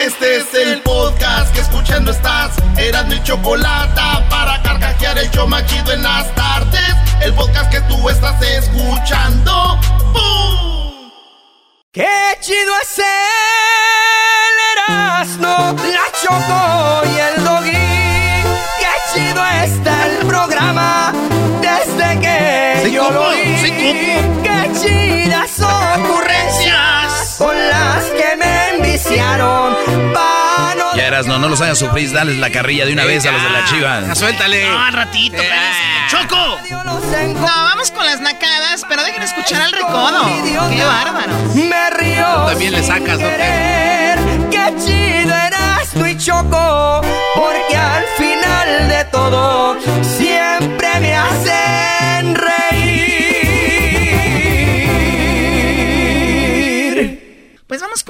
[0.00, 2.52] Este es el podcast que escuchando estás.
[2.78, 6.96] Eran mi chocolate para carcajear el yo machido en las tardes.
[7.20, 9.78] El podcast que tú estás escuchando.
[10.14, 11.10] ¡Bum!
[11.92, 12.08] ¡Qué
[12.40, 13.04] chido es el
[14.72, 15.76] Erasmo!
[15.76, 18.42] La Choco y el Doggy.
[18.80, 21.12] ¡Qué chido está el programa!
[21.60, 23.32] Desde que Sí, yo lo.
[23.32, 24.40] Sí,
[31.26, 33.24] Pa' no Ya eras, no, no los hagas sufrir, dales la carrilla de una vez
[33.26, 34.14] a los de la chiva.
[34.14, 34.68] suéltale.
[34.68, 35.48] No, al ratito, Eh.
[36.10, 36.58] ¡Choco!
[36.70, 40.26] No, vamos con las nacadas, pero dejen escuchar al recodo.
[40.70, 41.32] ¡Qué bárbaro!
[41.54, 42.26] Me río.
[42.46, 43.28] También le sacas, ¿no?
[44.50, 47.00] Qué chido eras tú y Choco.
[47.34, 49.76] Porque al final de todo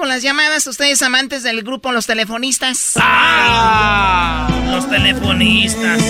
[0.01, 2.93] con las llamadas, ustedes amantes del grupo Los Telefonistas.
[2.99, 6.01] Ah, Los telefonistas.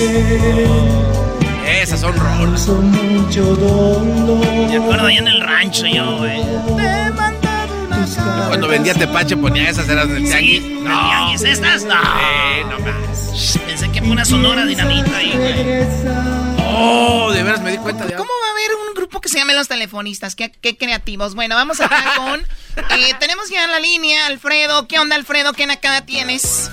[1.67, 2.69] esas son rolas.
[2.69, 6.41] Me acuerdo allá en el rancho yo, güey.
[8.47, 10.63] Cuando vendía tepache ponía esas eras del tianguis.
[10.63, 10.69] ¿Sí?
[10.69, 11.83] ¿Del tianguis estas?
[11.83, 11.93] No.
[11.93, 13.59] Eh, no más.
[13.67, 15.85] Pensé que fue una sonora dinamita ahí, güey.
[16.65, 18.29] Oh, de veras me di cuenta de ¿Cómo
[19.11, 20.35] grupo que se llame Los Telefonistas?
[20.35, 21.35] Qué, qué creativos.
[21.35, 22.39] Bueno, vamos acá con...
[22.97, 24.87] eh, tenemos ya en la línea, Alfredo.
[24.87, 25.51] ¿Qué onda, Alfredo?
[25.51, 26.71] ¿Qué nacada tienes?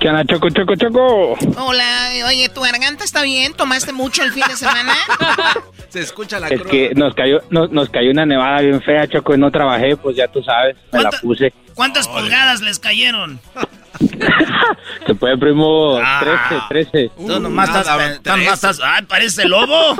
[0.00, 1.34] ¿Qué onda, Choco, Choco, Choco?
[1.58, 3.52] Hola, oye, ¿tu garganta está bien?
[3.52, 4.94] ¿Tomaste mucho el fin de semana?
[5.90, 6.70] Se escucha la Es cruz.
[6.70, 10.16] que nos cayó, nos, nos cayó una nevada bien fea, Choco, y no trabajé, pues
[10.16, 11.52] ya tú sabes, me la ¿Cuánta- puse.
[11.74, 13.40] ¿Cuántas pulgadas les cayeron?
[15.06, 16.20] Se puede, primo, Ah.
[16.68, 17.10] 13, 13.
[17.16, 18.22] Tú nomás nada, estás, tres.
[18.22, 19.96] tú nomás estás- Ay, parece lobo.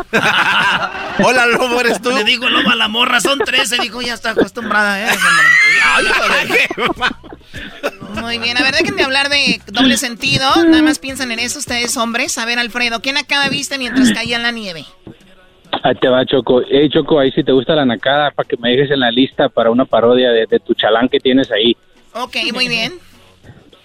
[1.24, 2.10] Hola, lobo, ¿eres tú?
[2.10, 3.78] Le digo lobo a la morra, son 13.
[3.82, 5.16] Dijo, ya está acostumbrada, ¿eh?
[8.20, 10.44] Muy bien, a ver, déjenme hablar de doble sentido.
[10.64, 12.38] Nada más piensan en eso ustedes, hombres.
[12.38, 14.84] A ver, Alfredo, ¿quién acaba viste mientras caía la nieve?
[15.82, 16.62] Ahí te va, Choco.
[16.68, 19.48] Hey, Choco, ahí si te gusta la nacada, para que me dejes en la lista
[19.48, 21.76] para una parodia de, de tu chalán que tienes ahí.
[22.14, 22.94] Ok, muy bien.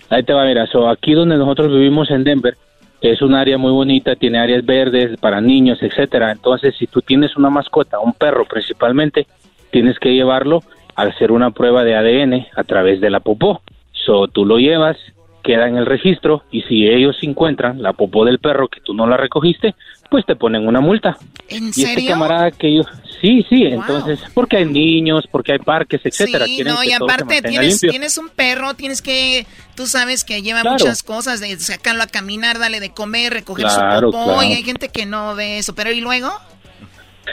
[0.09, 2.57] Ahí te va, mira, so, aquí donde nosotros vivimos en Denver,
[3.01, 6.31] es un área muy bonita, tiene áreas verdes para niños, etcétera.
[6.31, 9.27] Entonces, si tú tienes una mascota, un perro principalmente,
[9.71, 10.63] tienes que llevarlo
[10.95, 13.61] a hacer una prueba de ADN a través de la popó.
[14.05, 14.97] So, tú lo llevas,
[15.43, 19.05] queda en el registro y si ellos encuentran la popó del perro que tú no
[19.07, 19.75] la recogiste,
[20.09, 21.17] pues te ponen una multa.
[21.49, 22.11] ¿En Y este serio?
[22.11, 22.83] camarada que yo,
[23.21, 23.73] sí, sí, Wow.
[23.73, 26.45] entonces, porque hay niños, porque hay parques, etcétera.
[26.45, 27.89] Sí, no, y aparte tienes, limpio.
[27.91, 29.45] tienes un perro, tienes que,
[29.75, 30.77] tú sabes que lleva Claro.
[30.79, 34.43] muchas cosas, de sacarlo a caminar, darle de comer, recoger Claro, su popó, claro.
[34.43, 36.29] y hay gente que no ve eso, pero ¿y luego?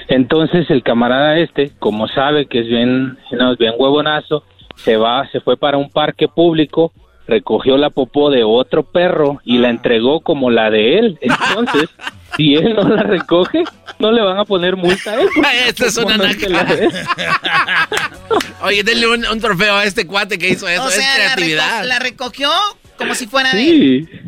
[0.09, 4.45] Entonces el camarada este, como sabe que es bien, no, es bien huevonazo,
[4.85, 6.93] se va, se fue para un parque público,
[7.27, 11.19] recogió la popó de otro perro y la entregó como la de él.
[11.21, 11.89] Entonces,
[12.37, 13.63] si él no la recoge,
[13.99, 15.29] no le van a poner multa a él.
[15.69, 16.91] Esta es una él.
[18.63, 20.85] Oye, denle un, un trofeo a este cuate que hizo eso.
[20.85, 21.83] o es sea, la, creatividad.
[21.83, 22.51] reco- la recogió
[22.97, 24.09] como si fuera de él.
[24.11, 24.19] Sí.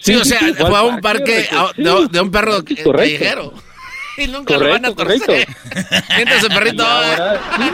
[0.00, 3.52] Sí, o sea, fue fue a un parque a- de, de un perro callejero.
[4.18, 5.46] Y nunca lo van a Correcto, torcer.
[5.64, 6.34] correcto.
[6.36, 6.84] Ese Y perrito.
[6.84, 7.70] ahora, sí,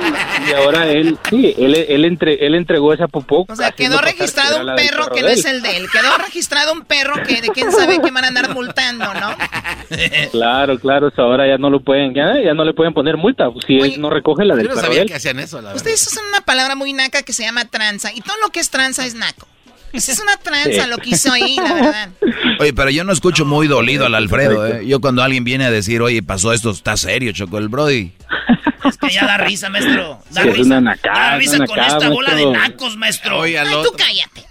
[0.49, 3.47] y ahora él, sí, él, él, entre, él entregó esa popó.
[3.49, 5.87] O sea, quedó que registrado un perro que no es el de él.
[5.91, 9.34] Quedó registrado un perro que de quién sabe qué van a andar multando, ¿no?
[10.33, 13.81] Claro, claro, ahora ya no lo pueden, ya, ya no le pueden poner multa si
[13.81, 15.09] Oye, él no recoge la del Yo no sabía él.
[15.09, 15.77] que hacían eso, la verdad.
[15.77, 18.12] Ustedes usan una palabra muy naca que se llama tranza.
[18.12, 19.47] Y todo lo que es tranza es naco.
[19.94, 20.91] Esa es una tranza Sí.
[20.91, 22.09] lo que hizo ahí, la verdad.
[22.60, 24.87] Oye, pero yo no escucho muy dolido al Alfredo, ¿eh?
[24.87, 28.12] Yo cuando alguien viene a decir, oye, pasó esto, está serio, Choco, el Brody.
[28.89, 30.19] Es que ya da risa, maestro.
[30.31, 30.67] Da Sí, es risa.
[30.67, 33.39] una nacada, da risa una con nacada, esta bola de nacos, maestro.
[33.39, 34.45] Oye, al Ay, tú cállate.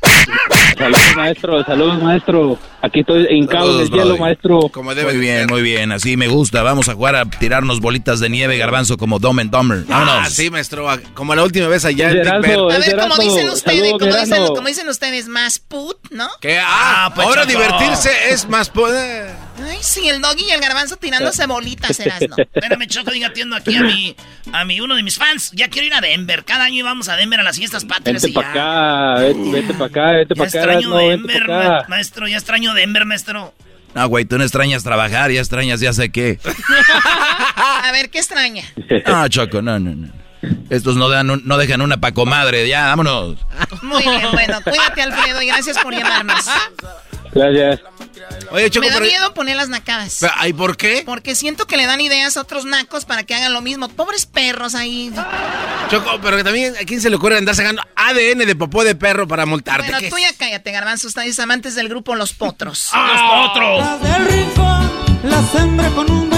[0.77, 2.59] Saludos, maestro, saludos, maestro.
[2.81, 4.59] Aquí estoy hincado en el Saludos, hielo, maestro.
[4.69, 6.63] Como debe Muy bien, muy bien, así me gusta.
[6.63, 9.83] Vamos a jugar a tirarnos bolitas de nieve, garbanzo, como Dumb and Dumber.
[9.89, 10.29] Ah, Vámonos.
[10.33, 10.87] sí, maestro.
[11.13, 12.59] Como la última vez allá en Big Bear.
[12.71, 16.27] A Es ver, como dicen ustedes, Saludos, como dicen, como dicen ustedes, más put, ¿no?
[16.41, 17.51] Que, ah, pues, ahora Choco.
[17.59, 19.29] divertirse es más poder.
[19.69, 22.35] Ay, sí, el doggy y el garbanzo tirándose bolitas, Erasno.
[22.37, 24.15] Espérame, Choco, diga, atiendo aquí a mi,
[24.51, 25.51] a mi, uno de mis fans.
[25.53, 26.43] Ya quiero ir a Denver.
[26.45, 29.13] Cada año íbamos a Denver a las fiestas patrias Vente y para ya.
[29.15, 31.85] acá, vete, vete para acá, vete Ya para acá, extraño no, vente Denver, ma- acá.
[31.89, 32.27] maestro.
[32.27, 33.53] Ya extraño Denver, maestro.
[33.95, 36.39] No, güey, tú no extrañas trabajar, ya extrañas ya sé qué.
[37.83, 38.63] A ver, ¿qué extraña?
[39.05, 40.09] No, Choco, no, no, no.
[40.69, 43.37] Estos no, dan un- no dejan una pa' comadre, ya, vámonos.
[43.83, 46.45] Muy bien, bueno, cuídate, Alfredo, y gracias por llamarnos.
[47.33, 47.81] Gracias.
[48.51, 50.25] Oye, Choco, Me da miedo poner las nacadas.
[50.45, 51.03] ¿Y por qué?
[51.05, 53.89] Porque siento que le dan ideas a otros nacos para que hagan lo mismo.
[53.89, 55.11] Pobres perros ahí.
[55.89, 58.95] Choco, pero que también a quién se le ocurre andar sacando ADN de popó de
[58.95, 59.91] perro para multarte.
[59.91, 61.07] Bueno, tú ya cállate, garbanzo.
[61.07, 62.89] Ustedes amantes del grupo Los Potros.
[62.93, 63.49] ¡Ah!
[63.53, 64.11] ¡Los Potros!
[64.11, 64.91] Del rincón,
[65.23, 66.33] la sembra con un.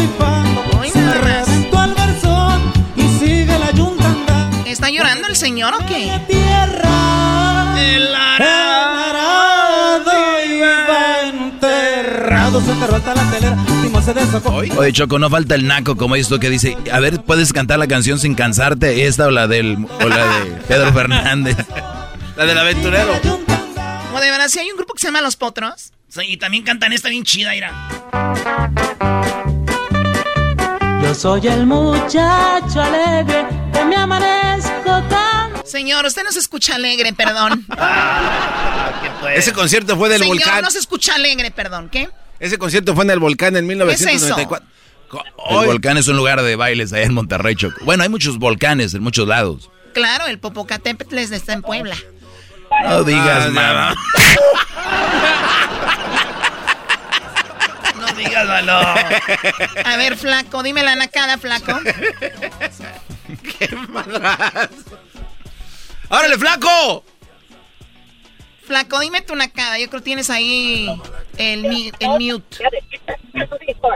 [0.95, 4.05] Se reventó al garzón y sigue la yunta.
[4.65, 6.11] ¿Está llorando el señor o qué?
[6.27, 7.75] Tierra.
[7.77, 8.64] El arado
[12.83, 13.57] hasta la telera.
[13.81, 14.49] Timo se desocó.
[14.55, 17.87] Oye, Choco, no falta el naco como esto que dice, a ver, ¿puedes cantar la
[17.87, 19.05] canción sin cansarte?
[19.07, 21.57] Esta o la del o la de Pedro Fernández.
[22.35, 23.13] La del aventurero.
[24.13, 25.91] O de verdad, si hay un grupo que se llama Los Potros.
[26.09, 27.73] Sí, y también cantan esta bien chida, mira.
[31.01, 35.51] Yo soy el muchacho alegre que me amanezco tan...
[35.65, 37.65] Señor, usted no se escucha alegre, perdón.
[39.35, 40.61] Ese concierto fue del Señor, volcán.
[40.61, 41.89] no se escucha alegre, perdón.
[41.89, 42.09] ¿Qué?
[42.45, 44.67] Ese concierto fue en el volcán en 1994.
[45.49, 47.83] El volcán es un lugar de bailes allá en Monterrey, Choco.
[47.83, 49.71] Bueno, hay muchos volcanes en muchos lados.
[49.95, 51.95] Claro, el Popocatépetl está en Puebla.
[52.87, 53.95] No digas Ah, nada.
[57.99, 58.73] No digas malo.
[58.73, 61.71] A ver, flaco, dime la nacada, flaco.
[66.09, 67.03] ¡Órale, flaco!
[68.65, 69.77] Flaco, dime tu nacada.
[69.79, 70.87] Yo creo que tienes ahí
[71.37, 71.65] el,
[71.99, 72.57] el mute.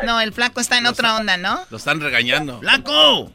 [0.06, 1.60] No, el flaco está en otra onda, ¿no?
[1.70, 2.60] Lo están regañando.
[2.60, 3.32] ¡Flaco!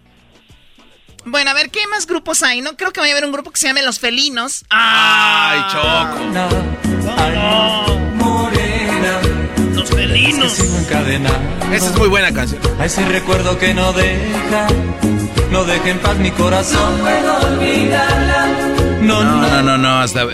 [1.27, 2.61] Bueno, a ver, ¿qué más grupos hay?
[2.61, 4.65] No creo que vaya a haber un grupo que se llame Los Felinos.
[4.71, 6.19] ¡Ay, Choco!
[8.15, 9.21] Morena,
[9.75, 10.59] Los Felinos.
[10.61, 12.61] Esa es muy buena canción.
[12.79, 14.67] A ese recuerdo que no deja,
[15.51, 16.99] no deja en paz mi corazón.
[16.99, 18.47] No puedo olvidarla.
[19.01, 20.27] No, No, no, no, no, no, hasta...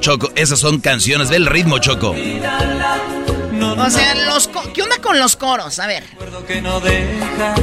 [0.00, 2.14] Choco, esas son canciones, ve el ritmo, Choco.
[3.78, 5.78] O sea, los co- ¿qué onda con los coros?
[5.78, 6.04] A ver.
[6.10, 7.54] Recuerdo que no deja,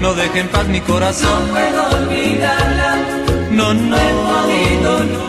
[0.00, 1.48] no deja en paz mi corazón.
[1.48, 2.96] No puedo olvidarla.
[3.50, 3.96] No, no.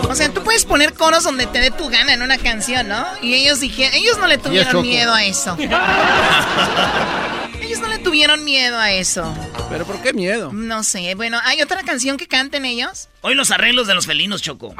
[0.09, 3.05] O sea, tú puedes poner coros donde te dé tu gana en una canción, ¿no?
[3.21, 5.57] Y ellos dijeron, ellos no le tuvieron miedo a eso.
[7.61, 9.33] ellos no le tuvieron miedo a eso.
[9.69, 10.51] ¿Pero por qué miedo?
[10.53, 13.07] No sé, bueno, ¿hay otra canción que canten ellos?
[13.21, 14.75] Hoy los arreglos de los felinos, Choco.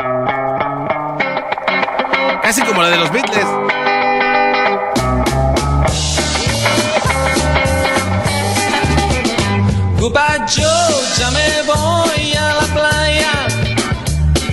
[2.51, 3.45] Casi como la de los Beatles.
[9.97, 13.47] Goodbye Joe, ya me voy a la playa.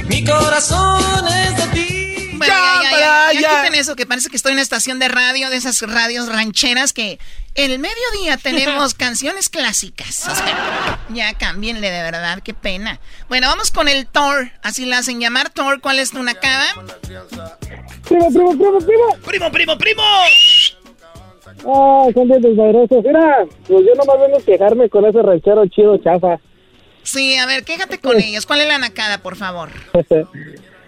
[0.06, 2.30] Mi corazón es de ti.
[2.36, 5.08] Bueno, ya, ya, ya, ya quiten eso, que parece que estoy en una estación de
[5.08, 7.18] radio, de esas radios rancheras que
[7.56, 10.28] el mediodía tenemos canciones clásicas.
[10.28, 13.00] O sea, ya cámbienle de verdad, qué pena.
[13.28, 15.80] Bueno, vamos con el Thor, así la hacen llamar Thor.
[15.80, 16.72] ¿Cuál es tu nacada?
[18.08, 19.04] Primo, primo, primo, primo.
[19.26, 20.02] ¡Primo, primo, primo!
[21.66, 23.04] Ah, son bien desmadrosos.
[23.04, 26.38] Mira, pues yo nomás vengo a quejarme con ese ranchero chido chafa.
[27.02, 28.46] Sí, a ver, quéjate con ellos.
[28.46, 29.68] ¿Cuál es la nacada, por favor?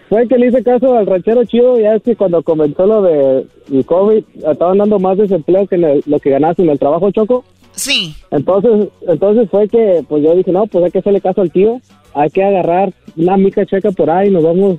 [0.09, 3.45] Fue que le hice caso al ranchero chido, ya es que cuando comenzó lo de
[3.71, 7.11] el COVID, estaban dando más desempleo que en el- lo que ganabas en el trabajo,
[7.11, 7.45] Choco.
[7.73, 8.13] Sí.
[8.31, 11.79] Entonces, entonces fue que, pues yo dije, no, pues hay que hacerle caso al tío,
[12.13, 14.77] hay que agarrar una mica checa por ahí, nos vamos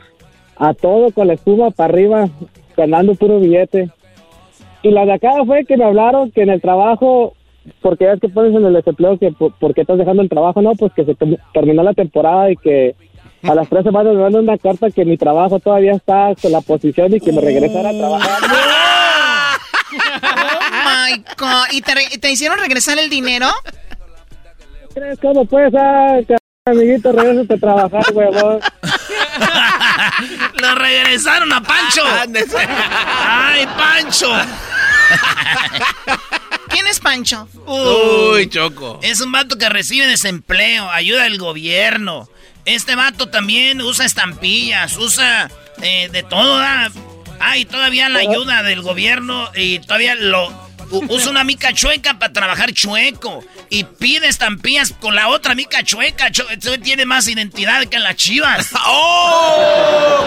[0.56, 2.28] a todo con la espuma para arriba,
[2.76, 3.90] ganando puro billete.
[4.82, 7.34] Y la de acá fue que me hablaron que en el trabajo,
[7.80, 10.28] porque ya es que pones en el desempleo que por, por qué estás dejando el
[10.28, 11.16] trabajo, no, pues que se
[11.52, 12.94] terminó la temporada y que
[13.42, 16.60] a las tres semanas me mandan una carta que mi trabajo todavía está con la
[16.60, 18.38] posición y que me regresara a trabajar.
[19.92, 21.66] Oh my God.
[21.72, 23.46] ¿Y te, te hicieron regresar el dinero?
[24.94, 26.18] ¿Crees cómo puedes, ah,
[26.66, 28.60] amiguito, regresate a trabajar, huevón?
[30.74, 32.02] Regresaron a Pancho.
[33.26, 34.32] ¡Ay, Pancho!
[36.68, 37.48] ¿Quién es Pancho?
[37.66, 38.98] Uy, Choco.
[39.02, 42.28] Es un vato que recibe desempleo, ayuda del gobierno.
[42.64, 45.50] Este vato también usa estampillas, usa
[45.82, 46.58] eh, de todo.
[47.40, 50.61] Ah, y todavía la ayuda del gobierno y todavía lo
[51.08, 53.42] usa una mica chueca para trabajar chueco.
[53.70, 56.30] Y pide estampillas con la otra mica chueca.
[56.30, 58.70] Cho- Este tiene más identidad que las chivas.
[58.86, 60.26] ¡Oh!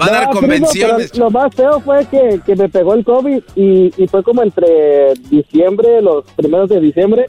[0.00, 1.10] Va a dar No, primo, convenciones.
[1.12, 4.42] pero lo más feo fue que, que me pegó el COVID y, y fue como
[4.42, 7.26] entre diciembre, los primeros de diciembre.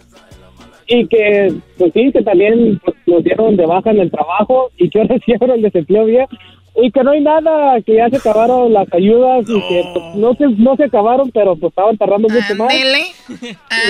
[0.88, 4.90] Y que, pues sí, que también pues, nos dieron de baja en el trabajo y
[4.90, 6.26] que ahora sí ahora el desempleo bien.
[6.74, 10.34] Y que no hay nada, que ya se acabaron las ayudas y que pues, no
[10.36, 12.72] se, no se acabaron, pero pues estaban tardando mucho más.
[12.74, 13.04] Ándele,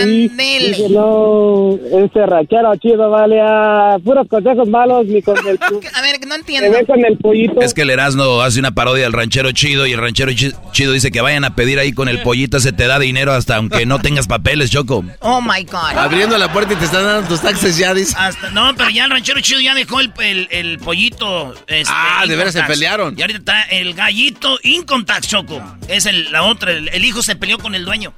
[0.03, 5.59] Y dije, no, ese ranchero chido, vale, a puros consejos malos, ni con el...
[5.93, 6.71] A ver, no Se entiendo.
[6.71, 7.61] ve con el pollito.
[7.61, 10.91] Es que el Erasmo hace una parodia al ranchero chido y el ranchero chi- chido
[10.93, 13.85] dice que vayan a pedir ahí con el pollito, se te da dinero hasta aunque
[13.85, 15.03] no tengas papeles, Choco.
[15.19, 15.97] Oh my God.
[15.97, 18.15] Abriendo la puerta y te están dando tus taxes ya, dice.
[18.17, 21.53] Hasta- no, pero ya el ranchero chido ya dejó el, el, el pollito.
[21.67, 22.70] este, Ah, de veras tax.
[22.73, 23.15] Pelearon.
[23.17, 25.61] Y ahorita está el gallito income tax, Choco.
[25.87, 28.13] Es el, la otra, el, el hijo se peleó con el dueño.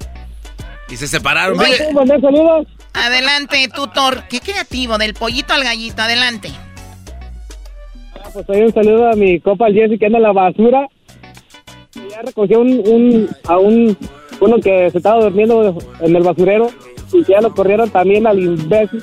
[0.88, 1.56] Y se separaron.
[1.56, 2.66] ¿No Oye, puedo mandar saludos?
[2.92, 4.24] Adelante, tutor.
[4.28, 6.02] Qué creativo, del pollito al gallito.
[6.02, 6.50] Adelante.
[8.22, 10.86] Ah, Pues hoy un saludo a mi copa el Jesse que anda en la basura.
[11.94, 13.96] Y Ya recogió un, un, a un,
[14.40, 16.70] uno que se estaba durmiendo en el basurero
[17.12, 19.02] y que ya lo corrieron también al imbécil.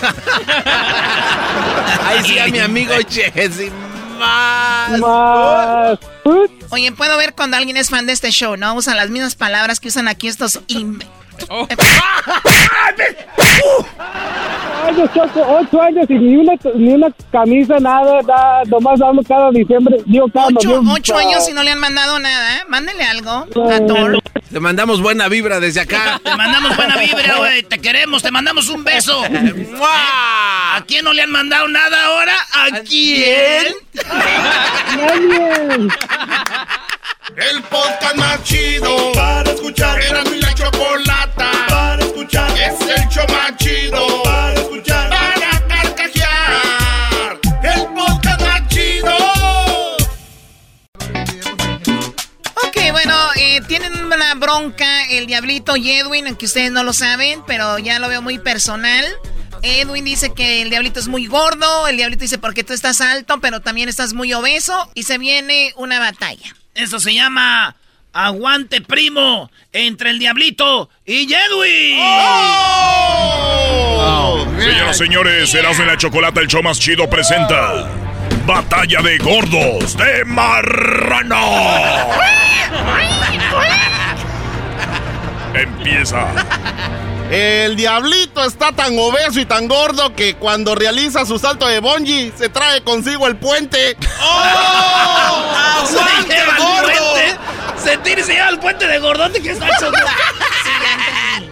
[2.04, 3.70] ahí sí a mi amigo Jesse.
[4.18, 5.00] Más.
[5.00, 5.98] Más.
[6.70, 8.74] Oye, puedo ver cuando alguien es fan de este show, ¿no?
[8.74, 10.60] Usan las mismas palabras que usan aquí estos...
[11.38, 11.66] im-
[14.86, 19.50] años, Choco, ocho años y ni una, ni una camisa, nada, nada, nomás damos cada
[19.50, 20.94] diciembre, digo cada Ocho, noviembre.
[20.96, 22.62] ocho años y no le han mandado nada, ¿eh?
[22.68, 23.46] Mándele algo a
[23.86, 24.22] Thor.
[24.50, 26.20] Te mandamos buena vibra desde acá.
[26.24, 27.62] Te mandamos buena vibra, güey.
[27.64, 29.22] Te queremos, te mandamos un beso.
[29.82, 32.34] ¿A quién no le han mandado nada ahora?
[32.52, 33.66] ¿A quién?
[34.96, 35.88] Nadie.
[37.34, 40.00] El podcast más chido para escuchar.
[40.00, 42.50] Era mi la chocolata para escuchar.
[42.56, 45.10] Es el show más chido para escuchar.
[45.10, 47.40] Para carcajear.
[47.64, 49.16] El podcast más chido.
[52.64, 57.42] Ok, bueno, eh, tienen una bronca el Diablito y Edwin, aunque ustedes no lo saben,
[57.46, 59.04] pero ya lo veo muy personal.
[59.62, 63.40] Edwin dice que el Diablito es muy gordo, el Diablito dice porque tú estás alto,
[63.40, 66.54] pero también estás muy obeso, y se viene una batalla.
[66.76, 67.74] Eso se llama
[68.12, 71.98] Aguante Primo entre el Diablito y Edwin.
[74.58, 77.88] Señoras y señores, Erasmo y la Chocolata, el show más chido, presenta
[78.46, 81.40] Batalla de Gordos de Marrano.
[85.54, 86.26] Empieza.
[87.30, 92.32] El diablito está tan obeso y tan gordo que cuando realiza su salto de bungee
[92.36, 93.96] se trae consigo el puente.
[94.22, 95.86] ¡Oh!
[95.86, 96.82] Se ¡Aguante, gordo!
[96.82, 97.36] puente.
[97.82, 99.90] Se tira y se lleva el puente de gordote que está hecho.
[99.92, 100.70] Sí,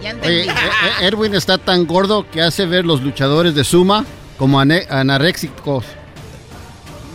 [0.01, 0.49] ya entendí, ya Oye, entendí.
[0.49, 4.05] eh, eh, Erwin está tan gordo que hace ver los luchadores de Suma
[4.37, 5.85] como anoréxicos.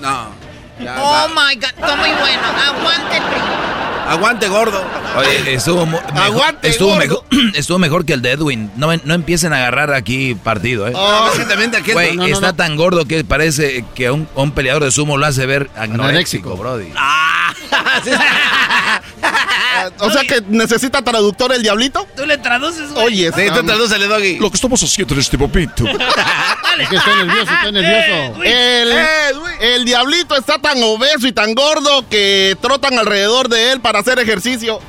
[0.01, 0.29] No.
[0.83, 1.29] ya Oh va.
[1.29, 2.43] my god, está muy bueno.
[2.67, 3.90] Aguante primo.
[4.11, 4.83] Aguante gordo.
[5.17, 7.01] Oye, estuvo, mejor, Aguante, estuvo, gordo.
[7.01, 7.25] mejor,
[7.55, 8.71] estuvo mejor que el de Edwin.
[8.77, 10.91] No, no empiecen a agarrar aquí partido, ¿eh?
[10.93, 11.31] No,
[11.71, 12.55] de aquel- Güey, no, no, está no.
[12.57, 16.51] tan gordo que parece que a un, un peleador de sumo lo hace ver anoréxico,
[16.51, 16.57] Anoréxico.
[16.57, 16.93] brody.
[16.97, 17.55] Ah,
[20.01, 22.07] O sea que necesita traductor el diablito.
[22.17, 23.07] Tú le traduces, güey.
[23.07, 24.39] Oye, Sí, tú tradúcele, Doggy.
[24.39, 25.85] Lo que estamos haciendo en este momento.
[26.63, 26.83] Dale.
[26.85, 28.43] Es que estoy nervioso, estoy nervioso.
[28.45, 28.93] el,
[29.61, 34.19] el diablito está tan obeso y tan gordo que trotan alrededor de él para hacer
[34.19, 34.81] ejercicio.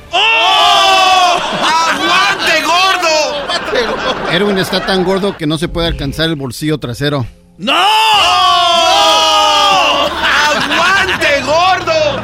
[1.62, 4.30] ¡Aguante gordo!
[4.30, 7.26] Erwin está tan gordo que no se puede alcanzar el bolsillo trasero.
[7.58, 7.74] ¡No!
[10.52, 12.20] ¡Aguante gordo!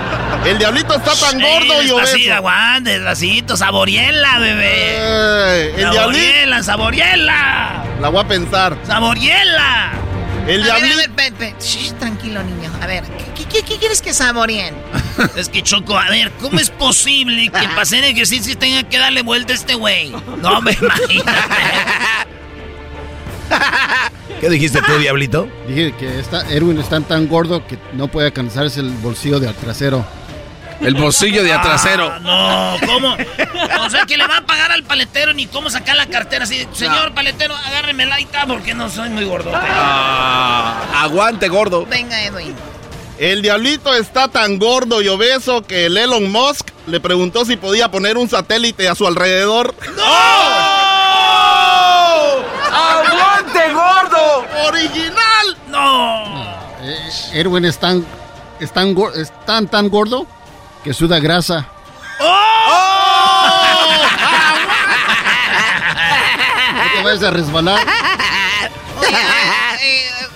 [0.48, 2.34] El diablito está tan gordo y Así, obeso.
[2.34, 4.72] aguante, despacito, saboriela, bebé.
[4.72, 5.94] Eh, el diablito.
[6.00, 7.84] Saboriela, saboriela.
[8.00, 8.76] La voy a pensar.
[8.86, 9.92] Saboriela.
[10.46, 10.96] El a ver, a diablito.
[10.98, 12.72] ver, pe- pe- shh, tranquilo, niño.
[12.80, 13.04] A ver,
[13.36, 14.74] ¿qué, qué- qué quieres que saboreen?
[15.36, 19.20] es que, Choco, a ver, ¿cómo es posible que para hacer ejercicio tenga que darle
[19.22, 20.10] vuelta a este güey?
[20.40, 21.38] No me imagínate.
[24.40, 25.48] ¿Qué dijiste tú, diablito?
[25.66, 30.06] Dije que está, Erwin está tan gordo que no puede alcanzarse el bolsillo del trasero.
[30.80, 32.12] El bolsillo de atrasero.
[32.24, 33.16] Ah, no, ¿cómo?
[33.84, 36.66] O sea, que le va a pagar al paletero ni cómo sacar la cartera así.
[36.72, 39.50] Señor paletero, agárreme la está porque no soy muy gordo.
[39.54, 41.84] Ah, aguante gordo.
[41.86, 42.54] Venga, Edwin.
[43.18, 47.90] El diablito está tan gordo y obeso que el Elon Musk le preguntó si podía
[47.90, 49.74] poner un satélite a su alrededor.
[52.72, 54.46] ¡Aguante gordo!
[54.68, 55.56] ¡Original!
[55.68, 56.24] No.
[56.82, 58.06] Eh, Erwin es tan,
[58.60, 60.28] es tan, es tan, tan gordo
[60.84, 61.66] que suda grasa.
[66.74, 67.86] No te vayas a resbalar.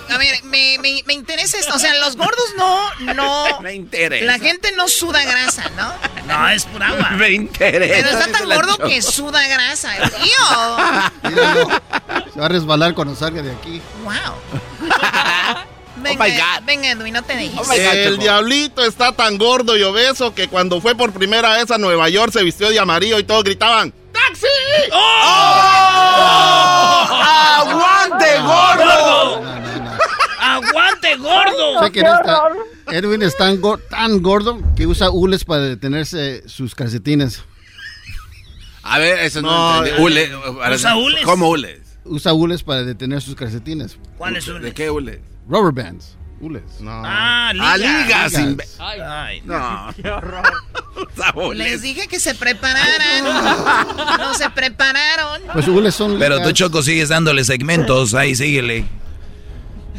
[0.09, 1.75] A ver, me, me, me interesa esto.
[1.75, 3.59] O sea, los gordos no, no.
[3.61, 4.25] Me interesa.
[4.25, 5.93] La gente no suda grasa, ¿no?
[6.27, 7.09] No, es pura agua.
[7.11, 7.93] Me interesa.
[7.95, 9.91] Pero está tan gordo que suda grasa.
[10.21, 10.77] ¡Tío!
[11.29, 11.69] Míralo.
[12.33, 13.81] Se va a resbalar cuando salga de aquí.
[14.03, 14.13] ¡Wow!
[16.03, 17.69] Venga, venga, Edwin, no te dejes.
[17.93, 22.09] El diablito está tan gordo y obeso que cuando fue por primera vez a Nueva
[22.09, 24.45] York se vistió de amarillo y todos gritaban ¡Taxi!
[24.91, 25.03] ¡Oh!
[27.59, 29.43] ¡Aguante, gordo!
[30.39, 31.83] ¡Aguante, gordo!
[31.83, 36.47] Sé que eres tan- Edwin es tan, go- tan gordo que usa hules para detenerse
[36.47, 37.41] sus calcetines.
[38.83, 40.17] A ver, eso no, No, entendí.
[40.19, 40.31] eh.
[40.73, 41.21] ¿Usa hules?
[41.23, 41.81] ¿Cómo hule?
[42.05, 43.97] Usa hules para detener sus calcetines.
[44.17, 44.61] ¿Cuáles hules?
[44.61, 45.21] ¿De qué hule?
[45.47, 46.15] Rubber bands.
[46.39, 46.63] Hules.
[46.85, 47.69] Ah, ligas.
[47.71, 48.33] Ah, ligas.
[48.33, 49.93] imbe- Ay, no.
[49.95, 53.23] Qué Les dije que se prepararan.
[54.17, 55.41] no se prepararon.
[55.53, 56.51] Pues hules son Pero tú.
[56.51, 58.13] Choco, sigues dándole segmentos.
[58.13, 58.85] Ahí, síguele.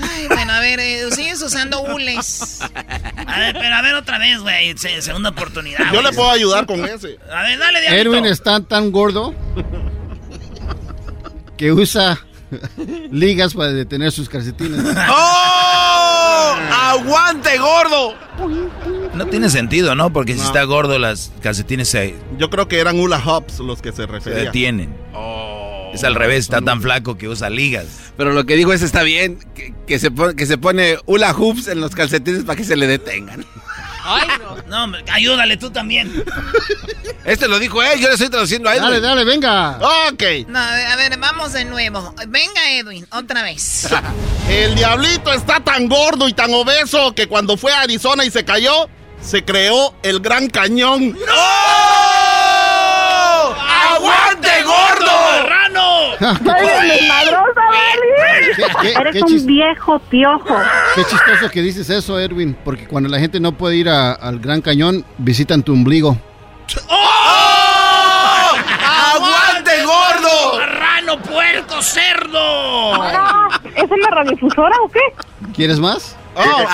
[0.01, 2.61] Ay, bueno, a ver, eh, sigues usando hules.
[3.27, 4.77] A ver, pero a ver otra vez, güey.
[4.77, 5.93] se- segunda oportunidad.
[5.95, 7.19] Yo le puedo ayudar con ese.
[7.33, 8.11] A ver, dale, diablito.
[8.11, 9.35] Edwin está tan gordo
[11.57, 12.19] que usa
[13.11, 14.81] ligas para detener sus calcetines.
[15.11, 16.55] ¡Oh!
[16.73, 18.15] ¡Aguante, gordo!
[19.15, 20.13] No tiene sentido, ¿no?
[20.13, 23.91] Porque si está gordo, las calcetines se, Yo creo que eran hula hops los que
[23.91, 24.45] se se referían.
[24.47, 24.95] detienen.
[25.93, 27.87] es al revés, está tan flaco que usa ligas.
[28.17, 31.33] Pero lo que dijo es está bien, que, que se, pone, que se pone hula
[31.33, 33.45] hoops en los calcetines para que se le detengan.
[34.05, 34.57] Ay, no.
[34.69, 36.25] No, hombre, ayúdale tú también.
[37.25, 38.83] Este lo dijo él, yo le estoy traduciendo a él.
[38.83, 39.79] Dale, dale, venga.
[40.13, 40.47] Ok.
[40.47, 42.15] No, a ver, vamos de nuevo.
[42.29, 43.89] Venga, Edwin, otra vez.
[44.51, 48.45] El diablito está tan gordo y tan obeso que cuando fue a Arizona y se
[48.45, 48.91] cayó,
[49.23, 51.17] se creó el Gran Cañón.
[53.95, 55.13] ¡Aguante, gordo!
[55.41, 56.19] ¡Marrano!
[56.19, 57.54] ¡Soy desmadrosa,
[58.83, 60.57] ¿Qué- Eres qué un viejo piojo.
[60.95, 64.39] Qué chistoso que dices eso, Edwin, porque cuando la gente no puede ir a- al
[64.39, 66.17] Gran Cañón, visitan tu ombligo.
[68.87, 70.59] ¡Aguante, gordo!
[70.59, 72.95] ¡Marrano, puerco, cerdo!
[73.03, 75.01] Ah, ¿Es una radiodifusora o qué?
[75.55, 76.17] ¿Quieres más?
[76.37, 76.65] Oh, oh,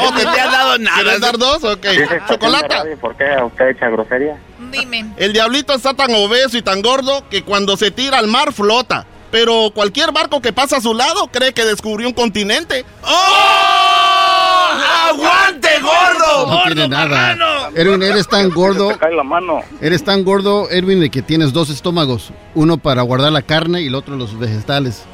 [0.00, 0.96] oh, No te han dado nada.
[1.02, 1.64] ¿Quieres dar dos?
[1.64, 1.86] Ok.
[2.28, 2.84] Chocolata.
[3.00, 4.36] ¿Por qué usted echa grosería?
[4.70, 5.06] Dime.
[5.16, 9.06] El diablito está tan obeso y tan gordo que cuando se tira al mar flota.
[9.30, 12.84] Pero cualquier barco que pasa a su lado cree que descubrió un continente.
[13.02, 14.70] ¡Oh!
[15.10, 16.46] ¡Aguante, gordo!
[16.46, 17.36] No tiene nada.
[17.74, 18.96] Edwin, eres tan gordo.
[18.98, 19.60] cae la mano.
[19.80, 22.30] Eres tan gordo, Edwin, de que tienes dos estómagos.
[22.54, 25.04] Uno para guardar la carne y el otro los vegetales.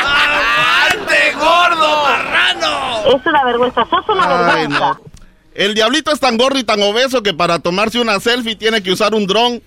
[0.00, 2.02] ¡Aguante, gordo!
[2.04, 3.16] ¡Marrano!
[3.16, 4.78] Es una vergüenza, sos una Ay, vergüenza.
[4.78, 5.00] no.
[5.54, 8.92] El diablito es tan gordo y tan obeso que para tomarse una selfie tiene que
[8.92, 9.62] usar un dron.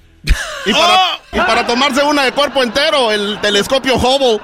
[0.66, 4.40] Y para, y para tomarse una de cuerpo entero, el telescopio Hubble.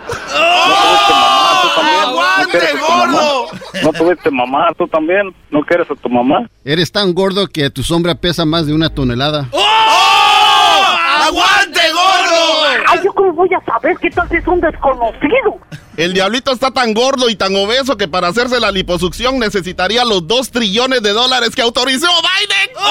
[2.01, 3.47] ¡Aguante, gordo!
[3.83, 5.33] ¿No tuviste mamá tú también?
[5.49, 6.49] ¿No quieres a tu mamá?
[6.65, 9.47] Eres tan gordo que tu sombra pesa más de una tonelada.
[9.51, 10.85] ¡Oh!
[11.23, 12.83] ¡Aguante, gordo!
[12.87, 15.59] Ay, ¿yo cómo voy a saber que tal es un desconocido?
[15.99, 20.25] El diablito está tan gordo y tan obeso que para hacerse la liposucción necesitaría los
[20.27, 22.69] 2 trillones de dólares que autorizó Biden.
[22.77, 22.85] ¡Oh!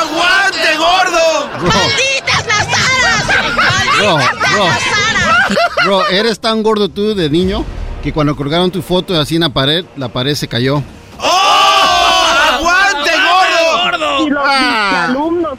[0.00, 1.48] ¡Aguante, gordo!
[1.62, 3.26] ¡Malditas las aras!
[3.98, 4.64] Bro, ¡Malditas bro.
[4.66, 5.58] las aras!
[5.84, 7.64] Bro, eres tan gordo tú de niño
[8.02, 10.82] que cuando colgaron tu foto así en la pared, la pared se cayó.
[11.20, 12.26] ¡Oh!
[12.52, 14.26] ¡Aguante, gordo!
[14.26, 15.04] Y los Ah.
[15.04, 15.56] alumnos.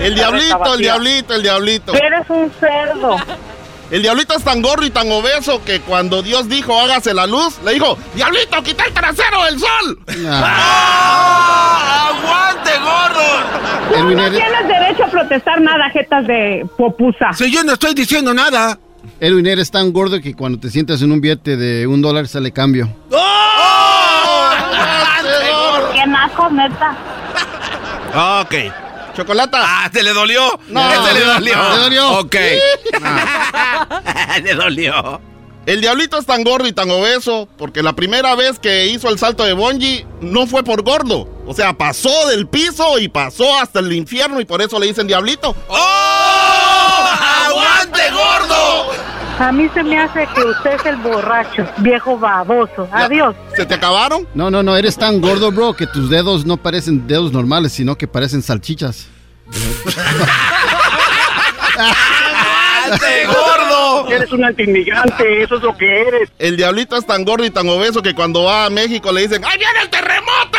[0.00, 1.92] El diablito, el diablito, el diablito.
[1.94, 3.16] Eres un cerdo.
[3.90, 7.60] El diablito es tan gordo y tan obeso que cuando Dios dijo hágase la luz,
[7.64, 9.98] le dijo, diablito, quita el trasero del sol.
[10.28, 12.10] ¡Ah!
[12.18, 13.96] ¡Aguante, gordo!
[13.96, 17.32] Tú no tienes derecho a protestar nada, jetas de popusa.
[17.32, 18.78] Si yo no estoy diciendo nada.
[19.20, 22.50] Edwin, eres tan gordo que cuando te sientas en un billete de un dólar sale
[22.50, 22.88] cambio.
[23.12, 24.50] ¡Oh!
[24.52, 25.92] ¡Aguante, gordo!
[25.92, 26.96] Qué naco, neta.
[28.42, 28.85] Ok.
[29.16, 29.58] Chocolata.
[29.62, 30.60] Ah, ¿te le dolió?
[30.68, 31.56] No, ¿Te le dolió?
[31.56, 31.74] no.
[31.74, 32.10] ¿Te dolió?
[32.18, 32.34] Ok.
[34.42, 35.20] le dolió.
[35.64, 39.18] El diablito es tan gordo y tan obeso porque la primera vez que hizo el
[39.18, 41.28] salto de bungee no fue por gordo.
[41.44, 45.08] O sea, pasó del piso y pasó hasta el infierno y por eso le dicen
[45.08, 45.56] diablito.
[45.68, 47.08] ¡Oh!
[47.48, 48.92] ¡Aguante, gordo!
[49.38, 52.88] A mí se me hace que usted es el borracho, viejo baboso.
[52.90, 53.36] Adiós.
[53.54, 54.26] ¿Se te acabaron?
[54.34, 57.96] No, no, no, eres tan gordo, bro, que tus dedos no parecen dedos normales, sino
[57.96, 59.08] que parecen salchichas.
[62.86, 64.08] ¡Aguante, gordo!
[64.08, 66.30] Eres un antiinmigrante, eso es lo que eres.
[66.38, 69.44] El diablito es tan gordo y tan obeso que cuando va a México le dicen
[69.44, 70.58] ¡Ahí viene el terremoto!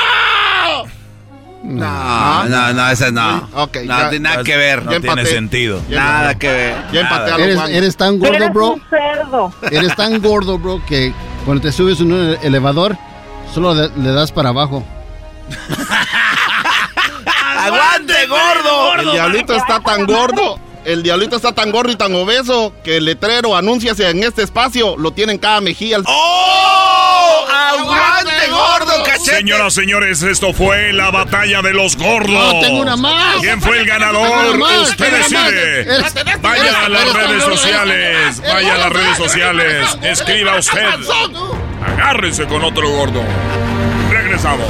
[1.68, 3.50] No, no, no, esa no.
[3.54, 4.10] Ok, no, ya.
[4.10, 4.86] tiene nada que ver.
[4.86, 5.82] No tiene sentido.
[5.90, 6.76] Nada que ver.
[6.94, 8.70] Ya empaté a los Eres, eres tan gordo, Eres bro.
[8.74, 9.54] un cerdo.
[9.70, 12.96] Eres tan gordo, bro, que cuando te subes en un elevador,
[13.54, 14.86] solo le, le das para abajo.
[17.58, 18.96] ¡Aguante, gordo!
[19.00, 20.60] El diablito está tan gordo.
[20.88, 24.96] El diablito está tan gordo y tan obeso que el letrero anúnciase en este espacio
[24.98, 25.98] lo tiene en cada mejilla.
[26.06, 27.46] ¡Oh!
[27.46, 29.36] ¡Aguante, gordo, cachete!
[29.38, 32.30] Señoras, señores, esto fue la batalla de los gordos.
[32.54, 33.36] No, tengo una más.
[33.42, 34.58] ¿Quién fue el ganador?
[34.58, 35.82] más, Usted decide.
[35.82, 38.42] Eres- Vaya a las eres- redes sociales.
[38.42, 39.98] Vaya a las redes sociales.
[40.04, 40.86] Escriba usted.
[41.86, 43.22] Agárrese con otro gordo.
[44.10, 44.70] Regresamos.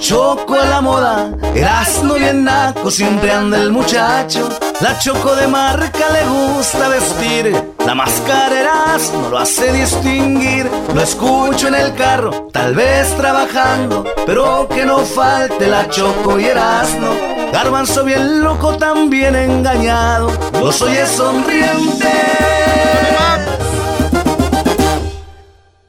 [0.00, 4.48] Choco a la moda, Erasmo bien naco, siempre anda el muchacho.
[4.80, 7.54] La choco de marca le gusta vestir,
[7.86, 10.68] la máscara Erasmo lo hace distinguir.
[10.94, 16.46] Lo escucho en el carro, tal vez trabajando, pero que no falte la choco y
[16.46, 17.08] Erasmo.
[17.52, 22.10] Garbanzo bien loco, también engañado, los oye sonriente.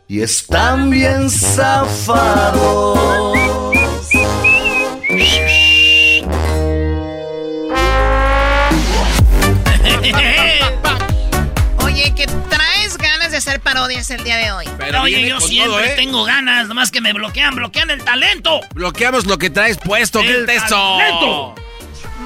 [0.07, 3.30] Y están bien zafados.
[11.83, 14.65] Oye, que traes ganas de hacer parodias el día de hoy.
[15.01, 18.61] Oye, yo siempre tengo ganas, nomás que me bloquean, bloquean el talento.
[18.73, 20.21] Bloqueamos lo que traes puesto.
[20.21, 20.97] ¿Qué El es eso?
[20.97, 21.55] talento.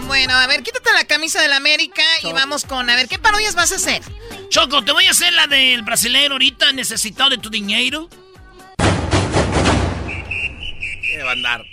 [0.08, 3.18] Bueno, a ver, quítate la camisa de la América y vamos con, a ver, ¿qué
[3.18, 4.02] parodias vas a hacer?
[4.50, 8.08] Choco, te voy a hacer la del brasileño ahorita necesitado de tu dinero.
[11.02, 11.66] ¿Qué va a andar?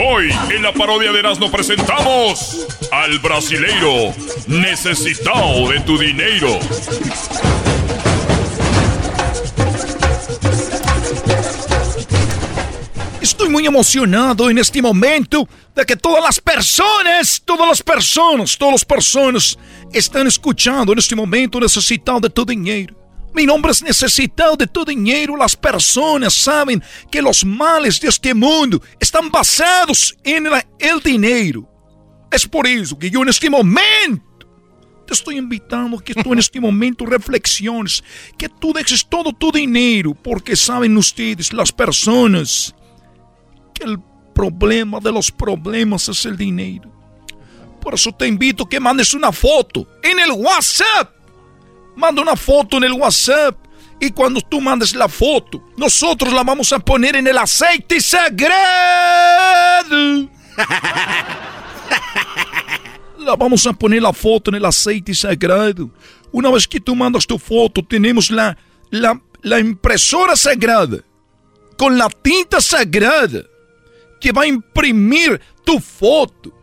[0.00, 4.14] Hoy en la parodia de Erasmo presentamos al brasileiro
[4.46, 6.56] necesitado de tu dinero.
[13.20, 18.74] Estoy muy emocionado en este momento de que todas las personas, todas las personas, todas
[18.74, 19.58] las personas
[19.92, 23.07] están escuchando en este momento necesitado de tu dinero.
[23.34, 25.36] Mi nombre es necesitado de tu dinero.
[25.36, 30.46] Las personas saben que los males de este mundo están basados en
[30.78, 31.68] el dinero.
[32.30, 34.24] Es por eso que yo en este momento
[35.06, 38.04] te estoy invitando a que tú en este momento reflexiones,
[38.36, 42.74] que tú dejes todo tu dinero, porque saben ustedes, las personas,
[43.74, 43.98] que el
[44.34, 46.92] problema de los problemas es el dinero.
[47.80, 51.17] Por eso te invito a que mandes una foto en el WhatsApp.
[51.98, 53.56] Manda una foto en el WhatsApp.
[54.00, 58.46] Y cuando tú mandes la foto, nosotros la vamos a poner en el aceite sagrado.
[63.18, 65.90] La vamos a poner la foto en el aceite sagrado.
[66.30, 68.56] Una vez que tú mandas tu foto, tenemos la,
[68.90, 70.98] la, la impresora sagrada
[71.76, 73.42] con la tinta sagrada
[74.20, 76.57] que va a imprimir tu foto.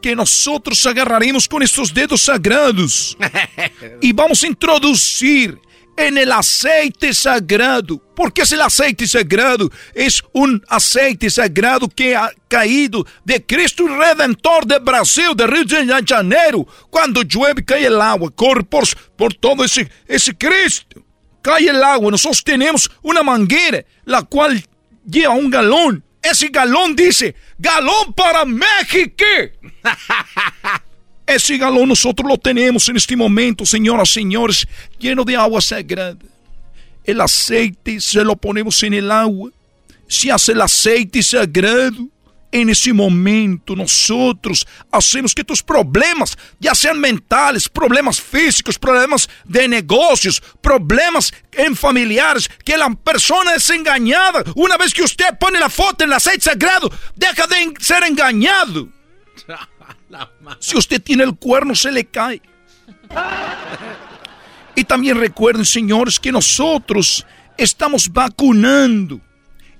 [0.00, 3.16] Que nosotros agarraremos con estos dedos sagrados
[4.00, 5.58] y vamos a introducir
[5.96, 8.00] en el aceite sagrado.
[8.14, 9.70] Porque es el aceite sagrado.
[9.94, 16.04] Es un aceite sagrado que ha caído de Cristo Redentor de Brasil, de Rio de
[16.06, 16.66] Janeiro.
[16.90, 18.84] Cuando llueve, cae el agua, corre por,
[19.16, 21.02] por todo ese, ese Cristo.
[21.42, 24.62] Cae el agua, nosotros tenemos una manguera, la cual
[25.08, 26.02] lleva un galón.
[26.30, 29.24] Ese galón dice, galón para México.
[31.26, 34.66] Ese galón nosotros lo tenemos en este momento, señoras y señores,
[34.98, 36.18] lleno de agua sagrada.
[37.04, 39.50] El aceite se lo ponemos en el agua.
[40.08, 42.08] Se hace el aceite sagrado.
[42.52, 49.68] En ese momento nosotros hacemos que tus problemas, ya sean mentales, problemas físicos, problemas de
[49.68, 54.44] negocios, problemas en familiares, que la persona es engañada.
[54.54, 58.88] Una vez que usted pone la foto en el aceite sagrado, deja de ser engañado.
[60.60, 62.40] Si usted tiene el cuerno, se le cae.
[64.74, 69.20] Y también recuerden, señores, que nosotros estamos vacunando.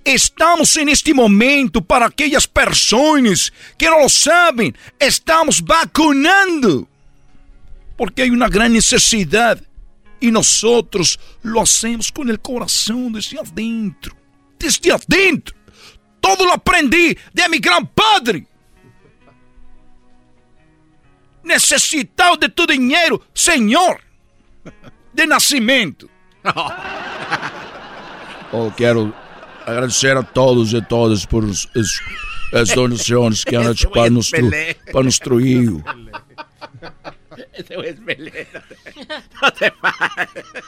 [0.07, 4.79] Estamos en este momento para aquellas personas que no lo saben.
[5.01, 6.89] Estamos vacunando.
[7.97, 9.61] Porque hay una gran necesidad.
[10.21, 14.15] Y nosotros lo hacemos con el corazón desde adentro.
[14.57, 15.57] Desde adentro.
[16.21, 18.47] Todo lo aprendí de mi gran padre.
[21.43, 24.01] Necesitado de tu dinero, Señor.
[25.13, 26.09] De nacimiento.
[28.53, 29.13] Oh, quero
[29.67, 31.69] agradecer a todos e todas por as,
[32.55, 34.51] as donações que han hecho para nuestro,
[34.93, 35.83] para nuestro hijo.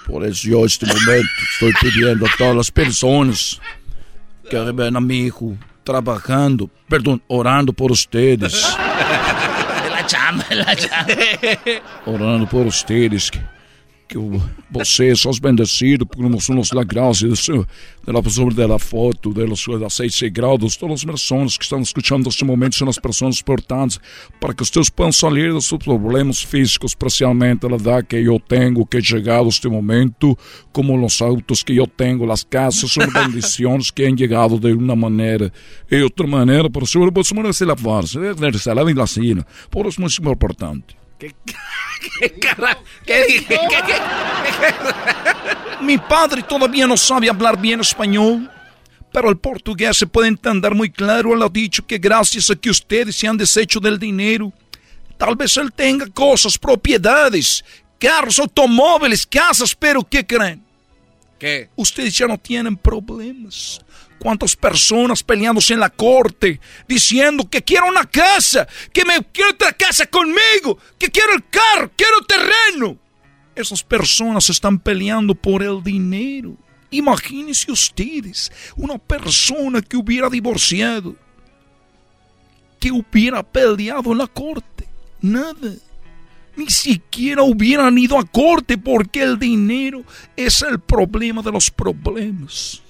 [0.07, 3.61] Por yo este momento estoy pidiendo a todas las personas
[4.51, 8.53] que ven a mi hijo trabajando, perdón, orando por ustedes.
[9.83, 11.15] De la chamba, de la chamba.
[12.07, 13.31] orando por ustedes.
[14.09, 14.41] Que, que
[14.71, 19.67] vocês são bendecidos por nós la graça de la pessoa de la foto, de los
[19.91, 24.01] seis graus, todas as pessoas que estão escutando neste momento são as pessoas importantes
[24.41, 28.87] para que vocês possam sair dos seus problemas físicos, especialmente a idade que eu tenho,
[28.87, 30.37] que é chegado este momento,
[30.73, 34.97] como os autos que eu tenho, as casas, são bendições que han chegado de uma
[34.97, 35.53] maneira
[35.91, 39.85] e outra maneira, por isso, você não se lavar, se deve ser la cena, por
[39.85, 40.98] isso é muito importante.
[41.19, 41.35] ¿Qué,
[42.21, 42.35] qué,
[43.05, 43.59] qué dije?
[45.81, 48.49] Mi padre todavía no sabe hablar bien español,
[49.13, 51.35] pero el portugués se puede entender muy claro.
[51.35, 54.53] Él ha dicho que gracias a que ustedes se han deshecho del dinero,
[55.17, 57.65] tal vez él tenga cosas, propiedades,
[57.99, 60.63] carros, automóviles, casas, pero ¿qué creen?
[61.39, 61.69] ¿Qué?
[61.75, 63.81] Ustedes ya no tienen problemas.
[64.19, 69.73] ¿Cuántas personas peleándose en la corte diciendo que quiero una casa, que me quiero otra
[69.73, 72.97] casa conmigo, que quiero el carro, quiero terreno?
[73.55, 76.57] Esas personas están peleando por el dinero.
[76.91, 81.15] Imagínense ustedes una persona que hubiera divorciado,
[82.81, 84.89] que hubiera peleado en la corte.
[85.21, 85.75] Nada.
[86.57, 90.03] Ni siquiera hubieran ido a corte porque el dinero
[90.35, 92.83] es el problema de los problemas.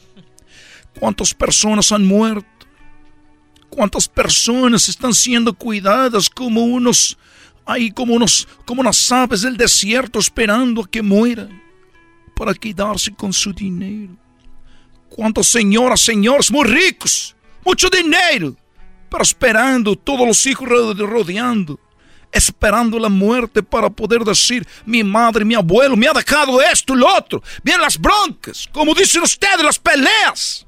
[0.98, 2.66] ¿Cuántas personas han muerto?
[3.70, 7.16] ¿Cuántas personas están siendo cuidadas como unos,
[7.64, 11.62] ahí como unos, como unas aves del desierto esperando a que mueran
[12.34, 14.16] para quedarse con su dinero?
[15.08, 18.56] ¿Cuántas señoras, señores muy ricos, mucho dinero,
[19.08, 21.78] pero esperando todos los hijos rodeando?
[22.30, 27.08] esperando la muerte para poder decir, mi madre, mi abuelo me ha dejado esto lo
[27.16, 27.42] otro.
[27.62, 30.67] Bien las broncas, como dicen ustedes, las peleas.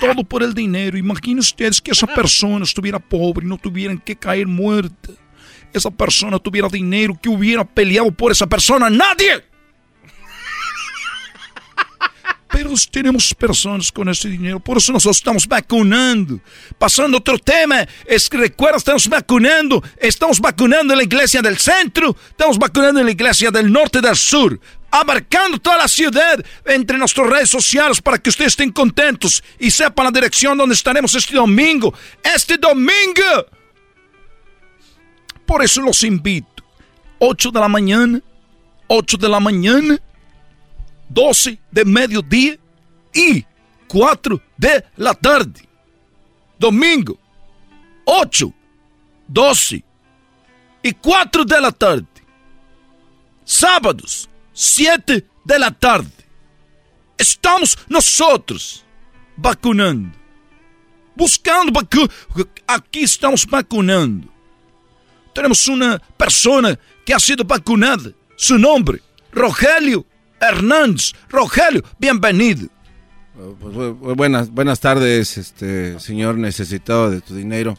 [0.00, 0.96] Todo por el dinero.
[0.96, 5.10] Imaginen ustedes que esa persona estuviera pobre y no tuvieran que caer muerta.
[5.72, 8.88] Esa persona tuviera dinero, que hubiera peleado por esa persona.
[8.90, 9.44] Nadie.
[12.54, 16.38] Pero tenemos personas con ese dinero, por eso nosotros estamos vacunando.
[16.78, 22.16] Pasando otro tema, es que recuerda, estamos vacunando, estamos vacunando en la iglesia del centro,
[22.28, 24.60] estamos vacunando en la iglesia del norte y del sur
[24.94, 30.04] abarcando toda la ciudad entre nuestras redes sociales para que ustedes estén contentos y sepan
[30.04, 31.92] la dirección donde estaremos este domingo.
[32.22, 33.46] Este domingo.
[35.44, 36.62] Por eso los invito.
[37.18, 38.22] 8 de la mañana,
[38.86, 39.98] 8 de la mañana,
[41.08, 42.56] 12 de mediodía
[43.12, 43.44] y
[43.88, 45.68] 4 de la tarde.
[46.56, 47.18] Domingo,
[48.04, 48.52] 8,
[49.26, 49.84] 12
[50.84, 52.06] y 4 de la tarde.
[53.44, 56.10] Sábados, 7 de la tarde.
[57.18, 58.84] Estamos nosotros
[59.36, 60.16] vacunando.
[61.14, 62.08] Buscando vacuna.
[62.66, 64.28] Aqui estamos vacunando.
[65.34, 68.12] Temos uma pessoa que ha sido vacunada.
[68.36, 70.06] Su nombre, Rogelio
[70.40, 71.12] Hernández.
[71.28, 72.68] Rogelio, bienvenido.
[74.16, 77.76] Buenas, buenas tardes, este señor necesitado de tu dinero.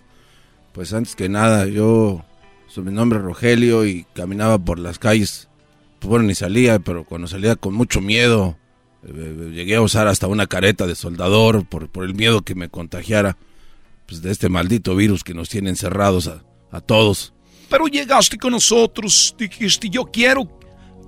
[0.73, 2.25] Pues antes que nada, yo
[2.77, 5.47] mi nombre es Rogelio y caminaba por las calles
[5.99, 8.57] pues, bueno, ni salía, pero cuando salía con mucho miedo,
[9.07, 12.69] eh, llegué a usar hasta una careta de soldador por, por el miedo que me
[12.69, 13.37] contagiara
[14.05, 17.33] pues, de este maldito virus que nos tiene encerrados a, a todos.
[17.69, 20.47] Pero llegaste con nosotros, dijiste, yo quiero,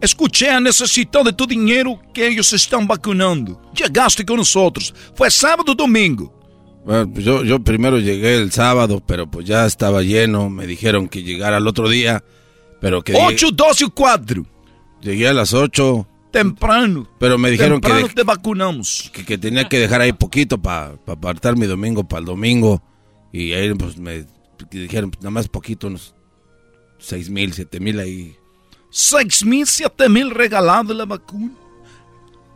[0.01, 3.61] escuché, necesito de tu dinero que ellos están vacunando.
[3.73, 6.33] Llegaste con nosotros, fue sábado o domingo.
[6.85, 11.09] Bueno, pues yo, yo primero llegué el sábado, pero pues ya estaba lleno, me dijeron
[11.09, 12.23] que llegara el otro día,
[12.79, 13.13] pero que...
[13.13, 14.45] 8, 12 y 4.
[15.01, 16.07] Llegué a las 8.
[16.31, 17.07] Temprano.
[17.19, 19.11] Pero me dijeron que, te vacunamos.
[19.13, 22.81] Que, tenía que dejar ahí poquito para apartar mi domingo para el domingo.
[23.31, 24.25] Y ahí pues me
[24.69, 26.15] dijeron, pues, nada más poquito, unos
[26.99, 28.35] 6 mil, 7 mil ahí.
[28.89, 31.51] 6 mil, 7 mil regalado la vacuna.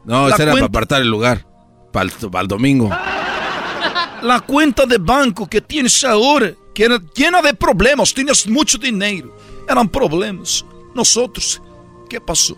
[0.04, 1.46] No, esa era para apartar el lugar.
[1.92, 2.10] Para
[2.42, 2.90] el, domingo.
[4.22, 9.36] La cuenta de banco que tienes ahora, que era llena de problemas, tienes mucho dinero.
[9.68, 10.64] Eran problemas.
[10.94, 11.62] Nosotros
[12.12, 12.58] ¿Qué pasó?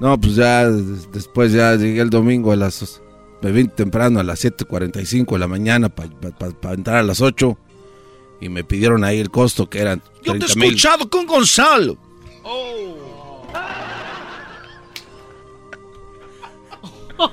[0.00, 3.00] No, pues ya después ya llegué el domingo a las...
[3.40, 6.10] Me vine temprano a las 7.45 de la mañana para
[6.74, 7.56] entrar a las 8
[8.40, 10.02] y me pidieron ahí el costo que eran...
[10.24, 11.96] Yo te he escuchado con Gonzalo.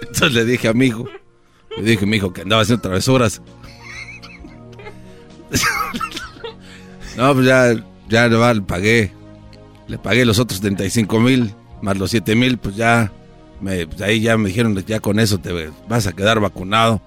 [0.00, 1.06] Entonces le dije a mi hijo,
[1.76, 3.42] le dije a mi hijo que andaba haciendo travesuras.
[7.16, 7.74] No, pues ya,
[8.10, 9.12] ya le pagué.
[9.88, 13.10] Le pagué los otros 35 mil, más los 7 mil, pues ya,
[13.60, 17.00] me, pues ahí ya me dijeron que ya con eso te vas a quedar vacunado.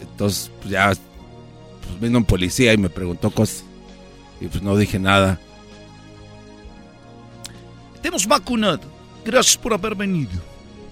[0.00, 3.64] Entonces, pues ya, pues vino un policía y me preguntó cosas.
[4.40, 5.38] Y pues no dije nada.
[8.00, 8.80] Te hemos vacunado.
[9.24, 10.30] Gracias por haber venido.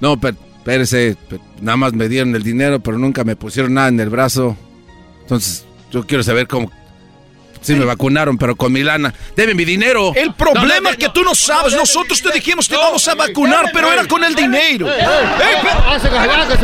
[0.00, 1.16] No, pero, espérese,
[1.62, 4.56] nada más me dieron el dinero, pero nunca me pusieron nada en el brazo.
[5.22, 6.70] Entonces, yo quiero saber cómo,
[7.60, 9.12] Sí, me vacunaron, pero con mi lana.
[9.36, 10.12] Debe mi dinero.
[10.14, 11.74] El problema es que tú no sabes.
[11.74, 14.88] Nosotros te dijimos que vamos a vacunar, pero era con el dinero.
[14.88, 16.08] Hágase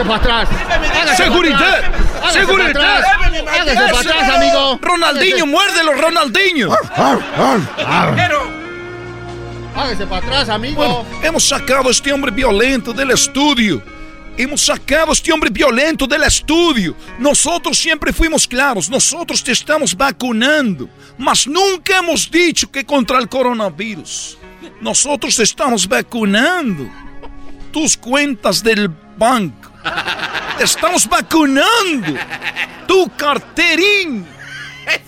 [0.05, 0.49] para atrás.
[1.17, 1.93] Seguridad.
[2.33, 3.05] Seguridad.
[3.49, 4.79] Hágase para atrás, amigo.
[4.81, 6.71] Ronaldinho, muérdelo, Ronaldinho.
[9.77, 11.05] Hágase para atrás, amigo.
[11.23, 13.83] hemos sacado a este hombre violento del estudio.
[14.37, 16.97] Hemos sacado a este hombre violento del estudio.
[17.21, 23.29] Nosotros siempre fuimos claros, nosotros te estamos vacunando, mas nunca hemos dicho que contra el
[23.29, 24.37] coronavirus.
[24.81, 26.89] Nosotros te estamos vacunando.
[27.71, 29.71] Tus cuentas del banco.
[30.59, 32.15] Te estamos vacunando.
[32.89, 34.27] Tu carterín.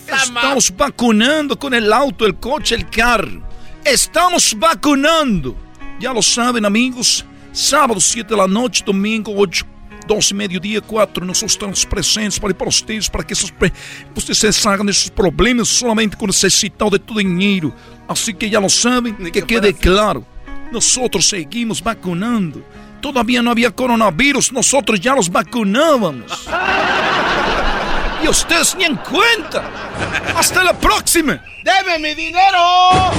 [0.07, 3.43] Estamos vacunando con el auto, el coche, el carro.
[3.85, 5.57] Estamos vacunando.
[5.99, 7.25] Ya lo saben amigos
[7.57, 9.65] Sábado, 7 de la noche, domingo, 8,
[10.07, 11.25] 12 mediodía, 4.
[11.25, 13.51] Nosotros estamos presentes para ir para ustedes, para que esos,
[14.15, 17.73] ustedes salgan de esos problemas solamente con necesitar de tu dinheiro.
[18.07, 20.23] Así que ya lo saben, que quede claro.
[20.71, 22.63] Nosotros seguimos vacunando.
[23.01, 26.47] Todavía no había coronavirus, nosotros ya los vacunábamos.
[28.23, 29.71] Y ustedes ni en cuenta.
[30.35, 31.39] Hasta la próxima.
[31.63, 33.13] ¡Deme mi dinero!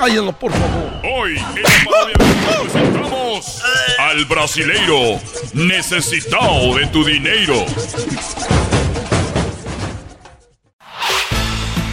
[0.00, 0.90] Cállalo, por favor.
[1.04, 3.62] Hoy en la presentamos
[3.98, 5.20] al brasileiro
[5.52, 7.66] necesitado de tu dinero.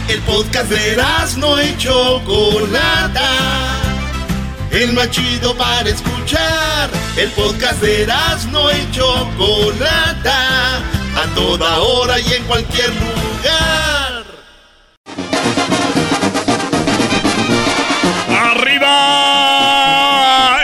[0.08, 0.96] El podcast de
[1.36, 3.30] no hecho Chocolata.
[4.70, 6.88] El más chido para escuchar.
[7.14, 8.06] El podcast de
[8.50, 10.78] no hecho Chocolata.
[10.78, 13.97] A toda hora y en cualquier lugar.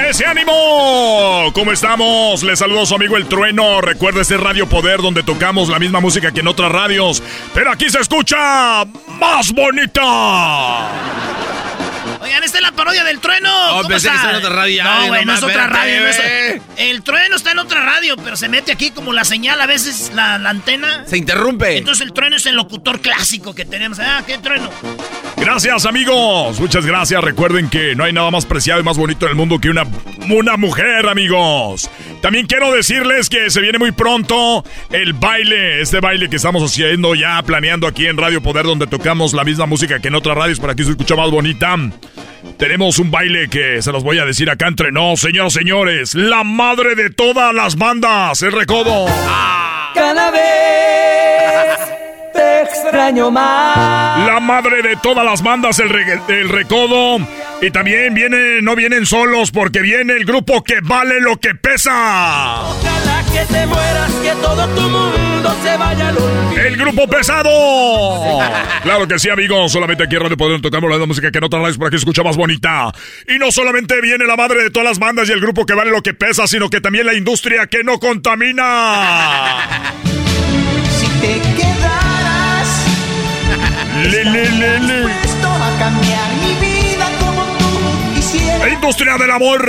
[0.09, 1.51] ¡Ese ánimo!
[1.55, 2.43] ¿Cómo estamos?
[2.43, 3.81] Les saludo su amigo El Trueno.
[3.81, 7.23] Recuerda este Radio Poder donde tocamos la misma música que en otras radios.
[7.53, 8.85] Pero aquí se escucha
[9.19, 10.89] más bonita.
[12.21, 13.51] Oigan, esta es la parodia del trueno.
[13.71, 14.21] Oh, ¿Cómo pensé está?
[14.21, 14.85] que en otra radio.
[14.85, 16.03] No, güey, no es otra radio.
[16.77, 20.13] El trueno está en otra radio, pero se mete aquí como la señal, a veces
[20.15, 21.05] la, la, antena.
[21.07, 21.79] Se interrumpe.
[21.79, 23.99] Entonces el trueno es el locutor clásico que tenemos.
[24.01, 24.69] Ah, qué trueno.
[25.37, 26.61] Gracias, amigos.
[26.61, 27.25] Muchas gracias.
[27.25, 29.85] Recuerden que no hay nada más preciado y más bonito en el mundo que una,
[30.29, 31.89] una mujer, amigos.
[32.21, 37.15] También quiero decirles que se viene muy pronto el baile, este baile que estamos haciendo
[37.15, 40.61] ya, planeando aquí en Radio Poder, donde tocamos la misma música que en otras radios
[40.61, 41.77] para que se escucha más bonita.
[42.57, 46.15] Tenemos un baile que se los voy a decir acá entre no, señoras señores.
[46.15, 49.07] La madre de todas las bandas, el recodo.
[49.95, 52.04] Cada vez
[52.75, 54.27] extraño más.
[54.27, 55.91] La madre de todas las bandas, el,
[56.29, 57.19] el recodo.
[57.63, 62.63] Y también viene, no vienen solos porque viene el grupo que vale lo que pesa.
[62.63, 66.17] Ojalá que te mueras, que todo tu mundo se vaya al
[66.59, 68.41] El grupo pesado.
[68.83, 69.73] claro que sí, amigos.
[69.73, 72.37] Solamente aquí en Radio Poder tocamos la música que no traes por aquí escucha más
[72.37, 72.93] bonita.
[73.29, 75.91] Y no solamente viene la madre de todas las bandas y el grupo que vale
[75.91, 79.95] lo que pesa, sino que también la industria que no contamina.
[80.99, 81.64] si te
[84.03, 85.05] le, le, le, le.
[85.05, 86.75] a cambiar mi vida.
[88.73, 89.63] Industria del amor.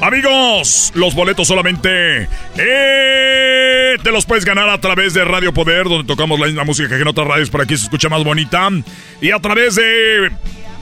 [0.00, 6.06] Amigos, los boletos solamente eh, te los puedes ganar a través de Radio Poder, donde
[6.06, 8.68] tocamos la misma música que en otras radios, por aquí se escucha más bonita.
[9.20, 10.30] Y a través de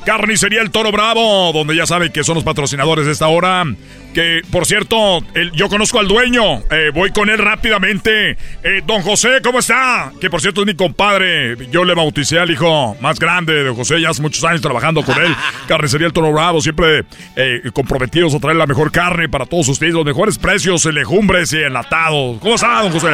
[0.04, 3.64] Carnicería El Toro Bravo, donde ya saben que son los patrocinadores de esta hora.
[4.12, 5.20] Que, por cierto,
[5.54, 6.58] yo conozco al dueño.
[6.70, 8.32] Eh, voy con él rápidamente.
[8.62, 10.12] Eh, don José, ¿cómo está?
[10.20, 11.56] Que, por cierto, es mi compadre.
[11.70, 14.00] Yo le bauticé al hijo más grande de José.
[14.00, 15.34] Ya hace muchos años trabajando con él.
[15.68, 16.60] Carnicería El Toro Bravo.
[16.60, 17.04] Siempre
[17.36, 19.94] eh, comprometidos a traer la mejor carne para todos ustedes.
[19.94, 22.38] Los mejores precios en legumbres y enlatados.
[22.40, 23.08] ¿Cómo está, don José?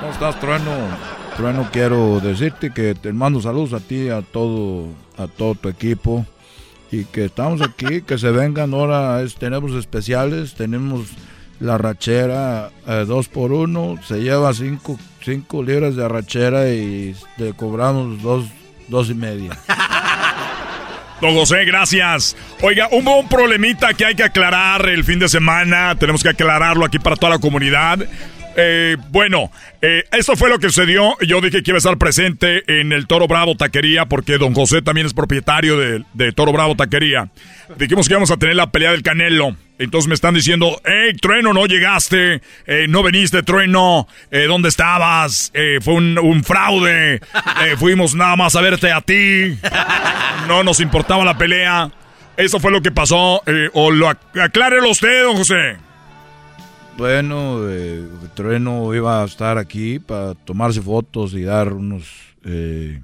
[0.00, 0.72] ¿Cómo estás, Trueno?
[1.36, 6.24] Trueno, quiero decirte que te mando saludos a ti, a todo, a todo tu equipo
[6.90, 11.08] y que estamos aquí, que se vengan ahora, tenemos especiales, tenemos
[11.60, 17.52] la rachera eh, dos por uno, se lleva cinco, cinco libras de rachera y le
[17.52, 18.46] cobramos dos,
[18.88, 19.58] dos y media.
[21.20, 22.36] Don José, gracias.
[22.62, 25.96] Oiga, un problemita que hay que aclarar el fin de semana.
[25.96, 27.98] Tenemos que aclararlo aquí para toda la comunidad.
[28.60, 31.16] Eh, bueno, eh, esto fue lo que sucedió.
[31.20, 34.82] Yo dije que iba a estar presente en el Toro Bravo Taquería porque don José
[34.82, 37.28] también es propietario de, de Toro Bravo Taquería.
[37.76, 39.56] Dijimos que íbamos a tener la pelea del Canelo.
[39.78, 45.52] Entonces me están diciendo, hey, Trueno, no llegaste, eh, no veniste, Trueno, eh, ¿dónde estabas?
[45.54, 47.20] Eh, fue un, un fraude,
[47.64, 49.56] Eh, fuimos nada más a verte a ti,
[50.48, 51.92] no nos importaba la pelea.
[52.36, 55.76] Eso fue lo que pasó, eh, o lo ac- aclárelo usted, don José.
[56.98, 62.10] Bueno, eh, Trueno iba a estar aquí para tomarse fotos y dar unos,
[62.42, 63.00] eh,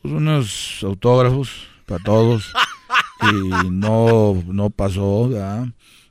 [0.00, 2.50] pues unos autógrafos para todos.
[3.22, 5.68] Y no, no pasó, ¿verdad?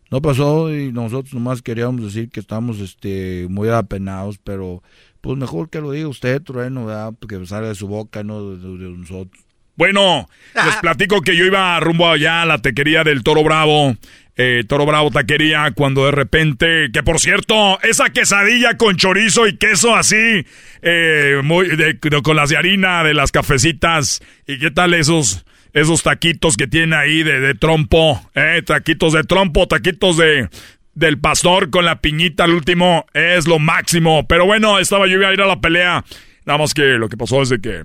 [0.09, 4.81] No pasó y nosotros nomás queríamos decir que estamos este, muy apenados, pero
[5.19, 7.13] pues mejor que lo diga usted, Trueno, ¿verdad?
[7.19, 9.43] Porque salga de su boca, no de, de nosotros.
[9.81, 13.95] Bueno, les platico que yo iba rumbo allá a la taquería del Toro Bravo,
[14.37, 19.57] eh, Toro Bravo Taquería, cuando de repente, que por cierto, esa quesadilla con chorizo y
[19.57, 20.45] queso así,
[20.83, 25.45] eh, muy, de- de- con las de harina de las cafecitas, y qué tal esos,
[25.73, 30.47] esos taquitos que tiene ahí de, de trompo, eh, taquitos de trompo, taquitos de,
[30.93, 35.29] del pastor con la piñita al último, es lo máximo, pero bueno, estaba yo iba
[35.29, 36.05] a ir a la pelea,
[36.45, 37.81] nada más que lo que pasó es de que...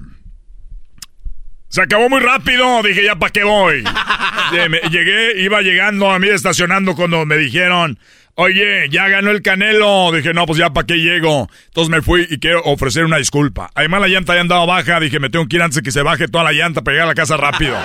[1.77, 3.85] Se acabó muy rápido, dije, ya para qué voy.
[4.91, 7.99] Llegué, iba llegando a mí estacionando cuando me dijeron,
[8.35, 10.11] oye, ya ganó el Canelo.
[10.11, 11.51] Dije, no, pues ya para qué llego.
[11.66, 13.68] Entonces me fui y quiero ofrecer una disculpa.
[13.74, 16.01] Además la llanta ya andaba baja, dije, me tengo que ir antes de que se
[16.01, 17.77] baje toda la llanta para llegar a la casa rápido.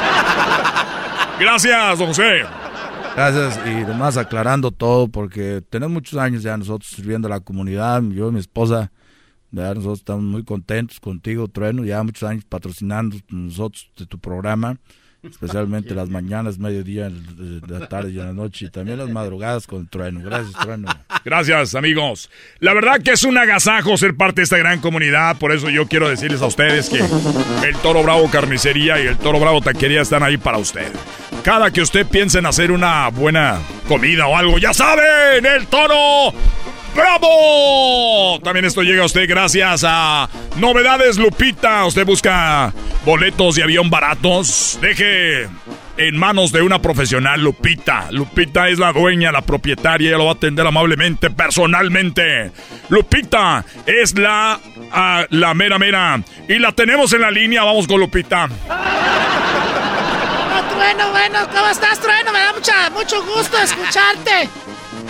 [1.41, 2.45] Gracias, don José.
[3.13, 8.01] Gracias y además aclarando todo porque tenemos muchos años ya nosotros sirviendo a la comunidad,
[8.03, 8.89] yo y mi esposa,
[9.51, 9.75] ¿verdad?
[9.75, 14.77] nosotros estamos muy contentos contigo, Trueno, ya muchos años patrocinando nosotros de tu programa,
[15.23, 17.11] especialmente las mañanas, mediodía,
[17.67, 20.21] la tarde y la noche y también las madrugadas con Trueno.
[20.21, 20.87] Gracias, Trueno.
[21.23, 22.29] Gracias, amigos.
[22.59, 25.87] La verdad que es un agasajo ser parte de esta gran comunidad, por eso yo
[25.87, 26.99] quiero decirles a ustedes que
[27.67, 30.91] el Toro Bravo Carnicería y el Toro Bravo Taquería están ahí para usted.
[31.43, 36.33] Cada que usted piense en hacer una buena comida o algo, ya saben, el Toro
[36.95, 38.39] Bravo.
[38.43, 41.85] También esto llega a usted gracias a Novedades Lupita.
[41.85, 42.73] Usted busca
[43.05, 44.77] boletos de avión baratos.
[44.81, 45.47] Deje
[45.97, 48.07] en manos de una profesional, Lupita.
[48.11, 52.51] Lupita es la dueña, la propietaria, ella lo va a atender amablemente, personalmente.
[52.89, 54.59] Lupita es la,
[54.91, 56.21] ah, la mera mera.
[56.47, 58.49] Y la tenemos en la línea, vamos con Lupita.
[58.69, 62.31] Ah, Trueno, bueno, ¿cómo estás, Trueno?
[62.31, 64.49] Me da mucho gusto escucharte.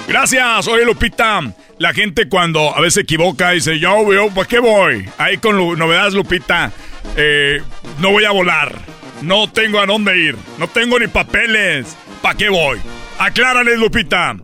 [0.07, 1.41] Gracias, oye Lupita.
[1.77, 5.09] La gente cuando a veces se equivoca dice, yo, yo, ¿para qué voy?
[5.17, 6.71] Ahí con novedades, Lupita.
[7.15, 7.61] Eh,
[7.99, 8.75] no voy a volar.
[9.21, 10.35] No tengo a dónde ir.
[10.57, 11.95] No tengo ni papeles.
[12.21, 12.79] ¿Para qué voy?
[13.19, 14.35] Aclárales, Lupita.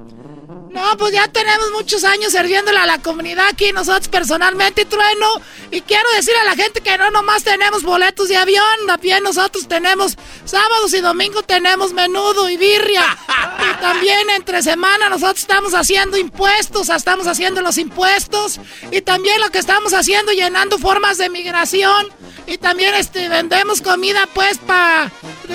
[0.78, 5.26] No, pues ya tenemos muchos años sirviéndole a la comunidad aquí, nosotros personalmente, Trueno.
[5.72, 9.68] Y quiero decir a la gente que no nomás tenemos boletos de avión, también nosotros
[9.68, 10.16] tenemos
[10.46, 13.18] sábados y domingos tenemos menudo y birria.
[13.60, 18.60] Y también entre semana nosotros estamos haciendo impuestos, estamos haciendo los impuestos.
[18.92, 22.08] Y también lo que estamos haciendo, llenando formas de migración.
[22.46, 25.12] Y también este vendemos comida pues para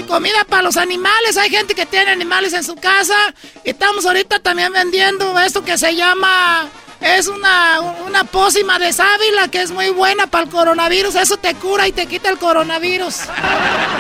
[0.09, 1.37] comida para los animales.
[1.37, 3.16] Hay gente que tiene animales en su casa.
[3.64, 5.11] Y estamos ahorita también vendiendo
[5.44, 6.68] esto que se llama
[7.00, 11.16] es una, una pócima de sábila que es muy buena para el coronavirus.
[11.16, 13.22] Eso te cura y te quita el coronavirus.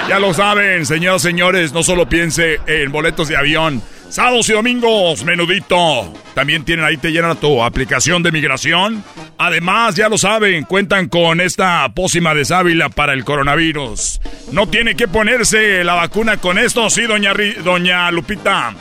[0.08, 3.82] Ya lo saben, señoras señores, no solo piense en boletos de avión.
[4.08, 6.12] Sábados y domingos, menudito.
[6.34, 9.02] También tienen ahí, te llenan tu aplicación de migración.
[9.44, 14.20] Además, ya lo saben, cuentan con esta pócima de sábila para el coronavirus.
[14.52, 17.32] No tiene que ponerse la vacuna con esto, sí, doña,
[17.64, 18.72] doña Lupita.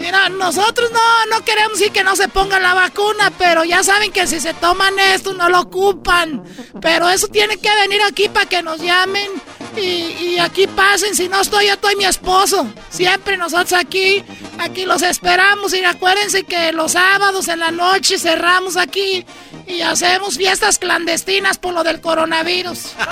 [0.00, 4.26] Mira, nosotros no, no queremos que no se pongan la vacuna, pero ya saben que
[4.26, 6.42] si se toman esto no lo ocupan.
[6.80, 9.30] Pero eso tiene que venir aquí para que nos llamen
[9.76, 11.14] y, y aquí pasen.
[11.14, 12.66] Si no estoy yo, estoy mi esposo.
[12.88, 14.24] Siempre nosotros aquí,
[14.58, 15.74] aquí los esperamos.
[15.74, 19.26] Y acuérdense que los sábados en la noche cerramos aquí
[19.66, 22.94] y hacemos fiestas clandestinas por lo del coronavirus.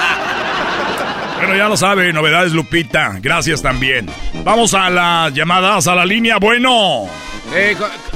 [1.37, 3.19] Bueno, ya lo sabe, novedades Lupita.
[3.21, 4.09] Gracias también.
[4.45, 6.39] Vamos a las llamadas a la línea.
[6.39, 7.07] Bueno.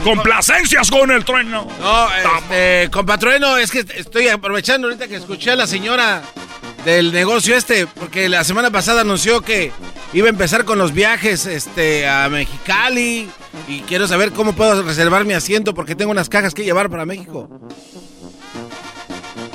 [0.02, 1.66] Complacencias con el trueno.
[1.80, 6.22] No, este, compatrueno, es que estoy aprovechando ahorita que escuché a la señora
[6.84, 9.72] del negocio este, porque la semana pasada anunció que
[10.12, 13.28] iba a empezar con los viajes este, a Mexicali
[13.66, 17.04] y quiero saber cómo puedo reservar mi asiento porque tengo unas cajas que llevar para
[17.04, 17.48] México.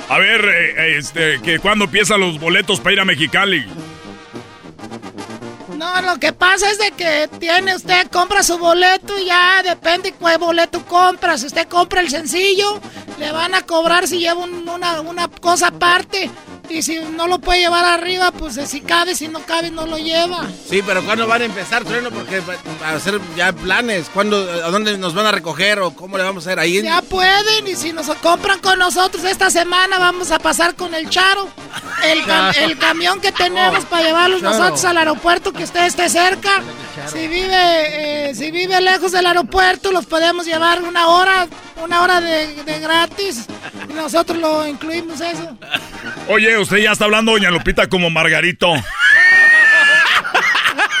[0.08, 3.66] A ver, eh, eh, este, que cuando empiezan los boletos para ir a Mexicali.
[5.76, 10.12] No, lo que pasa es de que tiene usted, compra su boleto y ya depende
[10.12, 11.38] cuál boleto compra.
[11.38, 12.80] Si usted compra el sencillo,
[13.18, 16.30] le van a cobrar si lleva una, una cosa aparte.
[16.68, 19.98] Y si no lo puede llevar arriba, pues si cabe, si no cabe, no lo
[19.98, 20.46] lleva.
[20.68, 22.10] Sí, pero ¿cuándo van a empezar, Trueno?
[22.10, 24.06] Porque va a hacer ya planes.
[24.12, 26.82] ¿Cuándo, ¿A dónde nos van a recoger o cómo le vamos a hacer ahí?
[26.82, 31.08] Ya pueden, y si nos compran con nosotros esta semana, vamos a pasar con el
[31.10, 31.48] Charo.
[32.02, 32.22] El,
[32.62, 36.62] el camión que tenemos para llevarlos nosotros al aeropuerto que usted esté cerca.
[37.10, 41.46] Si vive, eh, si vive lejos del aeropuerto, los podemos llevar una hora,
[41.82, 43.46] una hora de, de gratis.
[43.88, 45.56] Y nosotros lo incluimos eso.
[46.28, 48.72] Oye, usted ya está hablando, doña Lupita, como Margarito.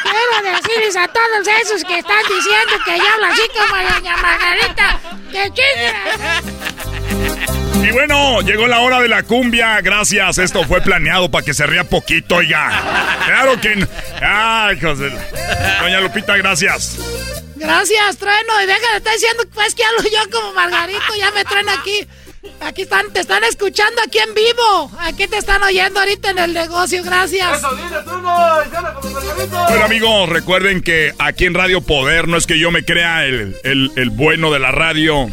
[0.02, 5.00] Quiero decirles a todos esos que están diciendo que yo hablo así como doña Margarita,
[5.30, 5.52] que
[7.86, 9.80] Y bueno, llegó la hora de la cumbia.
[9.80, 10.38] Gracias.
[10.38, 12.70] Esto fue planeado para que se ría poquito, oiga.
[13.26, 13.86] Claro que.
[14.22, 15.10] Ay, José.
[15.80, 16.98] Doña Lupita, gracias.
[17.56, 18.62] Gracias, trueno.
[18.62, 21.14] Y deja de estar diciendo pues, que hablo yo como Margarito.
[21.18, 22.06] Ya me traen aquí.
[22.60, 24.90] Aquí están, te están escuchando aquí en vivo.
[24.98, 27.62] Aquí te están oyendo ahorita en el negocio, gracias.
[29.68, 33.54] Bueno amigos, recuerden que aquí en Radio Poder no es que yo me crea el,
[33.64, 35.28] el, bueno de la radio,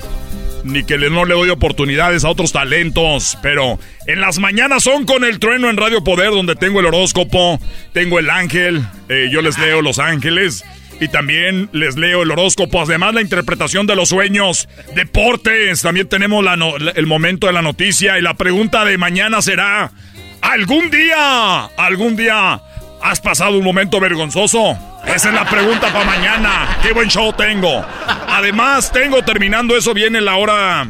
[0.64, 5.24] ni que no le doy oportunidades a otros talentos, pero en las mañanas son con
[5.24, 7.60] el trueno en Radio Poder, donde tengo el horóscopo,
[7.94, 10.64] tengo el ángel, eh, yo les leo los ángeles.
[11.02, 16.46] Y también les leo el horóscopo, además la interpretación de los sueños, deportes, también tenemos
[16.96, 19.92] el momento de la noticia y la pregunta de mañana será,
[20.44, 22.62] ¿algún día, algún día
[23.02, 24.78] has pasado un momento vergonzoso?
[25.08, 26.78] Esa es la pregunta para mañana.
[26.84, 27.84] Qué buen show tengo.
[28.28, 30.88] Además, tengo terminando eso viene la hora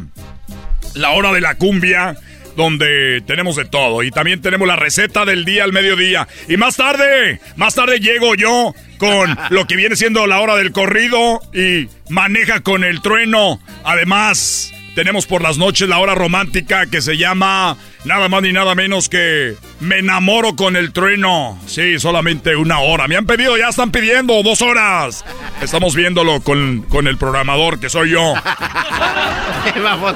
[0.94, 2.18] la hora de la cumbia
[2.56, 6.28] donde tenemos de todo y también tenemos la receta del día al mediodía.
[6.48, 10.72] Y más tarde, más tarde llego yo con lo que viene siendo la hora del
[10.72, 13.60] corrido y maneja con el trueno.
[13.84, 18.76] Además, tenemos por las noches la hora romántica que se llama nada más ni nada
[18.76, 21.60] menos que Me enamoro con el trueno.
[21.66, 23.08] Sí, solamente una hora.
[23.08, 25.26] Me han pedido, ya están pidiendo dos horas.
[25.62, 28.34] Estamos viéndolo con, con el programador que soy yo.
[29.84, 30.16] Vamos.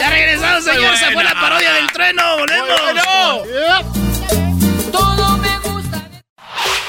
[0.00, 0.98] ya regresamos, señores.
[0.98, 2.22] Se fue la parodia del trueno.
[2.38, 2.68] Volvemos.
[2.92, 4.47] Gusta.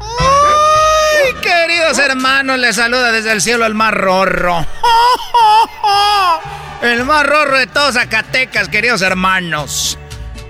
[0.00, 4.66] Ay, queridos hermanos, les saluda desde el cielo el más rorro.
[6.82, 9.96] El más rorro de todos Zacatecas, queridos hermanos.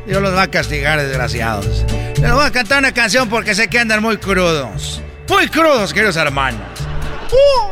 [0.07, 1.85] Dios los va a castigar, desgraciados.
[2.22, 5.03] Les voy a cantar una canción porque sé que andan muy crudos.
[5.28, 6.62] Muy crudos, queridos hermanos.
[7.30, 7.68] ¡Uh!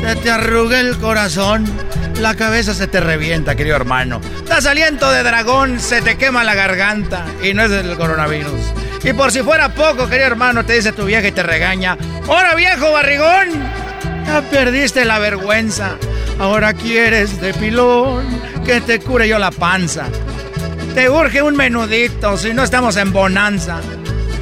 [0.00, 1.64] Se te arruga el corazón,
[2.20, 4.20] la cabeza se te revienta, querido hermano.
[4.46, 8.60] Das aliento de dragón, se te quema la garganta y no es del coronavirus.
[9.04, 11.96] Y por si fuera poco, querido hermano, te dice tu vieja y te regaña.
[12.28, 13.48] ¡Ahora viejo barrigón!
[14.26, 15.96] Ya perdiste la vergüenza.
[16.38, 18.24] Ahora quieres de pilón
[18.64, 20.06] que te cure yo la panza.
[20.94, 23.80] Te urge un menudito, si no estamos en bonanza.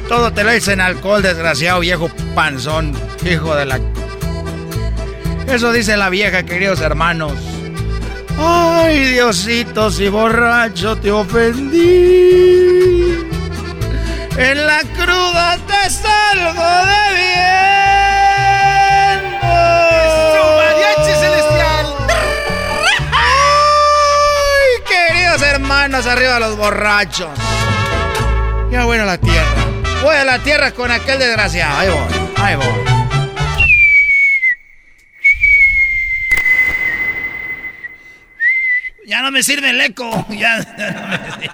[0.07, 2.93] Todo te lo hice en alcohol, desgraciado viejo panzón,
[3.23, 3.79] hijo de la...
[5.51, 7.33] Eso dice la vieja, queridos hermanos.
[8.37, 12.69] Ay, Diosito, si borracho te ofendí.
[14.37, 17.59] En la cruda te salgo de bien.
[20.55, 21.95] mariachi celestial!
[23.11, 27.37] ¡Ay, queridos hermanos, arriba los borrachos!
[28.71, 29.65] Ya voy a la tierra.
[30.03, 31.77] Voy a la tierra con aquel desgraciado.
[31.77, 32.98] Ahí voy, ahí voy.
[39.29, 40.25] No me sirve el eco.
[40.31, 41.49] Ya, ya no me sirve.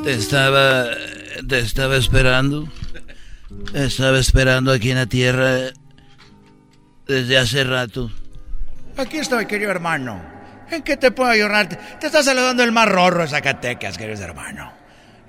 [0.04, 0.86] Te estaba.
[1.46, 2.66] Te estaba esperando.
[3.72, 5.72] Te estaba esperando aquí en la tierra.
[7.06, 8.10] Desde hace rato.
[8.96, 10.22] Aquí estoy, querido hermano.
[10.70, 11.68] ¿En qué te puedo ayudar?
[11.98, 14.72] Te está saludando el más rorro de Zacatecas, querido hermano.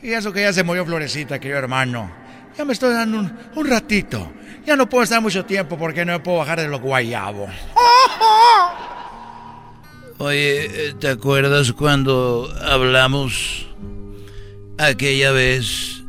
[0.02, 2.12] Y eso que ya se murió Florecita, querido hermano.
[2.58, 4.32] Ya me estoy dando un, un ratito.
[4.66, 7.49] Ya no puedo estar mucho tiempo porque no me puedo bajar de los guayabos.
[10.20, 13.66] Oye, ¿te acuerdas cuando hablamos
[14.78, 16.04] aquella vez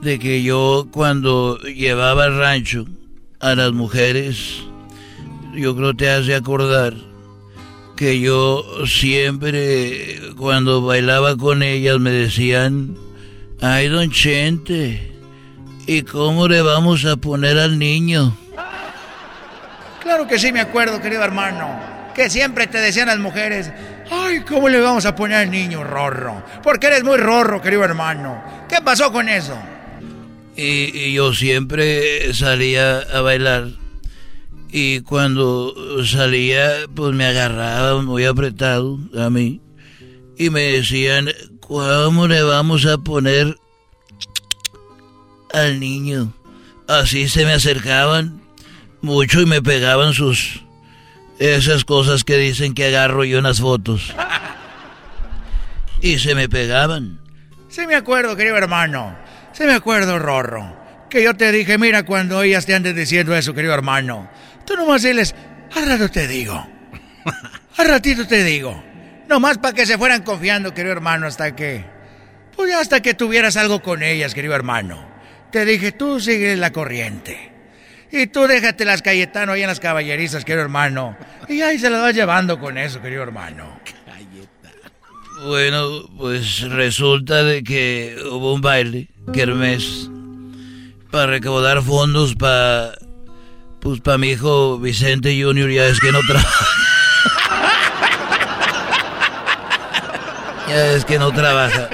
[0.00, 2.86] de que yo cuando llevaba al rancho
[3.40, 4.62] a las mujeres,
[5.54, 6.94] yo creo te hace acordar
[7.96, 12.96] que yo siempre cuando bailaba con ellas me decían,
[13.60, 15.13] ay don Chente,
[15.86, 18.36] ¿y cómo le vamos a poner al niño?
[20.00, 21.80] Claro que sí me acuerdo, querido hermano.
[22.14, 23.72] Que siempre te decían las mujeres,
[24.10, 26.42] ay, ¿cómo le vamos a poner al niño rorro?
[26.62, 28.42] Porque eres muy rorro, querido hermano.
[28.68, 29.56] ¿Qué pasó con eso?
[30.56, 33.68] Y, y yo siempre salía a bailar.
[34.70, 35.74] Y cuando
[36.04, 39.60] salía, pues me agarraban muy apretado a mí.
[40.36, 41.30] Y me decían,
[41.60, 43.56] ¿cómo le vamos a poner
[45.54, 46.32] al niño?
[46.88, 48.42] Así se me acercaban
[49.00, 50.62] mucho y me pegaban sus...
[51.38, 54.14] Esas cosas que dicen que agarro yo en las fotos.
[56.00, 57.20] Y se me pegaban.
[57.68, 59.16] Sí me acuerdo, querido hermano.
[59.52, 60.76] Sí me acuerdo, Rorro.
[61.10, 64.30] Que yo te dije, mira, cuando ellas te anden diciendo eso, querido hermano.
[64.64, 65.34] Tú nomás diles,
[65.74, 66.66] al rato te digo.
[67.76, 68.82] Al ratito te digo.
[69.28, 71.84] Nomás para que se fueran confiando, querido hermano, hasta que...
[72.54, 75.13] Pues hasta que tuvieras algo con ellas, querido hermano.
[75.54, 77.52] Te dije, tú sigue la corriente.
[78.10, 81.16] Y tú déjate las Cayetano ahí en las caballerizas, querido hermano.
[81.48, 83.78] Y ahí se las vas llevando con eso, querido hermano.
[85.46, 90.10] Bueno, pues resulta de que hubo un baile, kermés,
[91.12, 92.94] para recaudar fondos para,
[93.80, 96.66] pues para mi hijo Vicente Junior, ya es que no trabaja.
[100.68, 101.88] ya es que no trabaja.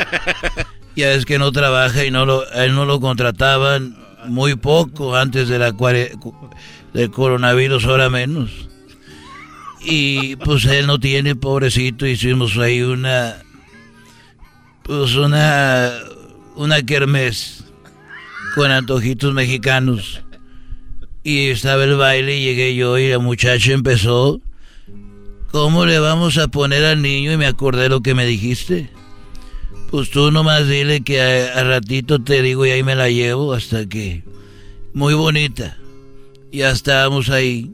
[1.01, 3.97] Ya es que no trabaja y no lo, él no lo contrataban
[4.27, 5.73] muy poco antes de la
[6.93, 8.51] del coronavirus, ahora menos.
[9.83, 13.37] Y pues él no tiene, pobrecito, hicimos ahí una,
[14.83, 15.91] pues una,
[16.57, 17.65] una kermés
[18.55, 20.21] con antojitos mexicanos.
[21.25, 24.39] Y estaba el baile y llegué yo y la muchacha empezó,
[25.51, 27.33] ¿cómo le vamos a poner al niño?
[27.33, 29.00] Y me acordé lo que me dijiste.
[29.91, 33.87] Pues tú nomás dile que a, ratito te digo y ahí me la llevo hasta
[33.87, 34.23] que...
[34.95, 35.77] Muy bonita.
[36.53, 37.73] Ya estábamos ahí.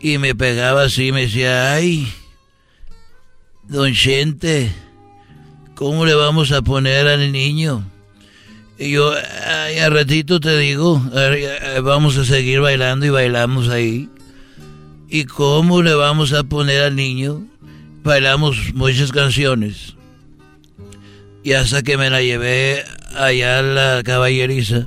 [0.00, 2.12] Y me pegaba así, me decía, ay,
[3.68, 4.72] don Chente,
[5.76, 7.84] ¿cómo le vamos a poner al niño?
[8.76, 9.12] Y yo,
[9.46, 11.00] ay, a ratito te digo,
[11.84, 14.08] vamos a seguir bailando y bailamos ahí.
[15.08, 17.46] ¿Y cómo le vamos a poner al niño?
[18.02, 19.94] Bailamos muchas canciones.
[21.44, 22.84] Y hasta que me la llevé
[23.16, 24.86] allá a la caballeriza.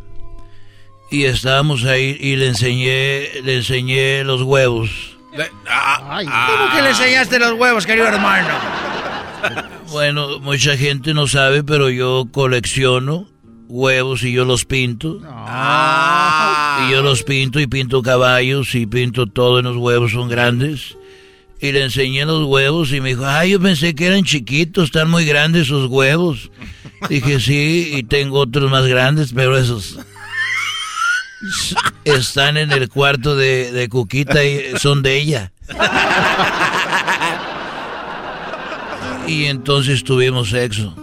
[1.11, 4.89] Y estábamos ahí y le enseñé, le enseñé los huevos.
[5.31, 8.47] ¿Cómo que le enseñaste los huevos, querido hermano?
[9.91, 13.27] Bueno, mucha gente no sabe, pero yo colecciono
[13.67, 15.19] huevos y yo los pinto.
[15.21, 20.97] Y yo los pinto y pinto caballos y pinto todo en los huevos, son grandes.
[21.59, 25.09] Y le enseñé los huevos y me dijo, ay, yo pensé que eran chiquitos, están
[25.09, 26.51] muy grandes sus huevos.
[27.09, 29.97] Dije, sí, y tengo otros más grandes, pero esos
[32.03, 35.51] están en el cuarto de, de Cuquita y son de ella.
[39.27, 40.95] Y entonces tuvimos sexo.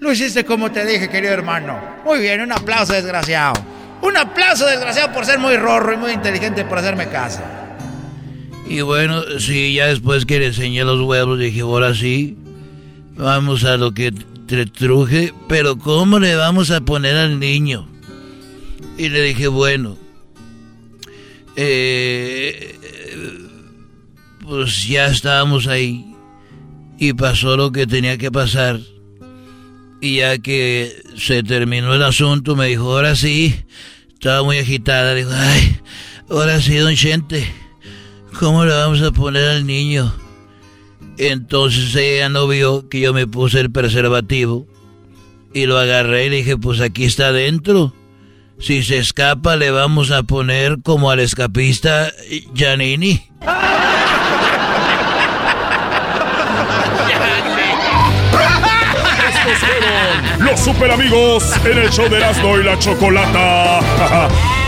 [0.00, 1.78] Lo hiciste como te dije, querido hermano.
[2.04, 3.54] Muy bien, un aplauso, desgraciado.
[4.00, 7.40] Un aplauso, desgraciado, por ser muy rorro y muy inteligente por hacerme caso.
[8.68, 12.36] Y bueno, sí, ya después que le enseñé los huevos, dije, ahora sí,
[13.16, 14.12] vamos a lo que
[14.46, 17.88] te truje, pero ¿cómo le vamos a poner al niño?
[18.98, 19.96] Y le dije, bueno,
[21.56, 22.78] eh,
[24.42, 26.14] pues ya estábamos ahí
[26.98, 28.80] y pasó lo que tenía que pasar.
[30.00, 33.54] Y ya que se terminó el asunto, me dijo, ahora sí,
[34.12, 35.78] estaba muy agitada, dijo, ay,
[36.28, 37.50] ahora sí, don Chente,
[38.38, 40.12] ¿cómo le vamos a poner al niño?
[41.16, 44.66] Entonces ella no vio que yo me puse el preservativo
[45.52, 47.92] y lo agarré y le dije, pues aquí está adentro.
[48.60, 52.12] Si se escapa, le vamos a poner como al escapista
[52.54, 53.22] Giannini.
[59.38, 64.28] Estos los super amigos en el show de Erasmo y la Chocolata.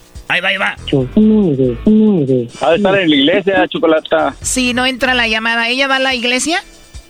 [0.31, 0.77] Ahí va, ahí va.
[2.61, 4.33] Ha de estar en la iglesia, Chocolata.
[4.39, 5.67] Sí, no entra la llamada.
[5.67, 6.63] ¿Ella va a la iglesia?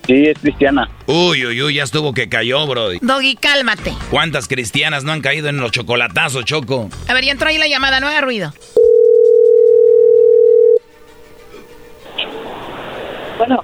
[0.07, 0.89] Sí, es cristiana.
[1.05, 2.97] Uy, uy, uy, ya estuvo que cayó, Brody.
[2.99, 3.93] Doggy, cálmate.
[4.09, 6.89] ¿Cuántas cristianas no han caído en los chocolatazos, Choco?
[7.07, 8.55] A ver, ya entró ahí la llamada, no haga ruido.
[13.37, 13.63] Bueno.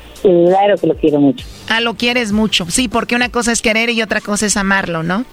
[0.21, 1.45] Claro que lo quiero mucho.
[1.69, 2.65] Ah, lo quieres mucho.
[2.69, 5.25] Sí, porque una cosa es querer y otra cosa es amarlo, ¿no?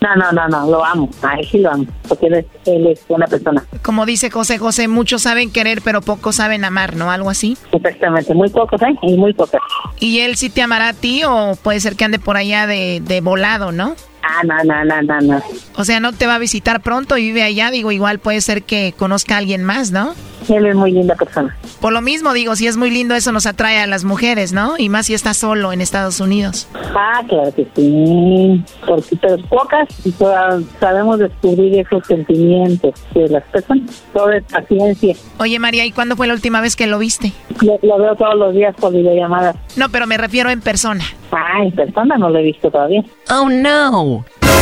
[0.00, 1.08] No, no, no, no, lo amo.
[1.22, 1.86] A él sí lo amo.
[2.08, 3.64] Porque él es, él es buena persona.
[3.82, 7.10] Como dice José José, muchos saben querer, pero pocos saben amar, ¿no?
[7.10, 7.56] Algo así.
[7.72, 8.94] Exactamente, muy pocos, ¿eh?
[9.02, 9.60] Y muy pocos.
[10.00, 13.00] ¿Y él sí te amará a ti o puede ser que ande por allá de,
[13.04, 13.94] de volado, no?
[14.26, 15.42] Ah, no, no, no, no, no.
[15.76, 17.70] O sea, no te va a visitar pronto y vive allá.
[17.70, 20.14] Digo, igual puede ser que conozca a alguien más, ¿no?
[20.48, 21.56] Él es muy linda persona.
[21.80, 24.74] Por lo mismo, digo, si es muy lindo, eso nos atrae a las mujeres, ¿no?
[24.78, 26.68] Y más si está solo en Estados Unidos.
[26.94, 28.62] Ah, claro que sí.
[28.86, 29.88] Porque pero pocas
[30.80, 34.02] sabemos descubrir esos sentimientos de las personas.
[34.12, 35.16] Todo es paciencia.
[35.38, 37.32] Oye, María, ¿y cuándo fue la última vez que lo viste?
[37.62, 39.54] Lo, lo veo todos los días por videollamada.
[39.76, 41.04] No, pero me refiero en persona.
[41.32, 43.02] Ah, en persona no lo he visto todavía.
[43.30, 44.13] Oh, no.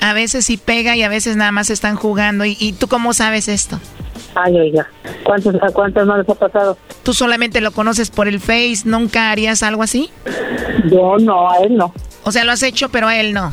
[0.00, 2.44] A veces sí pega y a veces nada más están jugando.
[2.44, 3.80] ¿Y, y tú cómo sabes esto?
[4.34, 4.88] Ay, oiga,
[5.24, 6.78] ¿cuántos, ¿a cuántos no les ha pasado?
[7.02, 8.82] ¿Tú solamente lo conoces por el Face?
[8.84, 10.10] ¿Nunca harías algo así?
[10.90, 11.92] Yo no, a él no.
[12.24, 13.52] O sea, lo has hecho, pero a él no.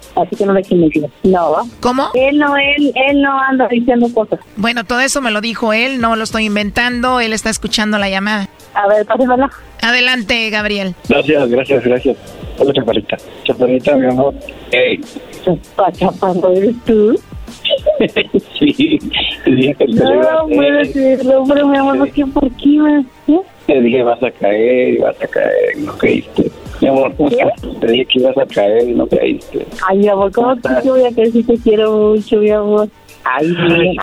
[0.15, 1.05] Así que no le decir.
[1.23, 1.55] No.
[1.79, 2.09] ¿Cómo?
[2.13, 4.39] Él no, él, él no anda diciendo cosas.
[4.57, 8.09] Bueno, todo eso me lo dijo él, no lo estoy inventando, él está escuchando la
[8.09, 8.49] llamada.
[8.73, 9.49] A ver, pásenmela.
[9.81, 10.95] Adelante, Gabriel.
[11.07, 12.17] Gracias, gracias, gracias.
[12.57, 13.17] Hola, chaparrita.
[13.43, 14.33] Chaparrita, mi amor.
[14.71, 15.01] Hey.
[15.93, 17.19] Chaparro, ¿eres tú?
[18.59, 18.99] sí,
[19.45, 22.25] dije que No, puede decirlo, pero mi amor, ¿por qué?
[22.25, 23.03] ¿Por qué?
[23.27, 23.41] ¿Eh?
[23.67, 26.51] Te dije, vas a caer y vas a caer, no caíste.
[26.81, 27.61] Mi amor, ¿cómo estás?
[27.79, 29.65] Te dije que ibas a caer y no caíste.
[29.87, 32.89] Ay, mi amor, ¿cómo te voy a caer si te quiero mucho, mi amor?
[33.23, 33.55] Ay,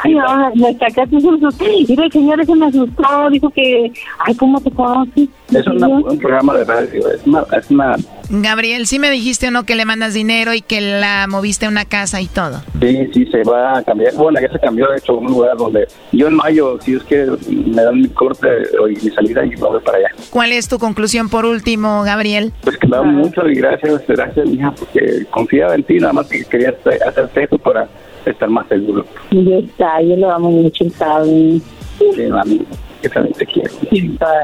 [0.03, 1.65] ay, no, me sacaste un susto.
[1.89, 5.29] Mira, el señor ese me asustó, dijo que, ay, ¿cómo te conoces?
[5.53, 7.97] Es una, un programa de radio, es una, es una...
[8.31, 11.71] Gabriel, ¿sí me dijiste o no que le mandas dinero y que la moviste a
[11.71, 12.61] una casa y todo?
[12.81, 14.15] Sí, sí, se va a cambiar.
[14.15, 17.27] Bueno, ya se cambió, de hecho, un lugar donde yo en mayo, si es que
[17.49, 18.47] me dan mi corte
[18.91, 20.09] y mi salida y me voy para allá.
[20.31, 22.53] ¿Cuál es tu conclusión por último, Gabriel?
[22.63, 26.29] Pues que me da mucho y gracias, gracias, mija, porque confiaba en ti, nada más
[26.29, 26.75] que quería
[27.07, 27.89] hacerte eso para
[28.31, 29.05] estar más seguro.
[29.31, 31.63] Ya está, yo lo amo mucho, ¿sabes?
[31.99, 32.63] Sí, mami,
[33.03, 33.71] yo también te quiero.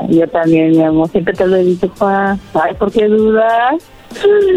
[0.08, 2.36] Yo también, mi amor, siempre te lo he dicho, pa.
[2.54, 3.74] Ay, ¿por qué dudas?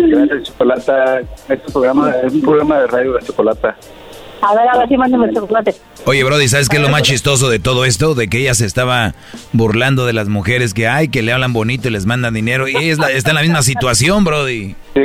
[0.09, 1.19] Gracias, Chocolata.
[1.21, 3.75] Este programa es un programa de radio de Chocolata.
[4.39, 5.73] A ver, a ver, sí, mándame el chocolate.
[6.05, 8.13] Oye, Brody, ¿sabes qué es lo más chistoso de todo esto?
[8.13, 9.15] De que ella se estaba
[9.51, 12.67] burlando de las mujeres que hay, que le hablan bonito y les mandan dinero.
[12.67, 14.75] Y ella es la- está en la misma situación, Brody.
[14.93, 15.01] Sí,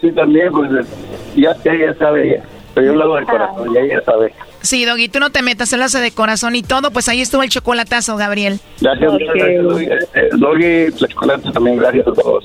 [0.00, 0.68] sí, también, pues
[1.36, 2.42] ya, ya, ya sabe ella.
[2.74, 4.32] Pero yo lo hago de corazón, ya ella sabe.
[4.62, 7.42] Sí, Doggy, tú no te metas, él hace de corazón y todo, pues ahí estuvo
[7.42, 8.60] el chocolatazo, Gabriel.
[8.80, 9.84] Gracias, muchas gracias, Doggy.
[9.84, 12.44] Eh, Doggy, la Chocolata también, gracias a todos.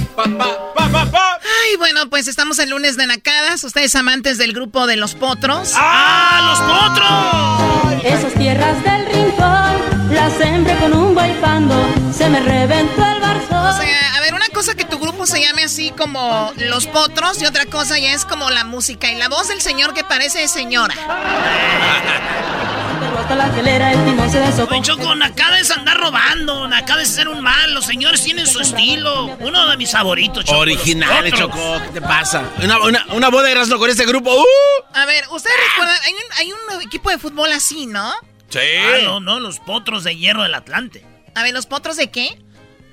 [0.17, 3.63] Ay, bueno, pues estamos el lunes de Nacadas.
[3.63, 5.73] Ustedes amantes del grupo de los potros.
[5.75, 8.03] ¡Ah, los potros!
[8.03, 11.75] Esas tierras del rincón las sembré con un bailando.
[12.15, 13.57] Se me reventó el barzón.
[13.57, 17.41] O sea, a ver, una cosa que tu grupo se llame así como Los Potros
[17.41, 20.47] y otra cosa ya es como la música y la voz del señor que parece
[20.47, 20.95] señora.
[23.17, 24.71] Hasta la telera, el timón se deshojó.
[24.71, 25.13] Oye, Choco,
[25.61, 29.25] es andar robando, Nakada es ser un mal, los señores tienen su estilo.
[29.39, 30.59] Uno de mis favoritos, Choco.
[30.59, 31.33] Originales.
[31.33, 32.43] Choco, ¿qué te pasa?
[32.63, 34.33] Una, una, una boda de Erasmo con este grupo.
[34.33, 34.45] ¡Uh!
[34.93, 38.11] A ver, ustedes recuerdan, hay un, hay un equipo de fútbol así, ¿no?
[38.49, 38.59] Sí.
[38.59, 41.05] Ah, no, no, los potros de hierro del Atlante.
[41.35, 42.37] A ver, ¿los potros de qué?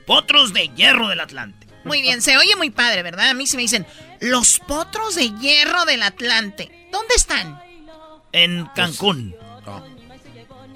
[0.07, 1.67] Potros de hierro del Atlante.
[1.85, 3.31] Muy bien, se oye muy padre, ¿verdad?
[3.31, 3.87] A mí sí me dicen,
[4.21, 6.89] los potros de hierro del Atlante.
[6.93, 7.61] ¿Dónde están?
[8.33, 9.35] En Cancún,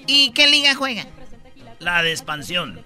[0.06, 1.06] ¿Y qué liga juegan?
[1.78, 2.84] la de expansión.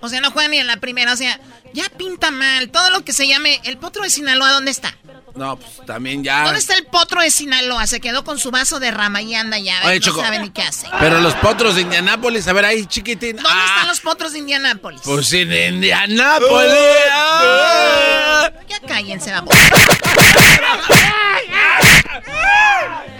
[0.00, 1.38] O sea, no juegan ni en la primera, o sea,
[1.74, 2.70] ya pinta mal.
[2.70, 4.96] Todo lo que se llame el potro de Sinaloa, ¿dónde está?
[5.34, 6.44] No, pues también ya.
[6.44, 7.86] ¿Dónde está el potro de Sinaloa?
[7.86, 9.78] Se quedó con su vaso de rama y anda ya.
[9.84, 10.22] Oye, no Choco.
[10.22, 10.86] sabe ni qué hace.
[10.98, 13.36] Pero los potros de Indianápolis, a ver ahí, chiquitín.
[13.36, 15.02] ¿Dónde Ah, están los potros de Indianápolis?
[15.04, 16.72] Pues en Indianápolis.
[17.12, 18.50] Ah.
[18.68, 19.44] Ya cállense la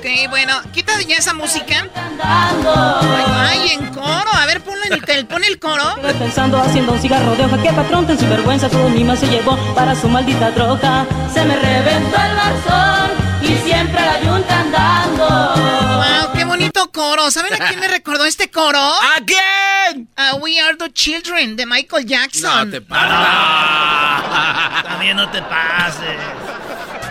[0.00, 1.86] Ok, bueno, quita ya esa música.
[2.24, 4.30] Ay, en coro.
[4.32, 5.94] A ver, ponle el, el- pon el coro.
[6.18, 9.58] Pensando haciendo un cigarro de hoja que patrón ten su vergüenza todo mi se llevó
[9.74, 13.10] para su maldita troca se me reventó el barzón
[13.42, 15.54] y siempre la yunta andando
[15.96, 17.30] Wow, qué bonito coro.
[17.30, 18.78] ¿Saben a quién me recordó este coro?
[18.80, 20.08] ¿A quién?
[20.16, 22.70] A We Are the Children de Michael Jackson.
[22.70, 26.16] No te Ah, También no te pases.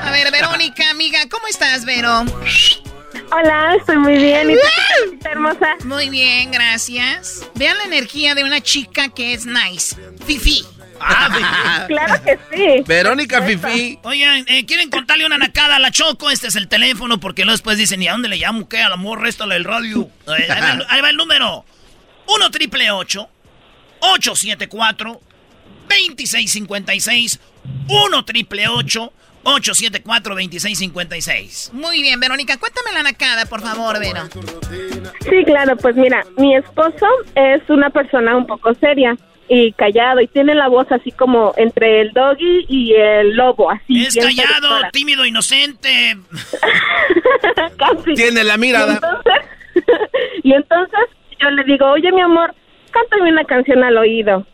[0.09, 2.25] A ver, Verónica, amiga, ¿cómo estás, Vero?
[3.31, 4.49] Hola, estoy muy bien.
[4.49, 4.59] ¿Y tú
[5.29, 5.75] hermosa?
[5.85, 7.45] Muy bien, gracias.
[7.53, 9.95] Vean la energía de una chica que es nice.
[10.25, 10.65] Fifi.
[10.99, 12.83] Ah, Claro que sí.
[12.87, 13.99] Verónica Fifi.
[14.01, 16.31] Oigan, eh, ¿quieren contarle una nacada a la Choco?
[16.31, 18.67] Este es el teléfono porque luego después dicen, ¿y a dónde le llamo?
[18.67, 18.79] ¿Qué?
[18.81, 20.09] A la morra esta del radio.
[20.27, 21.65] Eh, ahí, va, el- ahí va el número.
[22.25, 25.21] 1 triple 874
[25.87, 27.39] 2656
[27.87, 29.19] 1 triple 874
[29.53, 34.21] 2656 Muy bien, Verónica, cuéntame la nacada, por favor, Vero.
[35.29, 39.15] Sí, claro, pues mira, mi esposo es una persona un poco seria
[39.51, 44.05] y callado y tiene la voz así como entre el doggy y el lobo, así.
[44.05, 46.17] Es callado, tímido, inocente.
[47.77, 48.13] Casi.
[48.13, 48.93] Tiene la Y mirada.
[48.93, 49.33] entonces,
[50.43, 50.99] y entonces
[51.41, 52.53] yo le digo, oye mi amor,
[52.91, 54.45] cántame una canción al oído.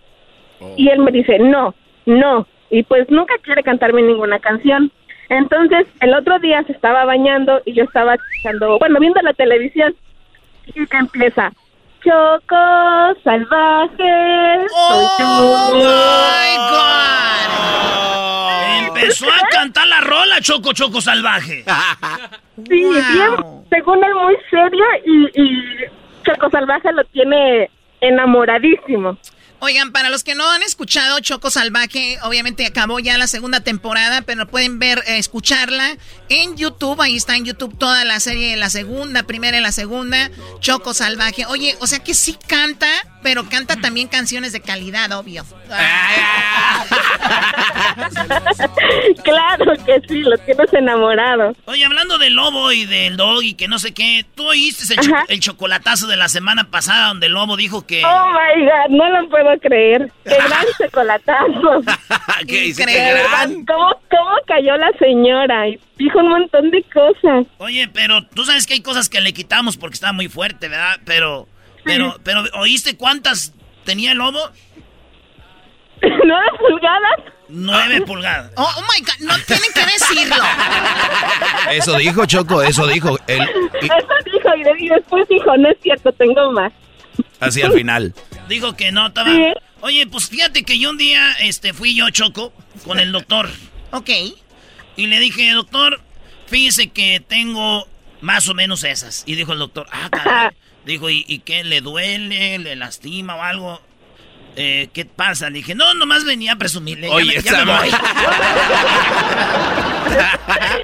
[0.77, 1.75] Y él me dice, no,
[2.05, 2.47] no.
[2.75, 4.91] Y pues nunca quiere cantarme ninguna canción.
[5.29, 9.95] Entonces, el otro día se estaba bañando y yo estaba escuchando, bueno, viendo la televisión.
[10.67, 11.53] Y que empieza,
[12.03, 14.67] Choco salvaje.
[14.67, 15.89] soy ¡Oh, yo".
[18.89, 21.63] Empezó a cantar la rola, Choco Choco Salvaje.
[22.57, 23.31] Sí, bien,
[23.69, 25.85] según él muy serio y, y
[26.25, 27.69] Choco Salvaje lo tiene
[28.01, 29.17] enamoradísimo.
[29.59, 34.21] Oigan, para los que no han escuchado Choco Salvaje, obviamente acabó ya la segunda temporada,
[34.21, 35.97] pero pueden ver, eh, escucharla
[36.29, 37.01] en YouTube.
[37.01, 40.29] Ahí está en YouTube toda la serie, la segunda, primera y la segunda,
[40.59, 41.45] Choco Salvaje.
[41.47, 42.87] Oye, o sea que sí canta,
[43.23, 45.45] pero canta también canciones de calidad, obvio.
[49.23, 51.55] claro que sí, lo tienes enamorado.
[51.65, 54.99] Oye, hablando del lobo y del dog y que no sé qué, ¿tú oíste el,
[54.99, 58.03] cho- el chocolatazo de la semana pasada donde el lobo dijo que...
[58.05, 60.11] Oh my god, no lo puedo creer.
[60.23, 61.81] Qué gran chocolatazo.
[62.47, 62.85] ¿Qué dice?
[62.85, 63.65] De ¿Qué verdad, gran?
[63.65, 65.67] ¿Cómo, ¿Cómo cayó la señora?
[65.69, 67.45] Y dijo un montón de cosas.
[67.57, 70.97] Oye, pero tú sabes que hay cosas que le quitamos porque está muy fuerte, ¿verdad?
[71.05, 71.47] Pero,
[71.83, 73.53] pero, pero, ¿oíste cuántas
[73.85, 74.39] tenía el lobo?
[76.01, 77.33] ¿Nueve pulgadas?
[77.47, 78.51] Nueve pulgadas.
[78.57, 80.35] Oh, oh my God, no tienen que decirlo.
[81.71, 83.17] Eso dijo Choco, eso dijo.
[83.27, 83.39] Él,
[83.81, 86.73] y- Eso dijo y, y después dijo, no es cierto, tengo más.
[87.39, 88.13] Así al final.
[88.49, 89.29] Dijo que no, estaba...
[89.31, 89.53] Sí.
[89.81, 92.53] Oye, pues fíjate que yo un día este, fui yo, Choco,
[92.85, 93.49] con el doctor.
[93.91, 94.09] ok.
[94.97, 95.99] Y le dije, doctor,
[96.47, 97.87] fíjese que tengo
[98.21, 99.23] más o menos esas.
[99.25, 100.49] Y dijo el doctor, ah, caray.
[100.85, 101.63] Dijo, ¿y, y qué?
[101.63, 102.59] ¿Le duele?
[102.59, 103.81] ¿Le lastima o algo?
[104.55, 105.49] Eh, ¿Qué pasa?
[105.49, 107.07] Le dije, no, nomás venía a presumirle.
[107.07, 107.89] Ya Oye, me- ya esa me voy.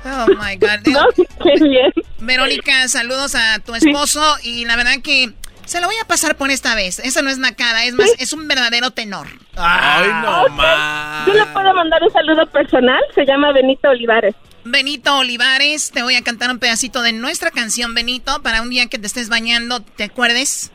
[0.04, 0.88] Oh my God.
[0.88, 1.06] No,
[1.44, 1.92] qué bien.
[2.20, 5.32] Verónica, saludos a tu esposo y la verdad que
[5.72, 7.00] se lo voy a pasar por esta vez.
[7.00, 9.28] Eso no es nacada, es más, es un verdadero tenor.
[9.56, 10.50] Ay, no Ok.
[10.52, 11.26] más.
[11.28, 13.00] Yo le puedo mandar un saludo personal.
[13.16, 14.36] Se llama Benito Olivares.
[14.66, 18.88] Benito Olivares, te voy a cantar un pedacito de nuestra canción, Benito, para un día
[18.88, 20.72] que te estés bañando, ¿te acuerdes?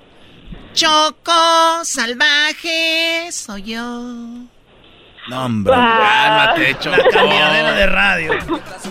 [0.72, 4.46] Choco, salvaje, soy yo.
[5.28, 5.72] No, hombre.
[5.74, 6.96] Cálmate, Choco.
[6.96, 8.32] La cambiadera de radio.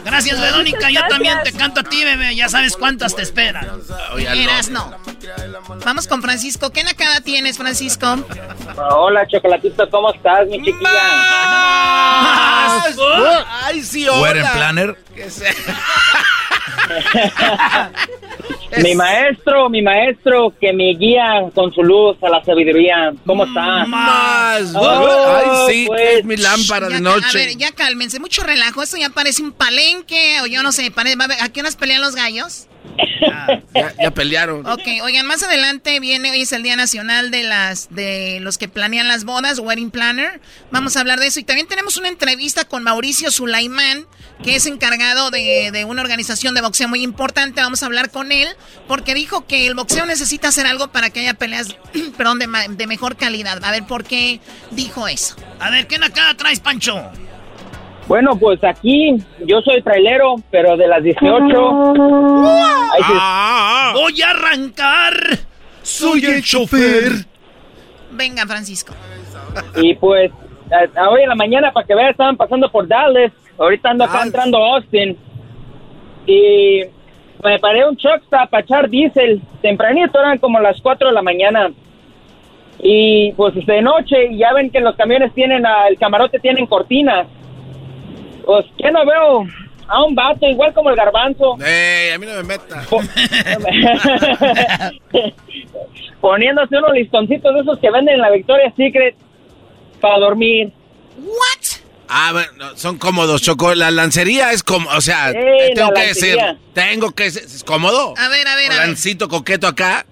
[0.03, 0.89] Gracias, Verónica.
[0.89, 2.35] Yo también te canto a ti, bebé.
[2.35, 3.67] Ya sabes cuántas te esperan.
[4.17, 4.93] Eras no.
[5.85, 6.71] Vamos con Francisco.
[6.71, 8.17] ¿Qué nacada tienes, Francisco?
[8.77, 10.89] Hola, Chocolatito, ¿cómo estás, mi chiquilla?
[13.63, 14.97] Ay, sí, Wedding planner.
[18.81, 23.13] Mi maestro, mi maestro, que me guía con su luz a la sabiduría.
[23.25, 23.85] ¿Cómo está?
[23.85, 24.73] Más.
[24.75, 25.35] Oh,
[25.67, 26.19] Ay, sí, pues.
[26.19, 27.37] es mi lámpara Ya de ca- A noche.
[27.37, 28.19] ver, ya cálmense.
[28.19, 28.81] Mucho relajo.
[28.83, 30.91] Esto ya parece un palenque o yo no sé.
[30.91, 32.67] pare- va a ver, ¿A qué horas pelean los gallos?
[33.73, 34.65] Ya, ya pelearon.
[34.65, 38.67] Ok, oigan, más adelante viene, hoy es el Día Nacional de las de los que
[38.67, 40.41] planean las bodas, Wedding Planner.
[40.71, 41.39] Vamos a hablar de eso.
[41.39, 44.05] Y también tenemos una entrevista con Mauricio Sulaimán,
[44.43, 47.61] que es encargado de, de una organización de boxeo muy importante.
[47.61, 48.49] Vamos a hablar con él,
[48.87, 51.75] porque dijo que el boxeo necesita hacer algo para que haya peleas,
[52.17, 53.63] perdón, de, de mejor calidad.
[53.63, 54.39] A ver, ¿por qué
[54.71, 55.35] dijo eso?
[55.59, 57.11] A ver, ¿qué nacada traes, Pancho?
[58.07, 61.93] Bueno, pues aquí yo soy trailero, pero de las 18.
[62.93, 63.13] Ahí sí.
[63.93, 65.13] Voy a arrancar.
[65.81, 67.11] Soy el chofer.
[68.11, 68.93] Venga, Francisco.
[69.81, 70.31] Y pues,
[70.71, 73.31] a- a hoy en la mañana, para que vean, estaban pasando por Dallas.
[73.57, 75.17] Ahorita ando acá entrando a Austin.
[76.27, 76.81] Y
[77.43, 79.41] me paré un truck stop para echar diésel.
[79.61, 81.71] Tempranito, eran como las 4 de la mañana.
[82.79, 86.65] Y pues de noche, y ya ven que los camiones tienen, ah, el camarote tienen
[86.67, 87.27] cortinas.
[88.45, 89.47] Pues, ¿qué no veo?
[89.87, 91.57] A un vato, igual como el garbanzo.
[91.63, 92.83] Ey, a mí no me meta.
[96.21, 99.15] Poniéndose unos listoncitos de esos que venden en la Victoria's Secret
[100.01, 100.71] para dormir.
[101.17, 101.79] ¿What?
[102.07, 103.73] Ah, bueno, son cómodos, Choco.
[103.75, 106.37] La lancería es como, o sea, Sí, eh, tengo la que decir,
[106.73, 108.13] tengo que ser, ¿es cómodo?
[108.17, 108.87] A ver, a ver, a ver.
[108.87, 110.05] Lancito coqueto acá.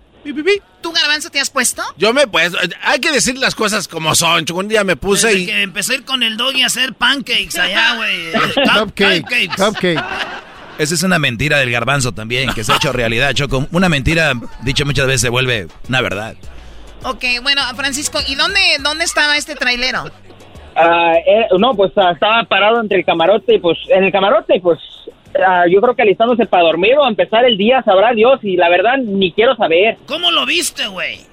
[0.84, 1.82] ¿Tú, Garbanzo, te has puesto?
[1.98, 2.52] Yo me pues,
[2.84, 4.44] hay que decir las cosas como son.
[4.44, 4.60] Choco.
[4.60, 6.94] Un día me puse Desde y que empecé a ir con el doggy a hacer
[6.94, 8.34] pancakes allá, güey.
[8.34, 10.04] Cupcake, cupcake.
[10.78, 13.66] Esa es una mentira del garbanzo también, que se ha hecho realidad, Choco.
[13.72, 16.36] Una mentira, dicho muchas veces, se vuelve una verdad.
[17.06, 20.04] Ok, bueno, Francisco, ¿y dónde, dónde estaba este trailero?
[20.76, 24.60] Ah, eh, no, pues ah, estaba parado entre el camarote y pues en el camarote,
[24.62, 24.80] pues
[25.46, 28.70] ah, yo creo que alistándose para dormir o empezar el día, sabrá Dios, y la
[28.70, 29.98] verdad ni quiero saber.
[30.06, 31.33] ¿Cómo lo viste, güey?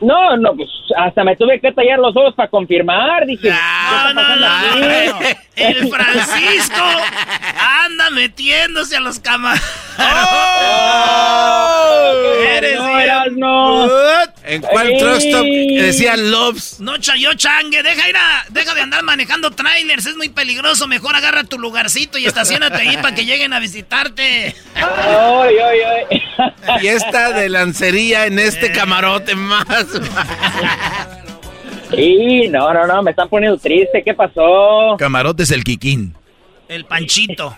[0.00, 3.50] No, no, pues hasta me tuve que tallar los ojos para confirmar, dije.
[3.50, 5.18] No, no, no.
[5.56, 6.84] El Francisco
[7.84, 9.64] anda metiéndose a los camarotes.
[12.56, 13.88] Eres no, bien- eras, no.
[14.44, 14.98] ¿En cuál Ey.
[14.98, 16.78] truck stop decía Loves?
[16.80, 21.16] No, chayo changue, deja ir a, deja de andar manejando trailers, es muy peligroso, mejor
[21.16, 24.54] agarra tu lugarcito y estacionate ahí para que lleguen a visitarte.
[24.76, 25.78] Ay, ay,
[26.08, 26.22] ay.
[26.80, 29.66] Fiesta de lancería en este camarote más.
[31.90, 34.96] Sí, no, no, no, me están poniendo triste, ¿qué pasó?
[34.98, 36.14] Camarote es el Kikín.
[36.68, 37.56] El panchito.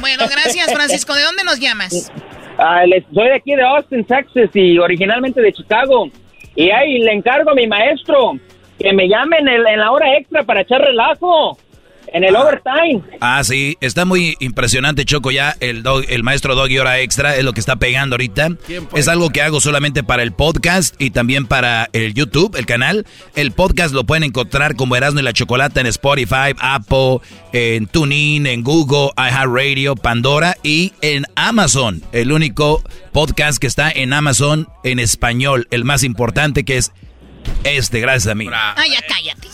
[0.00, 1.14] Bueno, gracias, Francisco.
[1.14, 2.12] ¿De dónde nos llamas?
[2.58, 6.08] Ah, les- soy de aquí de Austin, Texas y originalmente de Chicago.
[6.54, 8.38] Y ahí le encargo a mi maestro
[8.78, 11.58] que me llame en, el- en la hora extra para echar relajo,
[12.14, 13.02] en el overtime.
[13.20, 17.44] Ah, sí, está muy impresionante, Choco, ya el, dog, el maestro Doggy Hora Extra es
[17.44, 18.50] lo que está pegando ahorita.
[18.94, 23.04] Es algo que hago solamente para el podcast y también para el YouTube, el canal.
[23.34, 27.18] El podcast lo pueden encontrar como Erasmo y la Chocolata en Spotify, Apple,
[27.52, 32.00] en TuneIn, en Google, iHeartRadio, Pandora y en Amazon.
[32.12, 32.80] El único
[33.12, 36.92] podcast que está en Amazon en español, el más importante que es
[37.64, 38.48] este, gracias a mí.
[38.52, 39.48] Ay, ya cállate.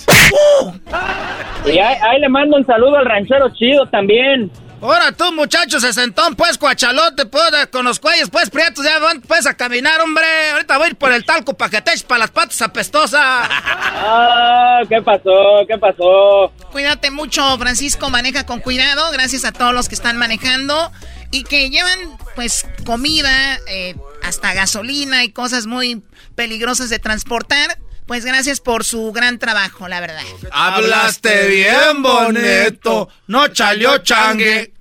[1.67, 4.51] Y ahí, ahí le mando un saludo al ranchero chido también.
[4.83, 9.21] Ahora tú, muchachos, se sentón, pues, cuachalote, pues, con los cuellos, pues, prietos, ya van,
[9.21, 10.25] pues, a caminar, hombre.
[10.53, 13.21] Ahorita voy a ir por el talco para que te eches para las patas apestosas.
[13.23, 15.67] Ah, ¿qué pasó?
[15.69, 16.51] ¿Qué pasó?
[16.73, 18.09] Cuídate mucho, Francisco.
[18.09, 19.11] Maneja con cuidado.
[19.13, 20.91] Gracias a todos los que están manejando
[21.31, 21.99] y que llevan,
[22.35, 26.03] pues, comida, eh, hasta gasolina y cosas muy
[26.35, 27.79] peligrosas de transportar.
[28.07, 30.25] Pues gracias por su gran trabajo, la verdad.
[30.51, 34.73] Hablaste bien bonito, no chaleó changue.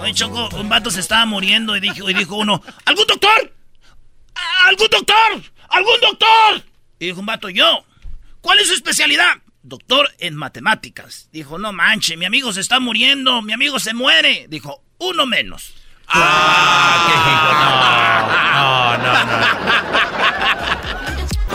[0.00, 3.52] Oye, Choco, un vato se estaba muriendo y dijo, y dijo uno, ¿algún doctor?
[4.66, 5.42] ¿Algún doctor?
[5.68, 6.64] ¿Algún doctor?
[6.98, 7.84] Y dijo un vato, yo.
[8.40, 9.41] ¿Cuál es su especialidad?
[9.62, 11.28] Doctor en matemáticas.
[11.32, 14.46] Dijo, no manche, mi amigo se está muriendo, mi amigo se muere.
[14.48, 15.74] Dijo, uno menos.
[16.08, 17.12] Ah, qué
[18.52, 20.01] No, no, no.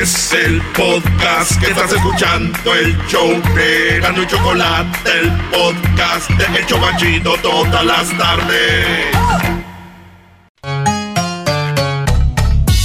[0.00, 6.58] Es el podcast que estás escuchando, el show de Gano y Chocolate, el podcast de
[6.58, 9.14] El Chocachito todas las tardes.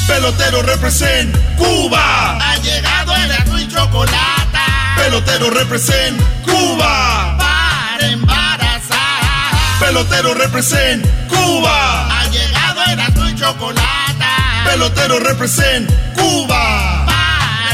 [0.05, 2.37] Pelotero represent Cuba.
[2.41, 4.57] Ha llegado el Gano y Chocolate.
[4.97, 7.37] Pelotero represent Cuba.
[7.37, 9.79] Para embarazar.
[9.79, 12.19] Pelotero represent Cuba.
[12.19, 14.25] Ha llegado el Gano y Chocolate.
[14.65, 16.96] Pelotero represent Cuba.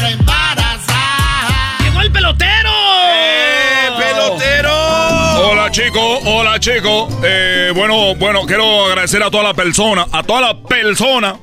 [0.04, 1.82] Para embarazar.
[1.82, 2.70] ¡Llegó el pelotero!
[3.08, 5.48] ¡Eh, pelotero!
[5.48, 7.14] Hola chicos, hola chicos.
[7.22, 11.36] Eh, bueno, bueno, quiero agradecer a toda la persona, a toda la persona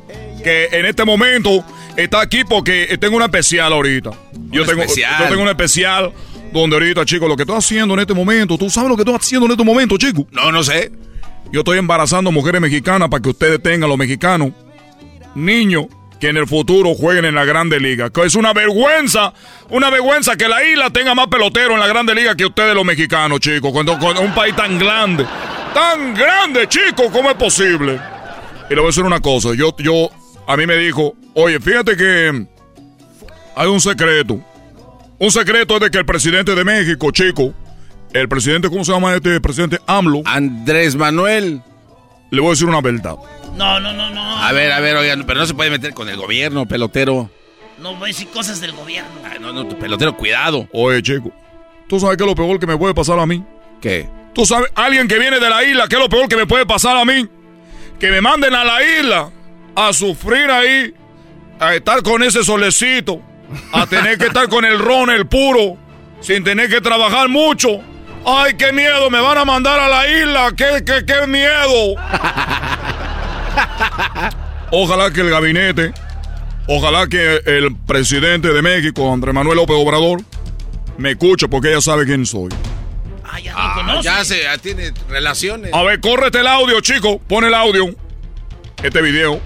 [0.44, 1.66] que en este momento
[1.98, 4.12] está aquí porque tengo una especial ahorita.
[4.52, 5.24] Yo tengo, especial?
[5.24, 6.14] yo tengo una especial
[6.54, 9.16] donde ahorita, chicos, lo que estoy haciendo en este momento, ¿tú sabes lo que estoy
[9.16, 10.26] haciendo en este momento, chicos?
[10.30, 10.92] No, no sé.
[11.52, 14.52] Yo estoy embarazando mujeres mexicanas para que ustedes tengan, los mexicanos,
[15.34, 15.88] niños
[16.22, 18.12] que en el futuro jueguen en la Grande Liga.
[18.12, 19.34] Que es una vergüenza,
[19.72, 22.86] una vergüenza que la isla tenga más pelotero en la Grande Liga que ustedes los
[22.86, 23.72] mexicanos, chicos.
[23.72, 25.26] Cuando, con un país tan grande,
[25.74, 28.00] tan grande, chicos, ¿cómo es posible?
[28.70, 30.10] Y le voy a decir una cosa, yo, yo,
[30.48, 32.46] a mí me dijo, oye, fíjate que
[33.56, 34.40] hay un secreto.
[35.18, 37.54] Un secreto es de que el presidente de México, chico,
[38.14, 39.80] el presidente, ¿cómo se llama este presidente?
[39.88, 40.22] AMLO.
[40.26, 41.64] Andrés Manuel.
[42.30, 43.16] Le voy a decir una verdad.
[43.56, 44.38] No, no, no, no.
[44.38, 47.30] A ver, a ver, oigan, pero no se puede meter con el gobierno, pelotero.
[47.80, 49.12] No voy a decir cosas del gobierno.
[49.24, 50.68] Ay, no, no, pelotero, cuidado.
[50.72, 51.32] Oye, chico,
[51.88, 53.44] ¿tú sabes qué es lo peor que me puede pasar a mí?
[53.82, 54.08] ¿Qué?
[54.34, 56.66] ¿Tú sabes, alguien que viene de la isla, qué es lo peor que me puede
[56.66, 57.28] pasar a mí?
[58.00, 59.30] Que me manden a la isla
[59.76, 60.94] a sufrir ahí,
[61.60, 63.22] a estar con ese solecito,
[63.74, 65.78] a tener que estar con el ron, el puro,
[66.22, 67.82] sin tener que trabajar mucho.
[68.26, 69.10] ¡Ay, qué miedo!
[69.10, 70.52] ¡Me van a mandar a la isla!
[70.56, 71.96] ¡Qué, qué, qué miedo!
[74.72, 75.94] Ojalá que el gabinete,
[76.68, 80.22] ojalá que el presidente de México, Andrés Manuel López Obrador,
[80.98, 82.50] me escuche porque ella sabe quién soy.
[83.24, 84.04] Ah, ya Ah, conoce.
[84.04, 85.74] ya se ya tiene relaciones.
[85.74, 87.20] A ver, córrete el audio, chico.
[87.28, 87.86] Pon el audio.
[88.84, 89.40] Este video.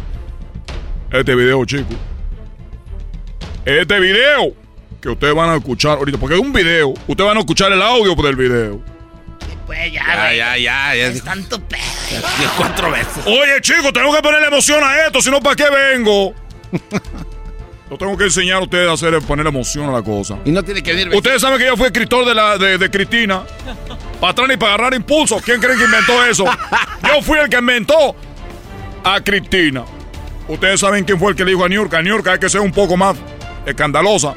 [1.11, 1.93] Este video, chico.
[3.63, 4.53] Este video
[5.01, 6.17] que ustedes van a escuchar ahorita.
[6.17, 6.89] Porque es un video.
[7.07, 8.81] Ustedes van a escuchar el audio del video.
[9.65, 10.37] Pues ya, Ya, güey.
[10.37, 11.07] ya, ya, ya.
[11.07, 11.81] Es tanto pedo.
[12.57, 13.25] Cuatro veces.
[13.25, 15.21] Oye, chico, tengo que ponerle emoción a esto.
[15.21, 16.33] Si no, ¿para qué vengo?
[17.89, 20.37] Lo tengo que enseñar a ustedes a hacer, poner emoción a la cosa.
[20.43, 21.13] Y no tiene que venir.
[21.15, 23.43] Ustedes saben que yo fui escritor de, la, de, de Cristina.
[24.19, 25.39] Para atrás ni para agarrar impulso.
[25.43, 26.45] ¿Quién creen que inventó eso?
[27.03, 28.15] Yo fui el que inventó
[29.03, 29.83] a Cristina.
[30.47, 32.01] Ustedes saben quién fue el que le dijo a Niurka.
[32.01, 33.15] Niurka hay que ser un poco más
[33.65, 34.33] escandalosa.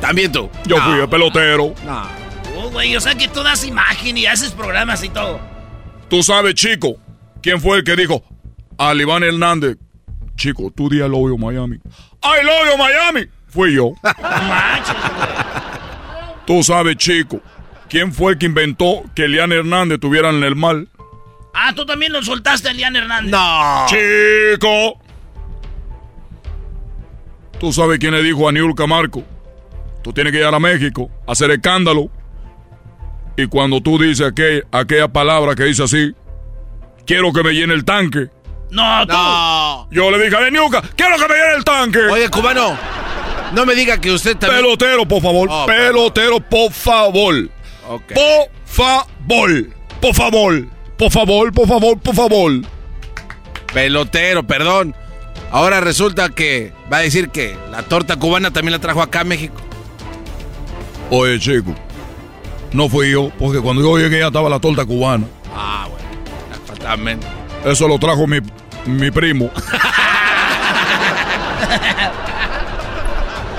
[0.00, 0.50] También tú.
[0.66, 1.74] Yo fui el pelotero.
[1.86, 2.21] No.
[2.56, 5.40] Oh, güey, o sea que tú das imagen y haces programas y todo.
[6.08, 6.96] Tú sabes, chico,
[7.42, 8.22] quién fue el que dijo
[8.78, 9.78] a Iván Hernández.
[10.36, 11.78] Chico, tú di al obvio Miami.
[12.22, 13.28] ¡I love Miami!
[13.48, 13.92] Fui yo.
[16.46, 17.40] Tú sabes, chico,
[17.88, 20.88] quién fue el que inventó que Elian Hernández tuviera en el mal.
[21.54, 23.30] Ah, tú también lo soltaste a Elian Hernández.
[23.30, 23.86] No.
[23.86, 24.98] Chico.
[27.60, 29.22] Tú sabes quién le dijo a Niurka Marco.
[30.02, 32.10] Tú tienes que ir a México, a hacer escándalo.
[33.36, 36.12] Y cuando tú dices aquel- aquella palabra que dice así,
[37.06, 38.28] quiero que me llene el tanque.
[38.70, 39.12] No, tú.
[39.12, 39.88] No.
[39.90, 41.98] Yo le dije a Niurka, quiero que me llene el tanque.
[42.10, 42.76] Oye, cubano,
[43.54, 44.62] no me diga que usted también.
[44.62, 45.48] Pelotero, por favor.
[45.50, 47.48] Oh, Pelotero, por favor.
[47.86, 49.66] Por favor.
[50.00, 50.66] Por favor.
[50.98, 52.52] Por favor, por favor, por favor.
[53.72, 54.94] Pelotero, perdón.
[55.50, 59.24] Ahora resulta que va a decir que la torta cubana también la trajo acá a
[59.24, 59.56] México.
[61.10, 61.74] Oye, chico.
[62.72, 65.26] No fui yo, porque cuando yo llegué ya estaba la torta cubana.
[65.54, 66.06] Ah, bueno.
[66.62, 67.26] Exactamente.
[67.64, 68.38] Eso lo trajo mi,
[68.86, 69.50] mi primo.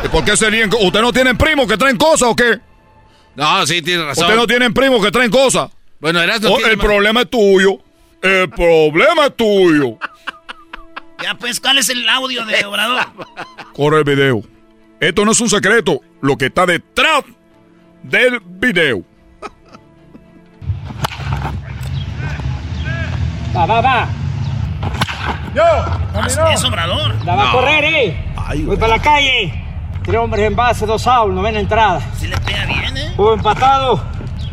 [0.03, 0.69] ¿Y por qué serían?
[0.69, 2.59] co- ¿Usted no tienen primos que traen cosas o qué?
[3.35, 4.25] No, sí, tiene razón.
[4.25, 5.69] ¿Usted no tienen primos que traen cosas?
[5.99, 7.77] Bueno, Erasmo Oh, tiene el más- problema es tuyo.
[8.21, 9.97] El problema es tuyo.
[11.21, 13.05] Ya, pues, ¿cuál es el audio de Obrador?
[13.73, 14.41] Corre el video.
[14.99, 16.01] Esto no es un secreto.
[16.21, 17.23] Lo que está detrás
[18.03, 19.01] del video.
[23.55, 24.07] Va, va, va.
[25.55, 25.63] Yo,
[26.15, 27.13] Ah, Es obrador.
[27.25, 28.25] La va a correr, eh.
[28.65, 29.53] Voy para la calle.
[30.03, 32.01] Tres hombres en base, dos out, novena entrada.
[32.17, 33.13] Si le pega bien, ¿eh?
[33.15, 34.03] Juego empatado.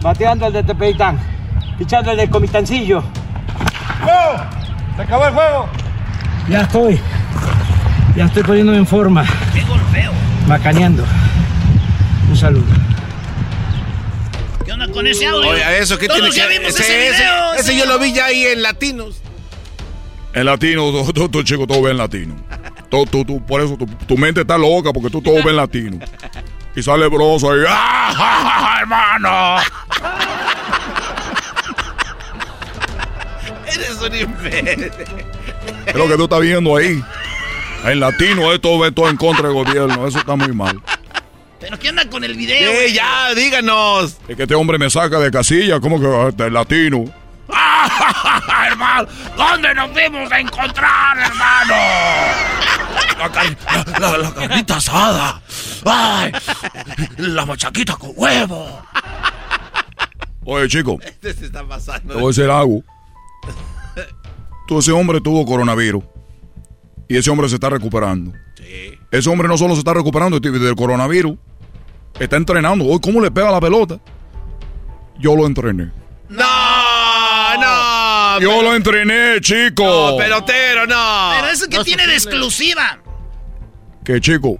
[0.02, 1.18] Bateando el de Tepeitán.
[1.78, 3.02] Pichando el de Comitancillo.
[4.02, 4.44] ¡Juego!
[4.96, 5.68] ¡Se acabó el juego!
[6.48, 7.00] Ya estoy.
[8.16, 9.24] Ya estoy poniéndome en forma.
[9.52, 10.12] ¡Qué golpeo!
[10.46, 11.04] Macaneando.
[12.28, 12.64] Un saludo.
[14.92, 15.50] ¿Qué onda con ese audio?
[15.50, 17.54] Oye, eso, ¿qué Todos tiene ya que vimos ese, ese ese- video.
[17.54, 19.20] ese yo lo vi ya ahí en Latinos.
[20.32, 22.36] En latino, tú, tú, tú, chico, todo ven latino.
[22.88, 25.98] Tú, tú, tú, por eso tu, tu mente está loca, porque tú todo ven latino.
[26.76, 27.60] Y sale broso ahí.
[27.68, 29.56] ¡Ah, ja, ja, ja, hermano!
[33.66, 34.92] Eres un imbécil.
[35.86, 37.02] Es lo que tú estás viendo ahí.
[37.84, 40.06] En latino, esto ve todo en contra del gobierno.
[40.06, 40.80] Eso está muy mal.
[41.60, 42.70] ¿Pero qué onda con el video?
[42.72, 44.16] Eh, ya, díganos.
[44.28, 45.78] Es que este hombre me saca de casilla.
[45.80, 47.04] ¿Cómo que este, latino?
[47.52, 49.08] ¡Ah, hermano!
[49.36, 51.74] ¿Dónde nos vimos a encontrar, hermano?
[53.18, 53.56] La, car-
[54.00, 55.42] la- la- la carnita asada.
[55.84, 56.32] ¡Ay!
[57.18, 58.82] La machaquita con huevo.
[60.44, 62.14] Oye, chico, Este se está pasando.
[62.14, 62.82] te voy a decir algo.
[64.66, 66.02] Tú, ese hombre tuvo coronavirus.
[67.10, 68.32] Y ese hombre se está recuperando.
[69.10, 71.36] Ese hombre no solo se está recuperando del coronavirus,
[72.20, 72.84] está entrenando.
[72.84, 73.98] Hoy, ¿cómo le pega la pelota?
[75.18, 75.90] Yo lo entrené.
[76.28, 78.40] No, no.
[78.40, 79.82] Yo lo entrené, chico.
[80.12, 81.30] No, pelotero, no.
[81.34, 83.00] ¿Pero eso que tiene de exclusiva?
[84.04, 84.58] que chico,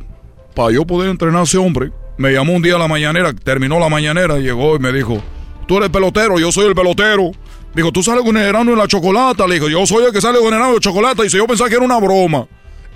[0.53, 3.79] para yo poder entrenar a ese hombre, me llamó un día a la mañanera, terminó
[3.79, 5.23] la mañanera, llegó y me dijo,
[5.69, 7.31] tú eres pelotero, yo soy el pelotero.
[7.75, 9.47] Dijo, tú sales con el en la chocolata.
[9.47, 11.23] Le dijo, yo soy el que sale con el grano de chocolate.
[11.23, 12.47] Dice, yo pensaba que era una broma.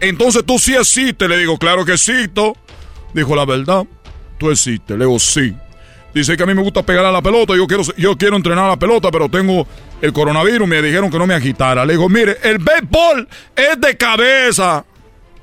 [0.01, 1.29] Entonces tú sí existes.
[1.29, 2.57] Le digo, claro que existo.
[3.13, 3.85] Dijo, la verdad,
[4.39, 4.99] tú existes.
[4.99, 5.55] Le digo, sí.
[6.13, 7.57] Dice que a mí me gusta pegar a la pelota.
[7.57, 9.67] Yo quiero, yo quiero entrenar a la pelota, pero tengo
[10.01, 10.67] el coronavirus.
[10.67, 11.85] Me dijeron que no me agitara.
[11.85, 14.85] Le digo, mire, el béisbol es de cabeza.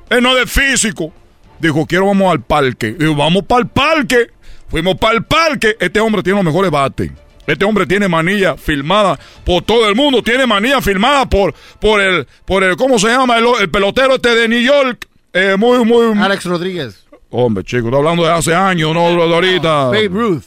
[0.09, 1.13] Es no de físico.
[1.59, 2.93] Dijo, quiero vamos al parque.
[2.93, 4.31] Digo, vamos para el parque.
[4.69, 5.75] Fuimos para el parque.
[5.79, 7.11] Este hombre tiene los mejores bates.
[7.52, 10.23] Este hombre tiene manilla filmada por todo el mundo.
[10.23, 13.38] Tiene manilla filmada por, por el, por el, ¿cómo se llama?
[13.38, 15.07] El, el pelotero este de New York.
[15.34, 16.18] Eh, muy, muy.
[16.18, 17.06] Alex Rodríguez.
[17.30, 19.86] Hombre, chico, estoy hablando de hace años, no de ahorita.
[19.86, 20.44] Babe Ruth.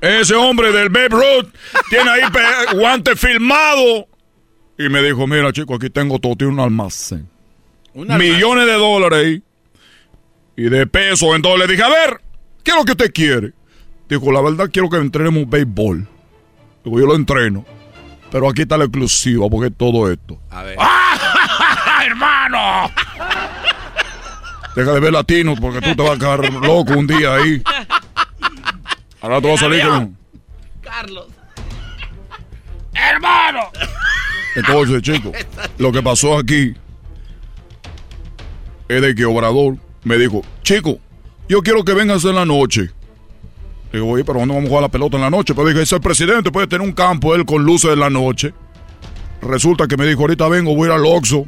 [0.00, 1.48] Ese hombre del Babe Ruth
[1.90, 2.22] tiene ahí
[2.74, 4.06] guante filmado.
[4.78, 7.28] Y me dijo, mira, chico, aquí tengo todo, tiene un almacén.
[7.94, 9.42] Millones de dólares ahí.
[10.56, 11.34] Y de pesos.
[11.34, 12.20] Entonces le dije, a ver,
[12.62, 13.52] ¿qué es lo que usted quiere?
[14.08, 16.06] Dijo, la verdad quiero que entrenemos béisbol.
[16.86, 17.64] Digo, yo lo entreno.
[18.30, 20.38] Pero aquí está la exclusiva, porque es todo esto.
[20.50, 20.78] A ver.
[22.06, 22.92] ¡Hermano!
[24.76, 27.60] Deja de ver latinos porque tú te vas a quedar loco un día ahí.
[29.20, 30.16] Ahora tú vas a salir con...
[30.80, 31.26] Carlos.
[32.94, 33.62] ¡Hermano!
[34.54, 35.32] Entonces, chicos,
[35.78, 36.72] lo que pasó aquí
[38.88, 41.00] es de que Obrador me dijo, chico,
[41.48, 42.92] yo quiero que vengas en la noche.
[43.92, 45.54] Digo, oye, pero ¿dónde vamos a jugar la pelota en la noche?
[45.54, 48.52] Pero dije, ese presidente puede tener un campo él con luces en la noche.
[49.40, 51.44] Resulta que me dijo, ahorita vengo, voy a ir al Oxxo.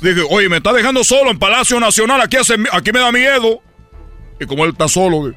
[0.00, 3.60] Dije, oye, me está dejando solo en Palacio Nacional, aquí, hace, aquí me da miedo.
[4.40, 5.32] Y como él está solo,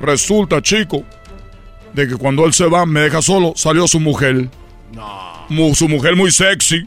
[0.00, 1.02] resulta, chico,
[1.92, 4.48] de que cuando él se va, me deja solo, salió su mujer.
[5.50, 6.86] Mu- su mujer muy sexy.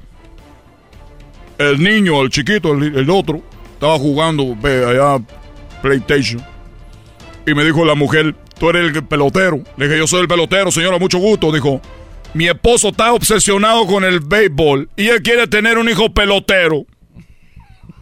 [1.57, 3.41] El niño, el chiquito, el, el otro,
[3.73, 5.23] estaba jugando ve, allá
[5.81, 6.43] PlayStation.
[7.45, 9.61] Y me dijo la mujer, tú eres el pelotero.
[9.77, 11.51] Le dije, yo soy el pelotero, señora, mucho gusto.
[11.51, 11.81] Dijo,
[12.33, 16.85] mi esposo está obsesionado con el béisbol y él quiere tener un hijo pelotero.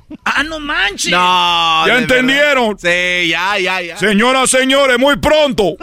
[0.26, 1.11] ¡Ah, no manches!
[1.11, 1.88] No.
[1.88, 2.76] ¿Ya entendieron?
[2.76, 3.22] verdad.
[3.22, 3.98] Sí, ya, ya, ya.
[3.98, 5.76] Señoras, señores, muy pronto.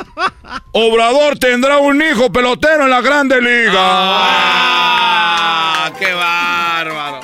[0.73, 3.79] Obrador tendrá un hijo pelotero en la Grande Liga.
[3.79, 7.21] Ah, qué bárbaro.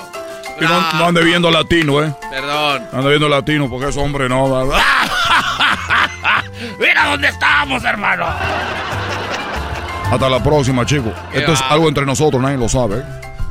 [0.61, 2.15] Y no, no ande viendo latino, ¿eh?
[2.31, 2.87] Perdón.
[2.93, 4.47] Ande viendo latino porque ese hombre no.
[6.79, 8.27] ¡Mira dónde estamos, hermano!
[10.11, 11.13] Hasta la próxima, chicos.
[11.33, 12.99] Esto es algo entre nosotros, nadie lo sabe.
[12.99, 13.03] ¿eh?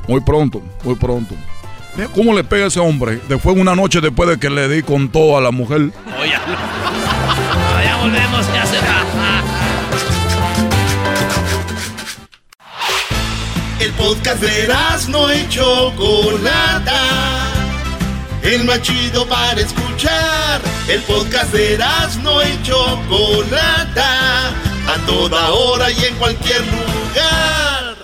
[0.08, 1.36] Muy pronto, muy pronto.
[1.96, 3.20] Mira ¿Cómo le pega a ese hombre?
[3.28, 5.92] Después, una noche después de que le di con todo a la mujer.
[6.20, 9.02] Oye, Ah, ya volvemos, ya se va.
[13.80, 14.68] El podcast de
[15.10, 17.40] no y Chocolata.
[18.43, 20.61] El más chido para escuchar.
[20.88, 21.77] El podcast de
[22.23, 24.49] no y Chocolata.
[24.88, 27.95] A toda hora y en cualquier lugar.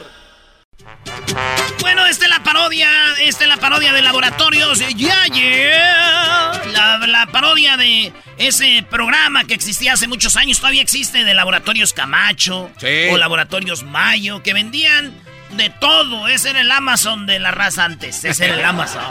[1.81, 2.89] Bueno, esta es la parodia,
[3.19, 6.61] esta es la parodia de Laboratorios Yeah Yeah.
[6.71, 11.93] La, la parodia de ese programa que existía hace muchos años, todavía existe, de Laboratorios
[11.93, 13.07] Camacho Sí.
[13.11, 15.13] o Laboratorios Mayo, que vendían
[15.51, 16.27] de todo.
[16.27, 18.23] Ese era el Amazon de la raza antes.
[18.23, 19.01] Ese era el Amazon.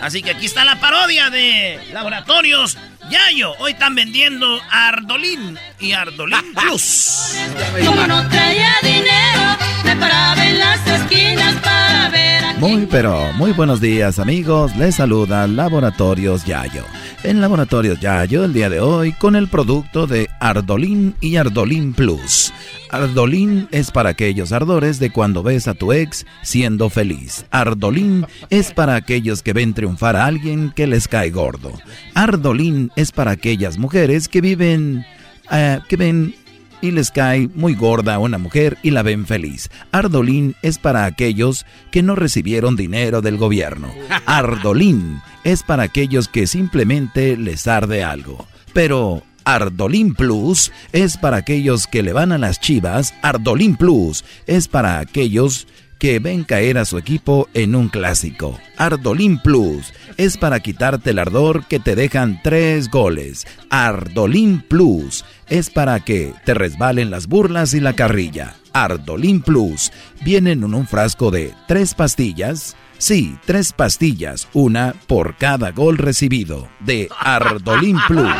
[0.00, 2.78] Así que aquí está la parodia de Laboratorios
[3.10, 3.52] Yayo.
[3.58, 7.36] Hoy están vendiendo Ardolín y Ardolín Plus.
[7.84, 13.52] Como no traía dinero, me paraba en las esquinas para ver a Muy pero muy
[13.52, 16.84] buenos días amigos, les saluda Laboratorios Yayo.
[17.22, 22.52] En Laboratorios Yayo el día de hoy con el producto de Ardolín y Ardolín Plus.
[22.90, 27.46] Ardolín es para aquellos ardores de cuando ves a tu ex siendo feliz.
[27.50, 31.72] Ardolín es para aquellos que ven triunfar a alguien que les cae gordo.
[32.14, 35.06] Ardolín es para aquellas mujeres que viven,
[35.52, 36.34] eh, que ven
[36.82, 39.70] y les cae muy gorda a una mujer y la ven feliz.
[39.92, 43.92] Ardolín es para aquellos que no recibieron dinero del gobierno.
[44.26, 48.46] Ardolín es para aquellos que simplemente les arde algo.
[48.72, 53.14] Pero Ardolín Plus es para aquellos que le van a las chivas.
[53.22, 55.66] Ardolín Plus es para aquellos
[56.00, 58.58] que ven caer a su equipo en un clásico.
[58.78, 63.46] Ardolín Plus es para quitarte el ardor que te dejan tres goles.
[63.68, 68.54] Ardolín Plus es para que te resbalen las burlas y la carrilla.
[68.72, 69.92] Ardolín Plus
[70.24, 72.76] vienen en un frasco de tres pastillas.
[72.96, 76.68] Sí, tres pastillas, una por cada gol recibido.
[76.80, 78.30] De Ardolín Plus.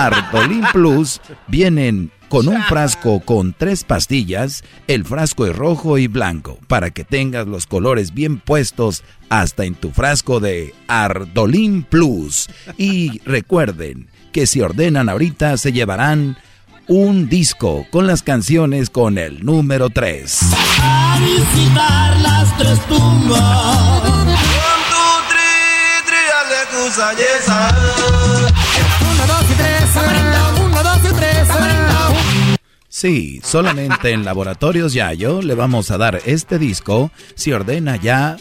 [0.00, 6.58] Ardolín Plus vienen con un frasco con tres pastillas, el frasco es rojo y blanco,
[6.68, 12.48] para que tengas los colores bien puestos hasta en tu frasco de Ardolín Plus.
[12.78, 16.38] Y recuerden que si ordenan ahorita se llevarán
[16.86, 20.40] un disco con las canciones con el número 3.
[20.82, 24.02] A visitar las tres tumbas.
[24.08, 24.40] Uno,
[33.00, 38.36] Sí, solamente en Laboratorios Yayo le vamos a dar este disco si ordena ya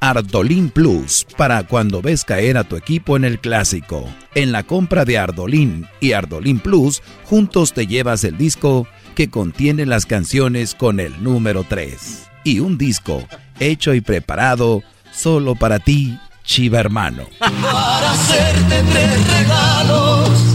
[0.00, 4.08] Ardolín Plus para cuando ves caer a tu equipo en el clásico.
[4.34, 9.84] En la compra de Ardolín y Ardolín Plus, juntos te llevas el disco que contiene
[9.84, 12.30] las canciones con el número 3.
[12.44, 13.28] Y un disco
[13.60, 14.82] hecho y preparado
[15.12, 17.26] solo para ti, Chiva hermano.
[17.38, 20.51] Para hacerte tres regalos.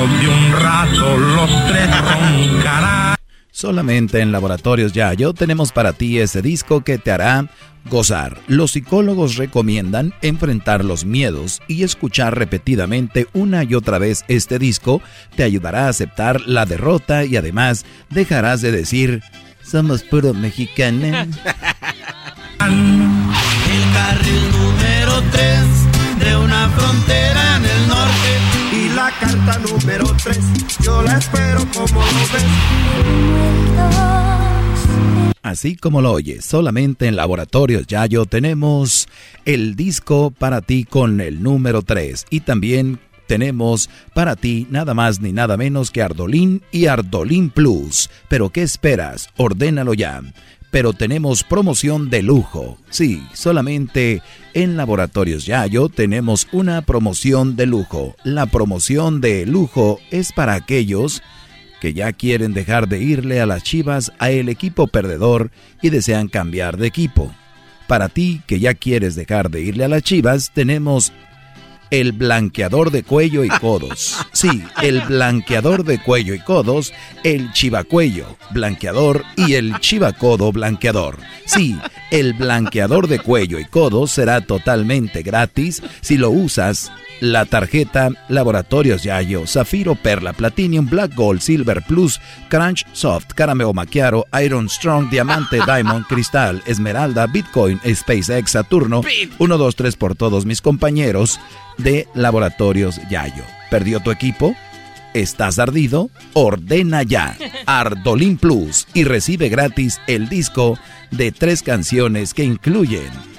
[0.00, 3.16] Dentro de un rato los tres roncarán.
[3.50, 7.50] Solamente en Laboratorios Yayo tenemos para ti ese disco que te hará
[7.90, 8.38] gozar.
[8.46, 15.02] Los psicólogos recomiendan enfrentar los miedos y escuchar repetidamente una y otra vez este disco
[15.36, 19.22] te ayudará a aceptar la derrota y además dejarás de decir
[19.62, 21.28] somos puro mexicanos.
[22.62, 28.59] El carril número 3 de una frontera en el norte.
[29.18, 30.38] Carta número 3,
[30.82, 32.10] yo la espero como lo.
[35.42, 39.08] Así como lo oyes, solamente en Laboratorios Yayo tenemos
[39.44, 45.20] el disco para ti con el número 3 y también tenemos para ti nada más
[45.20, 48.10] ni nada menos que Ardolín y Ardolín Plus.
[48.28, 49.30] Pero ¿qué esperas?
[49.36, 50.20] Ordénalo ya.
[50.70, 52.78] Pero tenemos promoción de lujo.
[52.90, 54.22] Sí, solamente
[54.54, 58.14] en Laboratorios Yayo tenemos una promoción de lujo.
[58.22, 61.22] La promoción de lujo es para aquellos
[61.80, 65.50] que ya quieren dejar de irle a las chivas a el equipo perdedor
[65.82, 67.32] y desean cambiar de equipo.
[67.88, 71.12] Para ti que ya quieres dejar de irle a las chivas, tenemos
[71.90, 74.18] el blanqueador de cuello y codos.
[74.32, 76.92] Sí, el blanqueador de cuello y codos,
[77.24, 81.18] el chivacuello blanqueador y el chivacodo blanqueador.
[81.46, 81.78] Sí,
[82.10, 89.02] el blanqueador de cuello y codos será totalmente gratis si lo usas la tarjeta Laboratorios
[89.02, 95.58] Yayo, Zafiro, Perla, Platinum, Black Gold, Silver Plus, Crunch, Soft, Carameo Macchiaro, Iron Strong, Diamante,
[95.66, 99.02] Diamond, Cristal, Esmeralda, Bitcoin, SpaceX, Saturno,
[99.38, 101.38] 1, 2, 3 por todos mis compañeros
[101.82, 103.44] de Laboratorios Yayo.
[103.70, 104.54] ¿Perdió tu equipo?
[105.14, 106.10] ¿Estás ardido?
[106.34, 107.36] Ordena ya
[107.66, 110.78] Ardolín Plus y recibe gratis el disco
[111.10, 113.29] de tres canciones que incluyen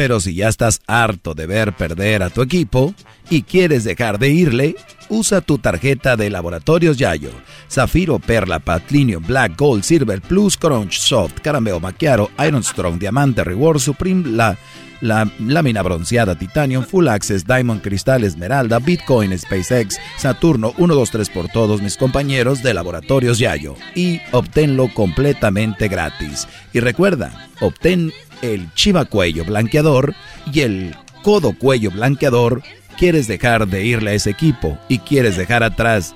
[0.00, 2.94] Pero si ya estás harto de ver perder a tu equipo
[3.28, 4.74] y quieres dejar de irle,
[5.10, 7.28] usa tu tarjeta de Laboratorios Yayo.
[7.70, 13.78] Zafiro, Perla, Platinum, Black, Gold, Silver, Plus, Crunch, Soft, Caramelo, Macchiaro, Iron Strong, Diamante, Reward,
[13.78, 14.56] Supreme, la,
[15.02, 21.28] la lámina bronceada, Titanium, Full Access, Diamond, Cristal, Esmeralda, Bitcoin, SpaceX, Saturno, 1, 2, 3
[21.28, 23.76] por todos mis compañeros de Laboratorios Yayo.
[23.94, 26.48] Y obténlo completamente gratis.
[26.72, 30.14] Y recuerda, obtén el chivacuello blanqueador
[30.52, 32.62] y el codo cuello blanqueador,
[32.98, 36.14] quieres dejar de irle a ese equipo y quieres dejar atrás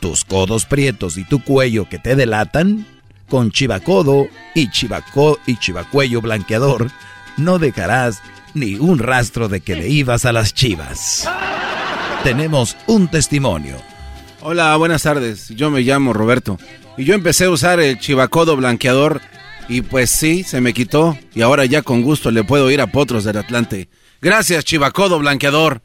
[0.00, 2.86] tus codos prietos y tu cuello que te delatan,
[3.28, 6.90] con chivacodo y, chivaco y chivacuello blanqueador,
[7.36, 8.22] no dejarás
[8.52, 11.28] ni un rastro de que le ibas a las chivas.
[12.22, 13.76] Tenemos un testimonio.
[14.40, 15.48] Hola, buenas tardes.
[15.48, 16.58] Yo me llamo Roberto.
[16.96, 19.20] Y yo empecé a usar el chivacodo blanqueador
[19.68, 21.16] y pues sí, se me quitó.
[21.34, 23.88] Y ahora ya con gusto le puedo ir a Potros del Atlante.
[24.20, 25.82] Gracias, Chivacodo Blanqueador.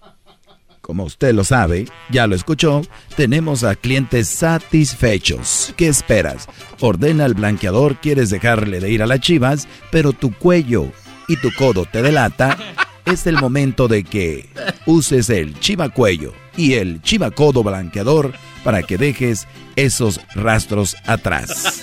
[0.81, 2.81] Como usted lo sabe, ya lo escuchó,
[3.15, 5.71] tenemos a clientes satisfechos.
[5.77, 6.47] ¿Qué esperas?
[6.79, 10.87] Ordena el blanqueador, quieres dejarle de ir a las chivas, pero tu cuello
[11.27, 12.57] y tu codo te delata.
[13.05, 14.49] Es el momento de que
[14.87, 18.33] uses el chivacuello y el chivacodo blanqueador
[18.65, 21.81] para que dejes esos rastros atrás.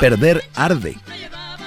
[0.00, 0.96] Perder arde.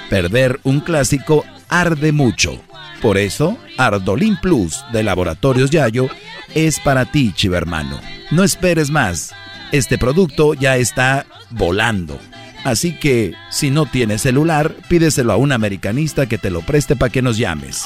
[0.09, 2.61] Perder un clásico arde mucho.
[3.01, 6.09] Por eso, Ardolin Plus de Laboratorios Yayo
[6.53, 7.99] es para ti, chivermano.
[8.29, 9.33] No esperes más.
[9.71, 12.19] Este producto ya está volando.
[12.65, 17.11] Así que, si no tienes celular, pídeselo a un americanista que te lo preste para
[17.11, 17.85] que nos llames.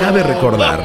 [0.00, 0.82] Cabe recordar.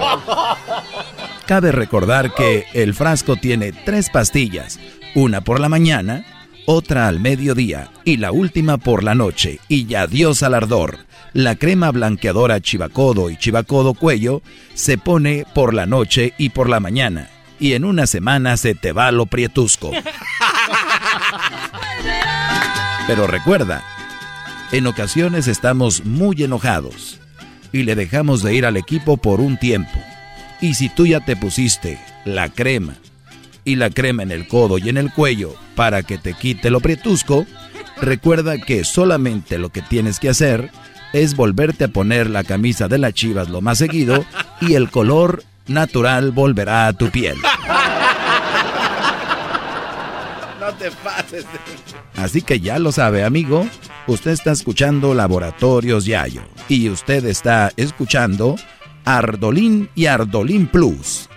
[1.52, 4.80] Cabe recordar que el frasco tiene tres pastillas,
[5.16, 6.24] una por la mañana,
[6.66, 9.60] otra al mediodía y la última por la noche.
[9.68, 11.00] Y ya adiós al ardor.
[11.34, 14.42] La crema blanqueadora Chivacodo y Chivacodo Cuello
[14.76, 17.28] se pone por la noche y por la mañana.
[17.60, 19.92] Y en una semana se te va lo prietusco.
[23.08, 23.84] Pero recuerda,
[24.72, 27.20] en ocasiones estamos muy enojados
[27.74, 30.00] y le dejamos de ir al equipo por un tiempo.
[30.62, 32.94] Y si tú ya te pusiste la crema
[33.66, 36.80] y la crema en el codo y en el cuello para que te quite lo
[36.80, 37.48] prietusco,
[38.00, 40.70] recuerda que solamente lo que tienes que hacer
[41.14, 44.24] es volverte a poner la camisa de las chivas lo más seguido
[44.62, 47.38] y el color natural volverá a tu piel.
[50.60, 51.46] No te pases.
[52.16, 53.68] Así que ya lo sabe, amigo.
[54.08, 58.56] Usted está escuchando Laboratorios Yayo y usted está escuchando
[59.06, 61.30] Ardolín y Ardolín Plus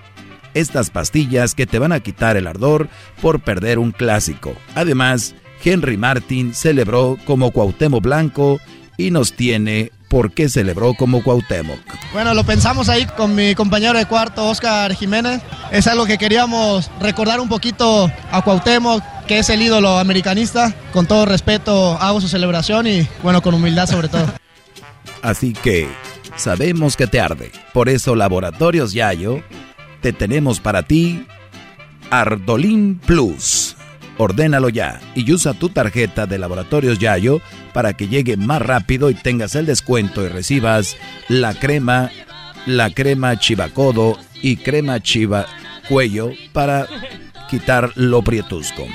[0.54, 2.88] estas pastillas que te van a quitar el ardor
[3.20, 4.54] por perder un clásico.
[4.74, 8.60] Además, Henry Martin celebró como Cuauhtémoc Blanco
[8.96, 11.80] y nos tiene por qué celebró como Cuauhtémoc.
[12.12, 15.42] Bueno, lo pensamos ahí con mi compañero de cuarto, Oscar Jiménez.
[15.72, 20.72] Es algo que queríamos recordar un poquito a Cuauhtémoc, que es el ídolo americanista.
[20.92, 24.26] Con todo respeto hago su celebración y, bueno, con humildad sobre todo.
[25.22, 25.88] Así que
[26.36, 27.50] sabemos que te arde.
[27.72, 29.42] Por eso Laboratorios Yayo
[30.00, 31.26] te tenemos para ti
[32.10, 33.76] Ardolín Plus.
[34.16, 37.40] Ordénalo ya y usa tu tarjeta de Laboratorios Yayo
[37.72, 40.96] para que llegue más rápido y tengas el descuento y recibas
[41.28, 42.10] la crema,
[42.66, 45.46] la crema chivacodo y crema chiva
[45.88, 46.86] cuello para
[47.50, 48.86] quitar lo prietusco.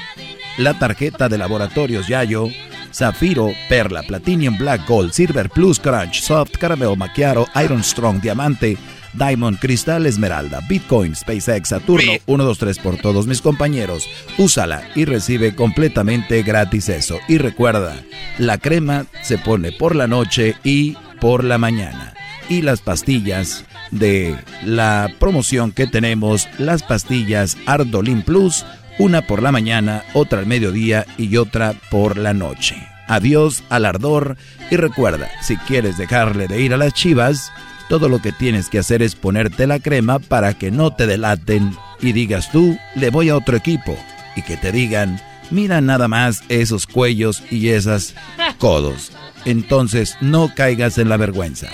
[0.57, 2.49] La tarjeta de Laboratorios Yayo,
[2.93, 8.77] Zafiro, Perla, Platinum, Black Gold, Silver Plus, Crunch, Soft, Caramelo Macchiaro, Iron Strong, Diamante,
[9.13, 14.07] Diamond, Cristal, Esmeralda, Bitcoin, SpaceX, Saturno, 123 por todos mis compañeros.
[14.37, 17.19] Úsala y recibe completamente gratis eso.
[17.27, 17.95] Y recuerda,
[18.37, 22.13] la crema se pone por la noche y por la mañana.
[22.49, 28.65] Y las pastillas de la promoción que tenemos, las pastillas Ardolin Plus,
[28.99, 32.75] una por la mañana, otra al mediodía y otra por la noche.
[33.07, 34.37] Adiós al ardor
[34.69, 37.51] y recuerda, si quieres dejarle de ir a las chivas,
[37.87, 41.75] todo lo que tienes que hacer es ponerte la crema para que no te delaten
[42.01, 43.97] y digas tú, le voy a otro equipo.
[44.35, 45.19] Y que te digan,
[45.51, 48.15] mira nada más esos cuellos y esas
[48.57, 49.11] codos.
[49.45, 51.69] Entonces no caigas en la vergüenza.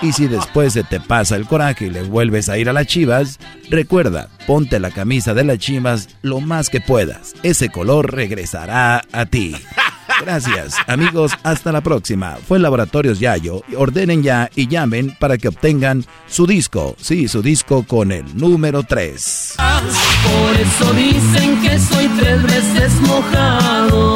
[0.00, 2.86] Y si después se te pasa el coraje y le vuelves a ir a las
[2.86, 7.34] chivas, recuerda, ponte la camisa de las chivas lo más que puedas.
[7.42, 9.56] Ese color regresará a ti.
[10.20, 11.32] Gracias, amigos.
[11.42, 12.36] Hasta la próxima.
[12.46, 13.62] Fue Laboratorios Yayo.
[13.76, 16.96] Ordenen ya y llamen para que obtengan su disco.
[17.00, 19.54] Sí, su disco con el número 3.
[19.56, 24.14] Por eso dicen que soy tres veces mojado.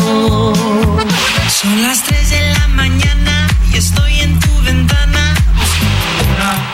[1.49, 5.35] Son las 3 de la mañana y estoy en tu ventana.
[6.37, 6.71] Una,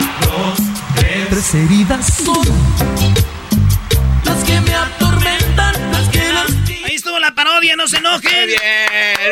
[1.31, 3.28] Las heridas son
[7.75, 8.31] no se enojen.
[8.31, 8.59] Muy bien,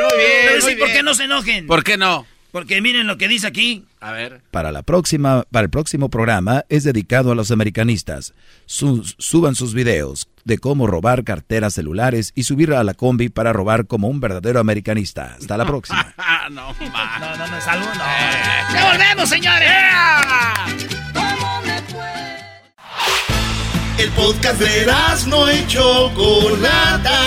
[0.03, 0.63] muy bien.
[0.63, 1.67] muy ¿Por qué no se enojen?
[1.67, 2.25] ¿Por qué no?
[2.51, 3.83] Porque miren lo que dice aquí.
[3.99, 4.41] A ver.
[4.51, 8.33] Para la próxima, para el próximo programa es dedicado a los americanistas.
[8.65, 13.53] Sus- suban sus videos de cómo robar carteras celulares y subir a la combi para
[13.53, 15.35] robar como un verdadero americanista.
[15.39, 16.13] Hasta la próxima.
[16.39, 16.73] Ah, no.
[16.73, 18.73] No, no, no, salud, no.
[18.73, 19.69] ¡Ya volvemos, señores!
[23.97, 24.85] El podcast de
[25.27, 27.17] no y Chocolata.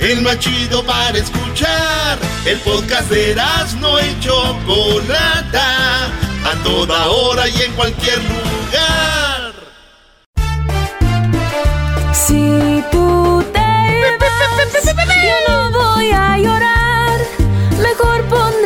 [0.00, 2.18] El más chido para escuchar.
[2.44, 3.34] El podcast de
[3.80, 6.06] no y Chocolata.
[6.44, 9.52] A toda hora y en cualquier lugar.
[12.12, 17.18] Si tú te vas, yo no voy a llorar.
[17.80, 18.65] Mejor pondré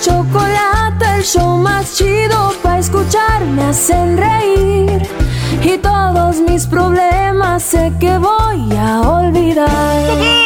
[0.00, 3.44] chocolate, el show más chido para escuchar.
[3.44, 5.02] Me hacen reír
[5.62, 9.68] y todos mis problemas sé que voy a olvidar.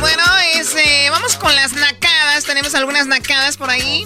[0.00, 0.22] Bueno,
[0.54, 2.44] este, vamos con las nacadas.
[2.44, 4.04] Tenemos algunas nacadas por ahí.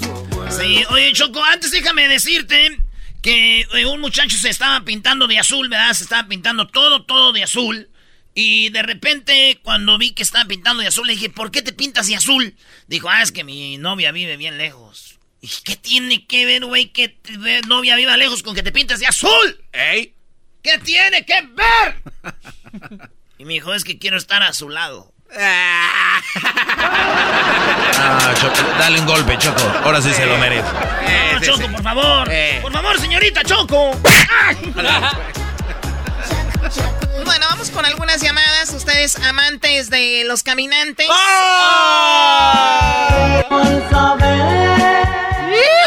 [0.51, 2.79] Sí, oye, Choco, antes déjame decirte
[3.23, 5.93] que eh, un muchacho se estaba pintando de azul, ¿verdad?
[5.95, 7.89] Se estaba pintando todo, todo de azul.
[8.39, 11.73] Y de repente, cuando vi que estaba pintando de azul, le dije, ¿por qué te
[11.73, 12.55] pintas de azul?
[12.87, 15.19] Dijo, ah, es que mi novia vive bien lejos.
[15.41, 17.33] Y dije, ¿qué tiene que ver, güey, que tu
[17.67, 19.65] novia viva lejos con que te pintas de azul?
[19.73, 20.13] ¿Ey?
[20.63, 22.03] ¿Qué tiene que ver?
[23.39, 25.15] y me dijo, es que quiero estar a su lado.
[25.35, 26.21] Ah,
[28.39, 29.63] Choco, dale un golpe, Choco.
[29.83, 30.69] Ahora sí se lo merece.
[31.33, 32.31] No, Choco, por favor.
[32.61, 33.99] Por favor, señorita Choco.
[37.27, 38.71] Bueno, vamos con algunas llamadas.
[38.71, 41.07] Ustedes amantes de los caminantes.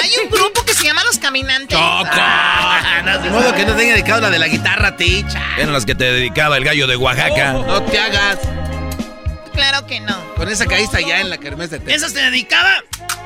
[0.02, 1.78] Hay un grupo que se llama Los Caminantes.
[1.78, 5.42] De modo que no tenga dedicado la de la guitarra, ticha.
[5.58, 7.54] Eran las que te dedicaba el gallo de Oaxaca.
[7.54, 8.40] No te hagas.
[9.54, 10.18] Claro que no.
[10.36, 11.82] Con esa caíste ya en la kermés de.
[11.94, 12.76] ¿Esa se dedicaba?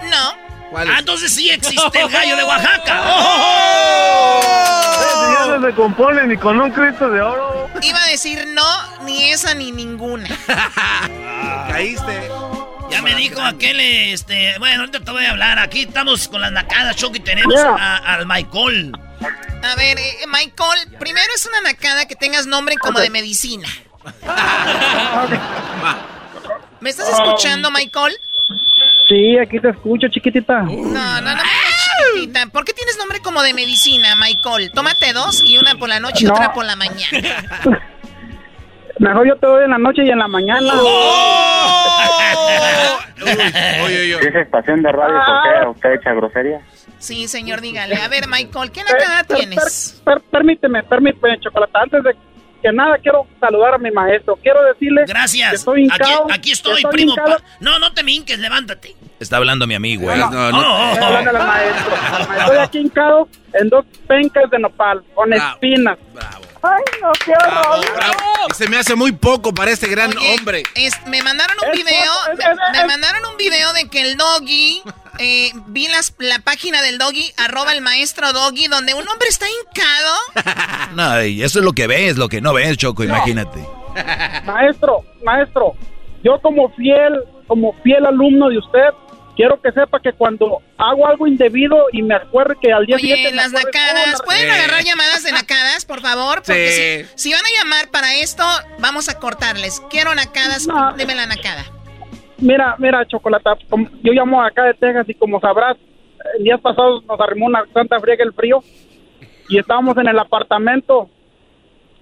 [0.10, 0.34] No.
[0.72, 3.04] ¿Cuál Ah, entonces sí existe el gallo de Oaxaca.
[5.46, 7.63] ya no se compone ni con un Cristo de oro.
[7.84, 10.28] Iba a decir no, ni esa ni ninguna.
[11.70, 12.30] Caíste.
[12.90, 14.58] Ya me dijo aquel, este...
[14.60, 15.58] Bueno, ahorita te voy a hablar.
[15.60, 18.92] Aquí estamos con las nacadas, Choco, y tenemos a- al Michael.
[19.64, 23.68] A ver, eh, Michael, primero es una nacada que tengas nombre como de medicina.
[26.82, 28.14] ¿Me estás escuchando, Michael?
[29.08, 30.62] Sí, aquí te escucho, chiquitita.
[30.64, 30.72] No,
[31.22, 31.42] no, no,
[32.14, 32.48] chiquitita.
[32.48, 34.72] ¿Por qué tienes nombre como de medicina, Michael?
[34.72, 36.34] Tómate dos y una por la noche y No.
[36.34, 37.44] otra por la mañana.
[39.00, 40.74] Mejor yo te doy en la noche y en la mañana.
[43.84, 45.16] Oye, ¿Qué es estación de radio?
[45.26, 46.60] ¿Por qué usted echa grosería?
[47.00, 47.96] Sí, señor, dígale.
[47.96, 50.02] A ver, Michael, ¿qué nacada tienes?
[50.06, 51.72] Per- permíteme, permíteme, Chocolate.
[51.76, 52.16] Antes de
[52.64, 54.36] que nada, quiero saludar a mi maestro.
[54.38, 55.50] Quiero decirle Gracias.
[55.50, 56.28] que estoy Aquí, hincado.
[56.32, 57.14] aquí estoy, primo.
[57.16, 58.96] pa- No, no te me hinques, levántate.
[59.20, 60.18] Está hablando mi amigo, ¿eh?
[60.18, 61.94] No, No, no, maestro.
[62.40, 65.54] Estoy aquí hincado en dos pencas de nopal, con Bravo.
[65.54, 65.98] espinas.
[66.64, 67.86] Ay, no, qué horror.
[68.50, 70.64] Y se me hace muy poco para este gran hombre.
[70.76, 72.14] Es- me mandaron un video,
[72.74, 74.82] me, me mandaron un video de que el doggy,
[75.20, 79.46] eh, vi las, la página del doggy, arroba el maestro doggy, donde un hombre está
[79.50, 80.16] hincado.
[80.96, 83.60] No, y eso es lo que ves, lo que no ves, Choco, imagínate.
[84.46, 85.74] Maestro, maestro,
[86.24, 87.14] yo como fiel,
[87.48, 88.90] como fiel alumno de usted,
[89.36, 93.08] quiero que sepa que cuando hago algo indebido y me acuerdo que al día Oye,
[93.08, 93.36] siguiente...
[93.36, 96.38] las nacadas, ¿pueden agarrar llamadas de nacadas, por favor?
[96.46, 97.10] Porque Sí.
[97.16, 98.44] si, si van a llamar para esto,
[98.80, 99.82] vamos a cortarles.
[99.90, 101.66] Quiero nacadas, dime la nacada.
[102.38, 103.56] Mira, mira, Chocolata,
[104.04, 105.78] yo llamo acá de Texas y como sabrás,
[106.38, 108.64] el día pasado nos arrimó una santa friega el frío
[109.50, 111.10] y estábamos en el apartamento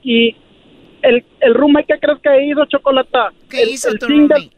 [0.03, 0.35] y
[1.01, 3.29] el, el roommate, ¿qué crees que hizo, Chocolata?
[3.49, 4.49] ¿Qué el, hizo el tu zinc de-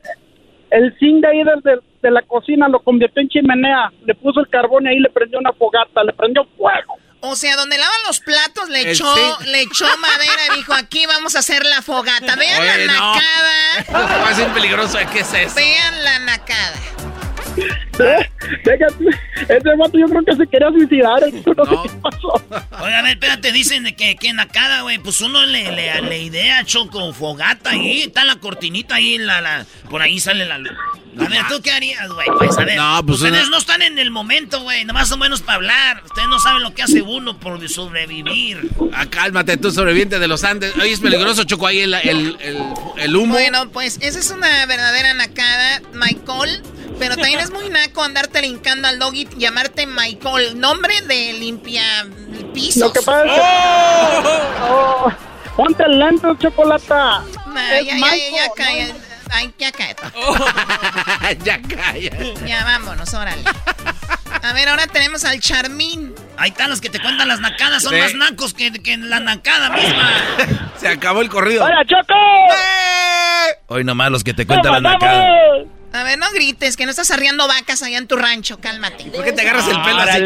[0.72, 4.49] el zinc de ahí desde de la cocina lo convirtió en chimenea, le puso el
[4.49, 6.97] carbón y ahí le prendió una fogata, le prendió fuego.
[7.21, 9.15] O sea, donde lavan los platos le El echó,
[9.45, 12.35] le echó madera y dijo, aquí vamos a hacer la fogata.
[12.35, 13.15] Vean Oye, la no.
[13.15, 14.19] nacada.
[14.21, 14.97] Va a ser peligroso.
[15.13, 15.55] ¿Qué es eso?
[15.55, 16.77] Vean la nacada.
[17.97, 19.05] Déjate,
[19.49, 21.21] ese vato yo creo que se quería suicidar.
[21.21, 22.34] No, sé qué pasó.
[22.84, 25.71] Oiga, a ver, espérate, dicen de que, que en la cara, güey, pues uno le,
[25.71, 30.45] le, le idea, choco, fogata ahí, está la cortinita ahí, la, la, por ahí sale
[30.45, 30.71] la luz.
[31.19, 32.25] A ver, ¿tú qué harías, güey?
[32.39, 35.19] Pues a ver, No, pues ustedes una- no están en el momento, güey, nomás son
[35.19, 36.01] buenos para hablar.
[36.03, 38.67] Ustedes no saben lo que hace uno por sobrevivir.
[38.93, 40.75] Ah, cálmate, tú sobreviviente de los Andes.
[40.77, 42.57] Oye, es peligroso, Choco, ahí el, el, el,
[42.97, 43.34] el humo.
[43.35, 46.63] Bueno, pues esa es una verdadera nacada, Michael.
[46.99, 50.60] Pero también es muy naco andarte brincando al doggy y llamarte Michael.
[50.60, 51.84] Nombre de limpia
[52.53, 52.78] pisos.
[52.84, 53.41] Lo que pasa es que...
[54.70, 55.11] Oh,
[55.56, 57.24] ponte lento, chocolata.
[57.48, 58.88] Nah, Es ya, ya, ya, Michael, ya, calla.
[59.32, 60.03] Ay, ya cállate.
[61.44, 62.11] ya calla.
[62.45, 63.44] Ya vámonos, órale.
[64.44, 66.14] A ver, ahora tenemos al Charmín.
[66.38, 67.99] Ahí están los que te cuentan las nacadas, son Sí.
[67.99, 70.11] más nacos que, que la nacada misma.
[70.80, 71.64] Se acabó el corrido.
[71.65, 72.14] ¡Hola, Choco!
[73.68, 75.28] Hoy nomás los que te cuentan la nacada.
[75.94, 79.06] A ver, no grites, que no estás arriando vacas allá en tu rancho, cálmate.
[79.11, 80.24] ¿Por qué te agarras el pelo así,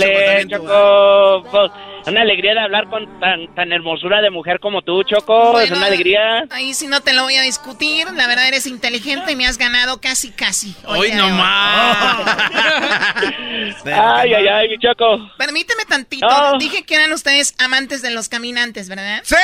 [0.50, 0.64] Choco?
[0.66, 1.44] Choco.
[1.52, 1.72] Pues,
[2.08, 5.60] una alegría de hablar con tan, tan hermosura de mujer como tú, Choco.
[5.60, 6.46] es una alegría.
[6.52, 8.10] Ahí sí no te lo voy a discutir.
[8.14, 10.74] La verdad eres inteligente y me has ganado casi, casi.
[10.86, 12.18] Hoy día de nomás.
[13.86, 15.30] Ay, ay, ay, mi Choco.
[15.38, 16.28] Permíteme tantito.
[16.28, 16.58] No.
[16.60, 19.22] Dije que eran ustedes amantes de los caminantes, ¿verdad?
[19.24, 19.36] ¡Sí!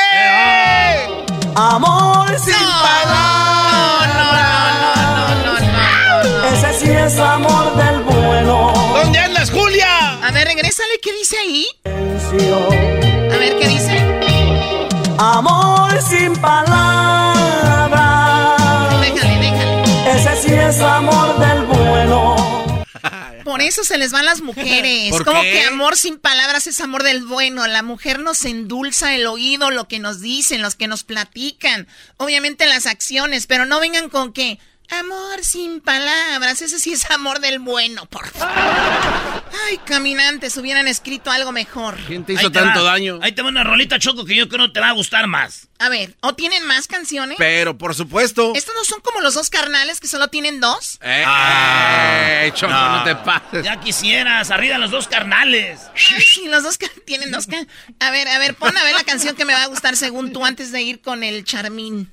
[1.56, 2.66] Amor sin No,
[3.06, 5.13] no, no, no, no, no,
[6.70, 8.74] Ese sí es amor del bueno.
[9.04, 10.20] ¿Dónde andas, Julia?
[10.24, 11.66] A ver, regrésale, ¿qué dice ahí?
[11.86, 14.00] A ver, ¿qué dice?
[15.18, 17.32] Amor sin palabras.
[19.02, 20.12] Déjale, déjale.
[20.16, 22.36] Ese sí es amor del bueno.
[23.44, 25.12] Por eso se les van las mujeres.
[25.12, 25.52] ¿Por Como qué?
[25.52, 27.68] que amor sin palabras es amor del bueno.
[27.68, 31.88] La mujer nos endulza el oído, lo que nos dicen, los que nos platican.
[32.18, 34.60] Obviamente las acciones, pero no vengan con que
[35.00, 36.62] amor sin palabras.
[36.62, 39.44] Ese sí es amor del bueno, por favor.
[39.70, 41.98] Ay, caminantes, hubieran escrito algo mejor.
[42.08, 42.92] ¿Quién te hizo te tanto va.
[42.94, 43.20] daño?
[43.22, 45.68] Ahí te va una rolita, Choco, que yo creo que te va a gustar más.
[45.80, 47.36] A ver, ¿o tienen más canciones?
[47.38, 48.54] Pero, por supuesto.
[48.56, 50.98] ¿Estos no son como los dos carnales que solo tienen dos?
[51.02, 52.44] Eh, Ah.
[52.46, 52.98] eh, Choco, No.
[52.98, 53.04] no.
[53.04, 53.64] te pases.
[53.64, 55.82] Ya quisieras, arriba los dos carnales.
[56.16, 57.68] Ay, sí, los dos tienen dos can-
[58.00, 60.32] A ver, a ver, pon a ver la canción que me va a gustar según
[60.34, 62.12] tú antes de ir con el Charmín.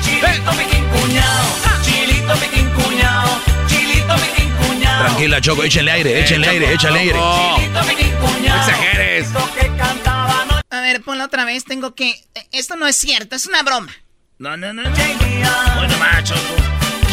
[0.00, 1.48] Chilito piquín cuñado.
[1.84, 3.40] Chilito piquín cuñado.
[3.68, 5.04] Chilito piquín cuñado.
[5.06, 7.18] Tranquila, Choco, échenle aire, échenle aire, échenle aire.
[7.56, 8.56] Chilito piquín cuñado.
[8.58, 9.32] No exageres.
[9.32, 12.10] Lo que cantaba no A ver, ponla otra vez, tengo que...
[12.34, 13.92] eh, Esto no es cierto, es una broma.
[14.38, 14.82] No, no, no.
[14.82, 14.88] no.
[14.90, 16.40] Hoy nomás, Choco.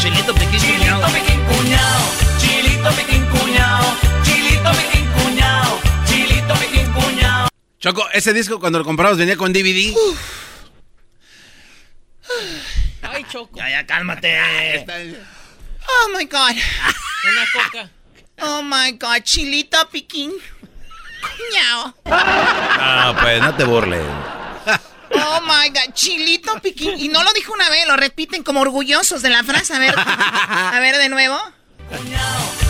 [0.02, 0.60] Chilito pequeño.
[0.60, 2.04] Chilito piquín cuñado.
[2.40, 3.96] Chilito piquín cuñado.
[4.24, 5.80] Chilito piquín cuñado.
[6.08, 7.50] Chilito piquín cuñado.
[7.80, 9.94] Choco, ese disco cuando lo compramos venía con DVD.
[13.02, 13.58] Ay, Choco.
[13.58, 14.86] Ya, ya, cálmate.
[15.92, 16.52] Oh my God.
[16.52, 17.90] Una coca.
[18.42, 20.32] Oh my God, chilito piquín.
[21.20, 21.96] Cuñao.
[22.06, 24.04] No, pues no te burles.
[25.12, 27.00] Oh my God, chilito piquín.
[27.00, 29.74] Y no lo dijo una vez, lo repiten como orgullosos de la frase.
[29.74, 31.40] A ver, a ver de nuevo.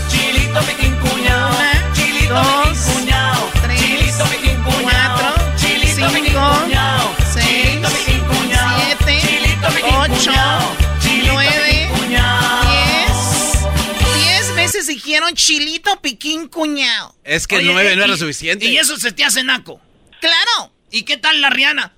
[0.10, 1.50] Chilito piquín cuñado.
[1.50, 3.50] Una, Chilito dos, piquín cuñado.
[3.64, 5.18] tres, Chilito piquín cuñado.
[5.20, 6.98] cuatro, Chilito piquín cinco, cuñado.
[6.98, 6.99] seis,
[14.90, 17.16] exigieron chilito piquín cuñado.
[17.24, 18.66] Es que nueve no era suficiente.
[18.66, 19.80] Y eso se te hace naco.
[20.20, 20.74] Claro.
[20.92, 21.94] ¿Y qué tal la Rihanna?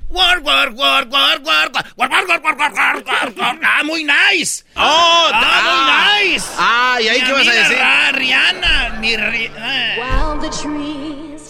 [3.63, 4.65] ¡Ah, muy nice!
[4.75, 6.45] ¡Oh, ah, muy nice!
[6.57, 7.77] ¡Ah, y ahí qué vas a decir!
[7.79, 8.97] ¡Ah, Rihanna!
[8.99, 9.95] Mi Rihanna!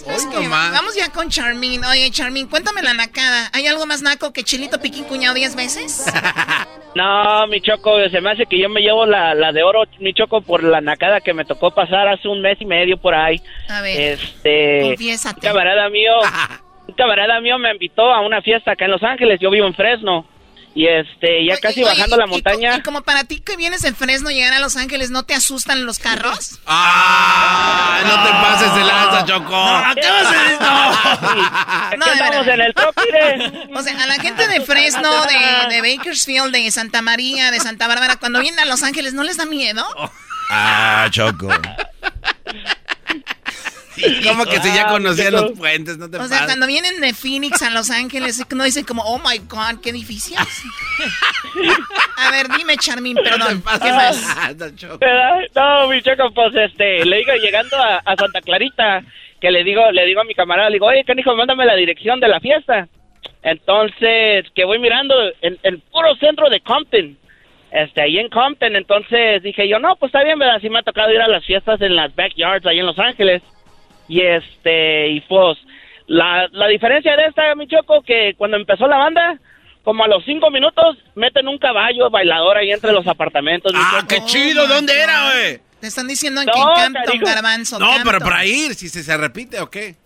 [0.08, 1.84] Es que vamos ya con Charmin.
[1.86, 3.50] Oye, Charmin, cuéntame la nacada.
[3.54, 6.06] ¿Hay algo más naco que chilito piquín cuñado diez veces?
[6.94, 10.14] No, mi Choco, se me hace que yo me llevo la, la de oro, mi
[10.14, 13.42] Choco, por la nacada que me tocó pasar hace un mes y medio por ahí.
[13.70, 15.36] A ver, Este, confiésate.
[15.38, 16.12] un camarada mío,
[16.90, 19.74] un camarada mío me invitó a una fiesta acá en Los Ángeles, yo vivo en
[19.74, 20.26] Fresno.
[20.74, 22.78] Y este, ya casi oye, bajando la montaña.
[22.78, 25.86] Y como para ti que vienes de Fresno llegar a Los Ángeles, ¿no te asustan
[25.86, 26.60] los carros?
[26.66, 28.00] ¡Ah!
[28.06, 29.52] No te pases de lanza, Choco.
[29.52, 30.58] No, ¿qué vas a decir?
[31.98, 32.06] No.
[32.06, 32.96] No, estamos en el top.
[33.76, 37.88] O sea, a la gente de Fresno, de, de Bakersfield, de Santa María, de Santa
[37.88, 39.86] Bárbara, cuando vienen a Los Ángeles, ¿no les da miedo?
[40.50, 41.50] Ah, Choco.
[44.28, 47.14] Como que si ya Ah, conocían los puentes, no te O sea, cuando vienen de
[47.14, 50.42] Phoenix a Los Ángeles, no dicen como, oh my God, qué edificios.
[52.18, 53.64] A ver, dime, Charmín, perdón.
[53.82, 54.38] ¿Qué más?
[55.56, 59.04] No, mi Choco, pues este, le digo llegando a, a Santa Clarita,
[59.40, 62.20] que le digo, le digo a mi camarada, le digo, oye, canijo, mándame la dirección
[62.20, 62.88] de la fiesta.
[63.44, 67.18] Entonces, que voy mirando en el puro centro de Compton.
[67.72, 68.76] este, ahí en Compton.
[68.76, 70.60] Entonces dije yo, no, pues está bien, ¿verdad?
[70.62, 73.42] Sí me ha tocado ir a las fiestas en las backyards ahí en Los Ángeles.
[74.12, 75.58] Y este, y pues,
[76.08, 79.40] la, la diferencia de esta, mi choco, que cuando empezó la banda,
[79.86, 83.72] como a los cinco minutos, meten un caballo bailador ahí entre los apartamentos.
[83.74, 84.68] ¡Ah, qué chido!
[84.68, 85.60] ¿Dónde era, güey?
[85.80, 87.20] Te están diciendo No, que en Campton.
[87.20, 87.80] Garbanzo.
[87.80, 89.96] No, pero para ir, si se, se repite o qué.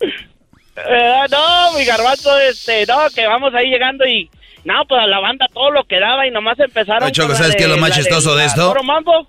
[0.78, 4.28] Eh, no, mi garbanzo, este, no, que vamos ahí llegando y,
[4.66, 7.54] no, pues a la banda todo lo que daba y nomás empezaron Oye, Choco, ¿sabes
[7.56, 8.74] qué es lo más chistoso de esto?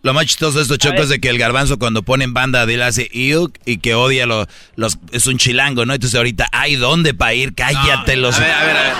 [0.02, 2.66] Lo más chistoso de esto, Choco, es de que el garbanzo cuando pone en banda
[2.66, 4.98] de él hace iuk y que odia lo- los...
[5.12, 5.94] Es un chilango, ¿no?
[5.94, 7.54] Entonces ahorita, ¿hay dónde para ir?
[7.56, 8.36] Cállate los...
[8.36, 8.94] A ver, a ver, a ver.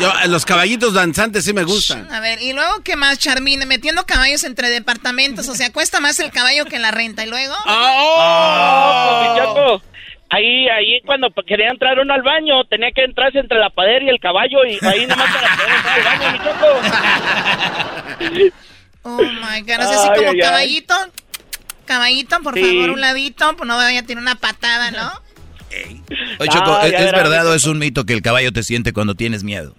[0.00, 2.12] Yo, eh, los caballitos danzantes sí me gustan.
[2.12, 3.60] A ver, y luego, ¿qué más, Charmín?
[3.68, 5.48] Metiendo caballos entre departamentos.
[5.48, 7.24] O sea, cuesta más el caballo que la renta.
[7.24, 7.54] ¿Y luego?
[7.64, 9.82] Oh, mi Choco.
[10.34, 14.08] Ahí, ahí cuando quería entrar uno al baño, tenía que entrarse entre la padera y
[14.08, 16.66] el caballo y ahí nomás para poder entrar al baño, mi Choco.
[19.06, 19.80] Oh, my God.
[19.80, 20.40] O sea, así Ay, como ay, ay.
[20.40, 20.94] caballito.
[21.84, 22.62] Caballito, por Sí.
[22.64, 23.54] favor, un ladito.
[23.56, 25.12] Pues no vaya a tener una patada, ¿no?
[26.38, 29.14] Oye, Choco, Ah, ¿es, verdad o es un mito que el caballo te siente cuando
[29.14, 29.74] tienes miedo?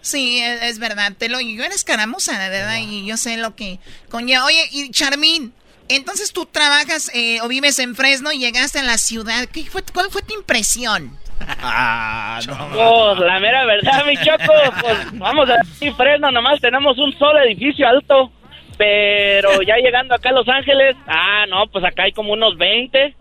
[0.00, 1.12] Sí, es, es verdad.
[1.18, 3.80] Te lo, yo eres caramuza, de verdad, y yo sé lo que
[4.10, 4.44] conlleva.
[4.44, 5.52] Oye, y Charmín,
[5.88, 9.46] entonces tú trabajas eh, o vives en Fresno y llegaste a la ciudad.
[9.52, 11.16] ¿Qué fue, ¿Cuál fue tu impresión?
[11.60, 17.16] Ah, Pues la mera verdad, mi Choco, pues vamos a decir Fresno, nomás tenemos un
[17.18, 18.32] solo edificio alto,
[18.76, 23.14] pero ya llegando acá a Los Ángeles, ah, no, pues acá hay como unos 20.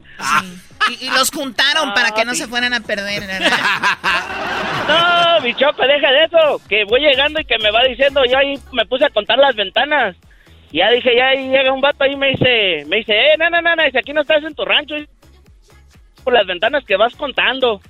[0.89, 3.52] Y, y los juntaron para que no se fueran a perder, ¿verdad?
[4.88, 8.38] No, mi Choco, deja de eso, que voy llegando y que me va diciendo, yo
[8.38, 10.15] ahí me puse a contar las ventanas.
[10.72, 13.38] Y ya dije, ya ahí llega un vato ahí y me dice, me dice, eh,
[13.38, 14.95] no, no, no, no, dice, aquí no estás en tu rancho,
[16.23, 17.81] por las ventanas que vas contando.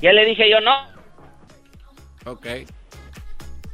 [0.00, 0.94] Ya le dije yo, no,
[2.26, 2.46] Ok.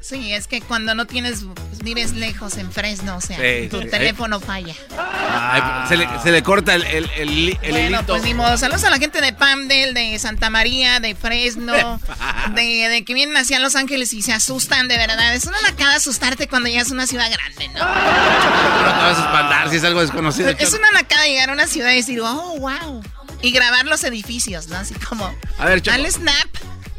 [0.01, 1.45] Sí, es que cuando no tienes,
[1.83, 3.89] vives lejos en Fresno, o sea, Sí, tu sí.
[3.89, 4.75] teléfono falla.
[4.99, 8.07] Ay, se, le, se le corta el, el, el, el Bueno, hilito.
[8.07, 8.57] pues ni modo.
[8.59, 12.01] Saludos a la gente de Pamdel, de Santa María, de Fresno,
[12.55, 15.35] de, de que vienen hacia Los Ángeles y se asustan, de verdad.
[15.35, 17.81] Es una nacada asustarte cuando llegas a una ciudad grande, ¿no?
[17.81, 20.51] No te vas a espantar si es algo desconocido.
[20.51, 23.03] Es una nacada llegar a una ciudad y decir, oh, wow.
[23.43, 24.77] Y grabar los edificios, ¿no?
[24.77, 25.97] Así como, A ver, Choco.
[25.97, 26.49] dale snap,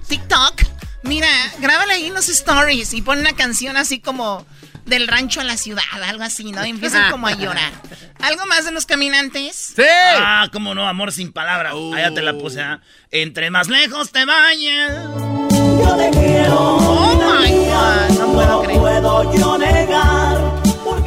[0.07, 0.61] TikTok.
[1.03, 1.27] Mira,
[1.59, 4.45] grábala ahí en los stories y pon una canción así como
[4.91, 6.63] del rancho a la ciudad, algo así, ¿no?
[6.65, 7.71] Y empiezan como a llorar.
[8.19, 9.73] ¿Algo más de los caminantes?
[9.75, 9.81] ¡Sí!
[10.17, 11.73] Ah, cómo no, amor sin palabras.
[11.95, 12.81] Allá te la puse, ¿ah?
[13.09, 15.05] Entre más lejos te vayas.
[15.49, 16.57] Yo te quiero.
[16.59, 18.79] Oh my God, no puedo creer.
[18.79, 20.37] puedo yo negar.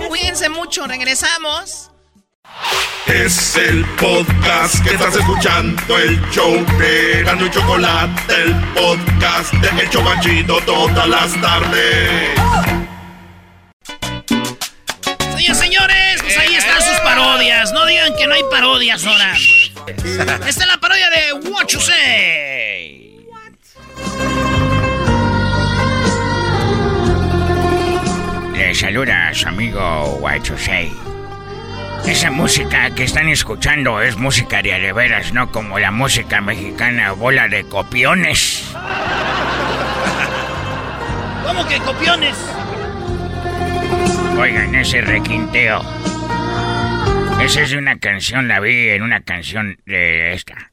[0.08, 1.90] Cuídense mucho, regresamos.
[3.06, 9.82] Es el podcast que estás escuchando, el show de Gano y Chocolate, el podcast de
[9.82, 12.73] El Chocachito todas las tardes.
[16.34, 17.72] Pues ahí están sus parodias.
[17.72, 19.34] No digan que no hay parodias ahora.
[19.86, 23.26] Esta es la parodia de What You Say.
[28.54, 30.20] Le saluda a su amigo
[30.56, 30.92] Say.
[32.06, 37.48] Esa música que están escuchando es música de veras, no como la música mexicana bola
[37.48, 38.64] de copiones.
[41.46, 42.36] ¿Cómo que copiones?
[44.38, 45.82] Oigan ese requinteo.
[47.40, 50.70] Esa es una canción, la vi en una canción de esta.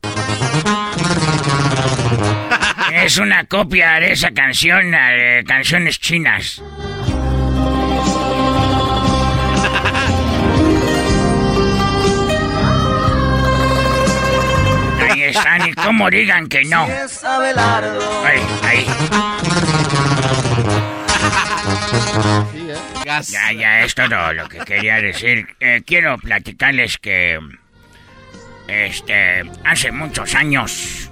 [2.93, 6.61] Es una copia de esa canción, la de canciones chinas.
[14.99, 16.87] Ahí están, y cómo digan que no.
[18.23, 18.85] Ahí, ahí.
[23.19, 25.47] Ya, ya, es todo lo que quería decir.
[25.59, 27.39] Eh, quiero platicarles que.
[28.67, 29.43] Este.
[29.65, 31.11] Hace muchos años.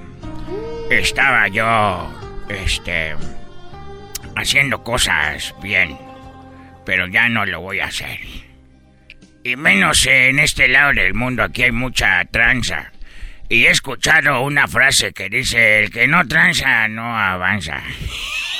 [0.90, 2.14] Estaba yo.
[2.50, 3.16] Este.
[4.36, 5.98] Haciendo cosas bien.
[6.86, 8.20] Pero ya no lo voy a hacer.
[9.44, 12.92] Y menos en este lado del mundo, aquí hay mucha tranza.
[13.48, 17.82] Y he escuchado una frase que dice: El que no tranza no avanza.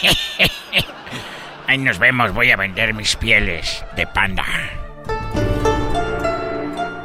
[1.70, 4.44] Ahí nos vemos, voy a vender mis pieles de panda.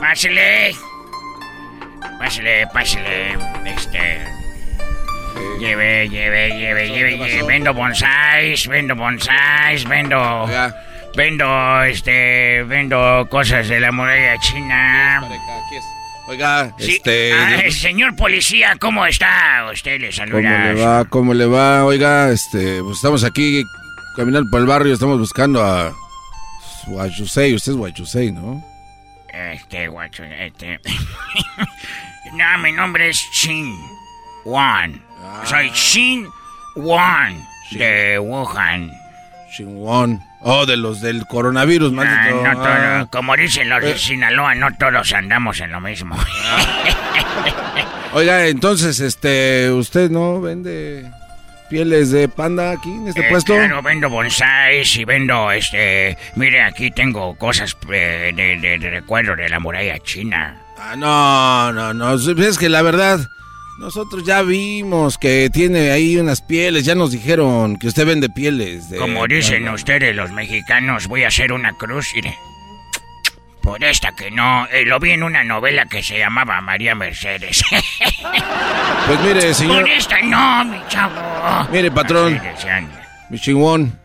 [0.00, 0.74] Pásele.
[2.18, 3.36] Pásele, pásele.
[3.66, 4.24] Este.
[5.60, 7.42] Lleve, lleve, lleve, lleve, lleve.
[7.46, 10.48] Vendo bonsáis, vendo bonsáis, vendo.
[11.14, 12.62] Vendo, este.
[12.62, 15.28] Vendo cosas de la muralla china.
[16.26, 17.34] Oiga, Sí, este.
[17.34, 19.66] ah, señor policía, ¿cómo está?
[19.70, 20.72] Usted le ¿Cómo saluda.
[20.72, 21.04] le va?
[21.04, 21.84] ¿Cómo le va?
[21.84, 23.62] Oiga, este, pues estamos aquí
[24.16, 25.92] caminando por el barrio, estamos buscando a
[26.86, 28.62] Guachusei, usted es Guachusei, ¿no?
[29.32, 30.78] Este, guacho, este.
[32.34, 33.74] no, mi nombre es Shin
[34.44, 35.02] Wan.
[35.44, 36.26] Soy Shin
[36.76, 37.34] Wan
[37.72, 38.90] de Wuhan.
[39.56, 40.22] Shin Wan.
[40.46, 42.42] Oh, de los del coronavirus, Ah, maldito.
[42.44, 43.08] no todo- Ah.
[43.10, 43.98] como dicen los de Eh.
[43.98, 46.16] Sinaloa, no todos andamos en lo mismo.
[48.12, 51.10] Oiga, entonces, este, ¿usted no vende
[51.68, 53.54] pieles de panda aquí en este Eh, puesto?
[53.54, 56.16] Claro, vendo bonsáis y vendo, este...
[56.36, 60.60] Mire, aquí tengo cosas eh, de, de- de recuerdo de la muralla china.
[60.78, 62.14] Ah, no, no, no.
[62.44, 63.20] Es que la verdad,
[63.78, 66.84] nosotros ya vimos que tiene ahí unas pieles.
[66.84, 68.90] Ya nos dijeron que usted vende pieles.
[68.90, 72.34] De Como dicen ustedes los mexicanos, voy a hacer una cruz, mire.
[73.64, 74.66] Por esta que no...
[74.70, 77.62] eh, lo vi en una novela que se llamaba María Mercedes.
[79.06, 79.82] Pues mire, señor.
[79.82, 81.68] Por esta no, mi chavo.
[81.70, 82.40] Mire, patrón.
[83.28, 83.98] Mi chingón.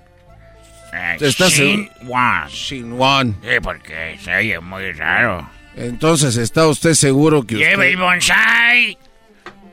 [0.94, 2.12] Eh, ¿Estás Shin seguro?
[2.12, 2.48] Wan.
[2.50, 3.36] Shin Wan.
[3.42, 5.50] Sí, porque se oye muy raro.
[5.78, 7.70] Entonces, ¿está usted seguro que usted...
[7.70, 8.98] Lleve el bonsai.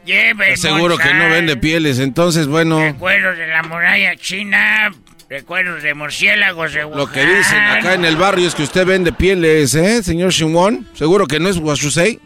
[0.04, 1.30] Lleve el Está seguro que no bonsai.
[1.32, 1.98] vende pieles?
[1.98, 4.92] Entonces, bueno, Recuerdos de la muralla china.
[5.28, 9.12] Recuerdos de murciélagos de lo que dicen acá en el barrio es que usted vende
[9.12, 10.86] pieles, ¿eh, señor Shin Wan?
[10.94, 12.20] ¿Seguro que no es Guachusei?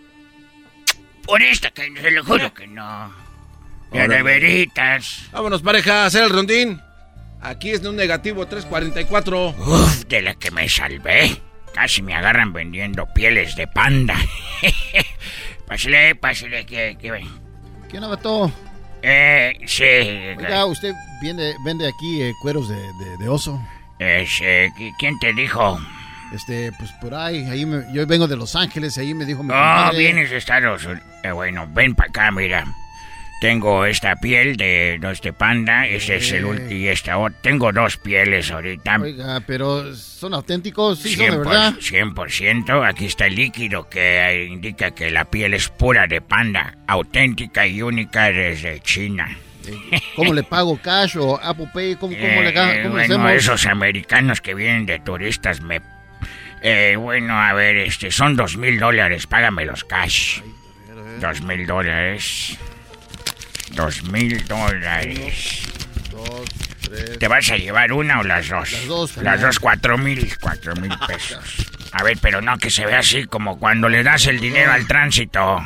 [1.24, 3.10] Por esta que se lo juro que no.
[3.90, 5.28] De veritas.
[5.32, 6.80] Vámonos, pareja, a hacer el rondín.
[7.40, 9.48] Aquí es de un negativo 344.
[9.48, 11.40] Uf, de la que me salvé.
[11.72, 14.16] Casi me agarran vendiendo pieles de panda.
[15.66, 17.24] pásale, pásale, que, que...
[17.88, 18.52] ¿Qué onda, vato?
[19.02, 19.84] Eh, sí.
[19.84, 23.60] Oiga, usted vende, vende aquí eh, cueros de, de- de oso.
[23.98, 25.78] Ese, ¿qui- ¿Quién te dijo?
[26.32, 29.50] Este, pues por ahí, ahí me- yo vengo de Los Ángeles, ahí me dijo mi
[29.50, 29.98] Oh, compadre.
[29.98, 31.02] vienes de Estados Unidos.
[31.24, 32.64] Eh, bueno, ven para acá, mira.
[33.40, 37.38] Tengo esta piel de, de este panda, ese es el último, y esta otra.
[37.40, 38.98] Tengo dos pieles ahorita.
[39.00, 41.74] Oiga, pero son auténticos, sí, son de 100%, verdad.
[41.80, 42.88] 100%.
[42.88, 47.66] Aquí está el líquido que eh, indica que la piel es pura de panda, auténtica
[47.66, 49.28] y única desde China.
[50.16, 51.94] ¿Cómo le pago cash o Apple Pay?
[51.96, 52.52] ¿Cómo, cómo le, Eh,
[52.82, 53.32] cómo bueno, hacemos?
[53.32, 55.80] esos americanos que vienen de turistas me...
[56.62, 60.40] Eh, bueno, a ver, este, son dos mil dólares, págamelos cash.
[61.20, 62.58] Dos mil dólares.
[63.70, 65.62] Dos mil dólares.
[66.10, 66.48] Dos,
[66.82, 67.18] tres.
[67.18, 68.72] ¿Te vas a llevar una o las dos?
[68.72, 71.66] Las dos, Las dos, cuatro mil, cuatro mil pesos.
[71.92, 74.86] A ver, pero no que se vea así como cuando le das el dinero al
[74.86, 75.60] tránsito.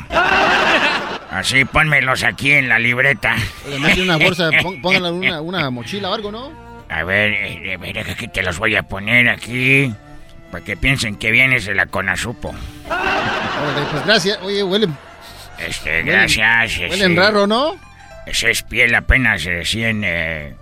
[1.31, 3.35] Así, pónmelos aquí en la libreta.
[3.65, 4.49] Oiga, mete una bolsa,
[4.81, 6.51] póngala una, una mochila o algo, ¿no?
[6.89, 9.93] A ver, eh, eh, mira que aquí te los voy a poner aquí.
[10.51, 12.55] Para que piensen que vienes de la Conasupo.
[12.87, 14.39] Órale, pues gracias.
[14.43, 14.87] Oye, huele,
[15.57, 16.77] Este, Huelen- gracias.
[16.79, 17.75] huelen este, raro, ¿no?
[18.25, 20.55] Esa es piel apenas recién, eh,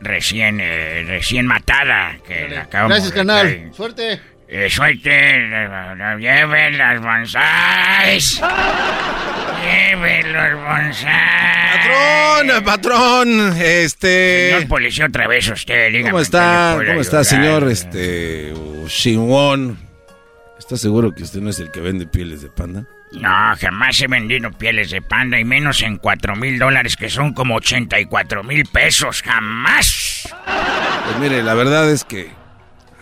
[0.00, 2.18] recién, eh, recién matada.
[2.26, 3.70] Que la acabamos Gracias, traer.
[3.74, 4.20] Suerte.
[4.50, 8.40] Eh, suerte, eh, lleven las bonsais.
[9.62, 11.68] lleven los bonsais.
[11.84, 14.52] Patrón, patrón, este...
[14.52, 16.10] Señor policía, otra vez usted, dígame.
[16.10, 16.78] ¿Cómo ¿en está?
[16.86, 18.54] ¿Cómo está, señor este
[18.86, 19.78] Shinwon?
[20.58, 22.86] ¿Está seguro que usted no es el que vende pieles de panda?
[23.12, 27.32] No, jamás he vendido pieles de panda y menos en cuatro mil dólares que son
[27.32, 29.22] como 84 mil pesos.
[29.22, 30.28] ¡Jamás!
[31.04, 32.30] Pues mire, la verdad es que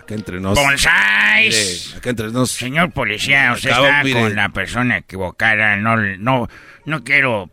[0.00, 0.56] acá entre nos.
[0.58, 1.86] ¡Bonsais!
[1.88, 2.52] Mire, acá entre nos.
[2.52, 4.20] Señor policía, usted Acabo, está mire.
[4.20, 5.76] con la persona equivocada.
[5.76, 6.48] No, no,
[6.84, 7.50] no quiero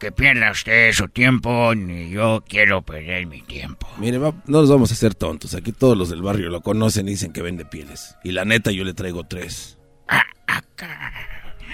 [0.00, 3.88] que pierda usted su tiempo, ni yo quiero perder mi tiempo.
[3.98, 5.54] Mire, no nos vamos a hacer tontos.
[5.54, 8.16] Aquí todos los del barrio lo conocen y dicen que vende pieles.
[8.24, 9.78] Y la neta, yo le traigo tres.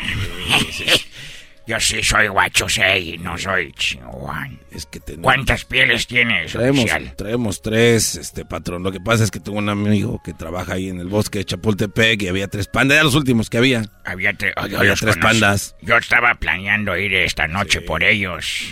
[1.66, 4.48] Yo sí soy guachosei, no soy chihuahua.
[4.72, 7.14] Es que tenemos- ¿Cuántas pieles tienes, Traemos, oficial?
[7.16, 8.82] traemos tres, este patrón.
[8.82, 11.44] Lo que pasa es que tengo un amigo que trabaja ahí en el bosque de
[11.44, 12.97] Chapultepec y había tres pandas.
[12.97, 13.85] Eran los últimos que había.
[14.05, 15.77] Había, tre- oh, Había tres pandas.
[15.82, 18.64] Yo estaba planeando ir esta noche por ellos.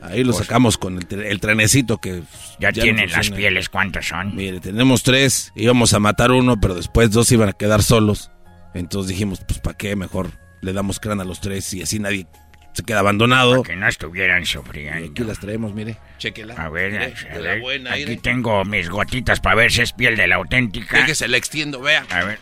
[0.00, 2.22] Ahí lo sacamos con el, el trenecito que
[2.60, 4.36] Ya, tienen las pieles, ¿cuántas son?
[4.36, 5.50] Mire, tenemos tres.
[5.56, 8.30] Íbamos a matar uno, pero después dos iban a quedar solos.
[8.74, 9.96] Entonces dijimos, pues ¿para qué?
[9.96, 10.30] Mejor
[10.60, 12.26] le damos crán a los tres y así nadie
[12.72, 13.62] se queda abandonado.
[13.62, 15.10] Que no estuvieran sufriendo.
[15.10, 15.96] Aquí las traemos, mire.
[16.18, 16.54] Chéquela.
[16.54, 19.92] A ver, Mire, a la ver, buena, aquí tengo mis gotitas para ver si es
[19.92, 20.98] piel de la auténtica.
[20.98, 22.06] Déjese la extiendo, vea.
[22.10, 22.38] A ver.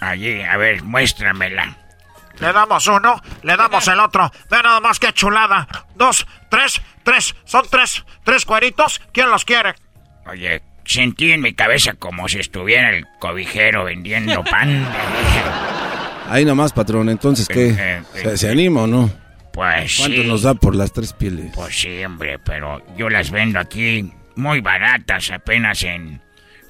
[0.00, 1.76] Allí, a ver, muéstramela.
[2.40, 4.30] Le damos uno, le damos el otro.
[4.48, 5.66] Ve nada más que chulada.
[5.96, 7.34] Dos, tres, tres.
[7.44, 8.04] Son tres.
[8.24, 9.00] Tres cueritos.
[9.12, 9.74] ¿Quién los quiere?
[10.24, 14.86] Oye, sentí en mi cabeza como si estuviera el cobijero vendiendo pan.
[16.28, 17.08] Ahí nomás, patrón.
[17.08, 17.70] Entonces, ¿qué?
[17.70, 19.10] Eh, eh, ¿Se, se anima o no?
[19.52, 20.28] Pues ¿Cuánto sí.
[20.28, 21.52] nos da por las tres pieles?
[21.54, 26.22] Pues sí, hombre, pero yo las vendo aquí muy baratas, apenas en...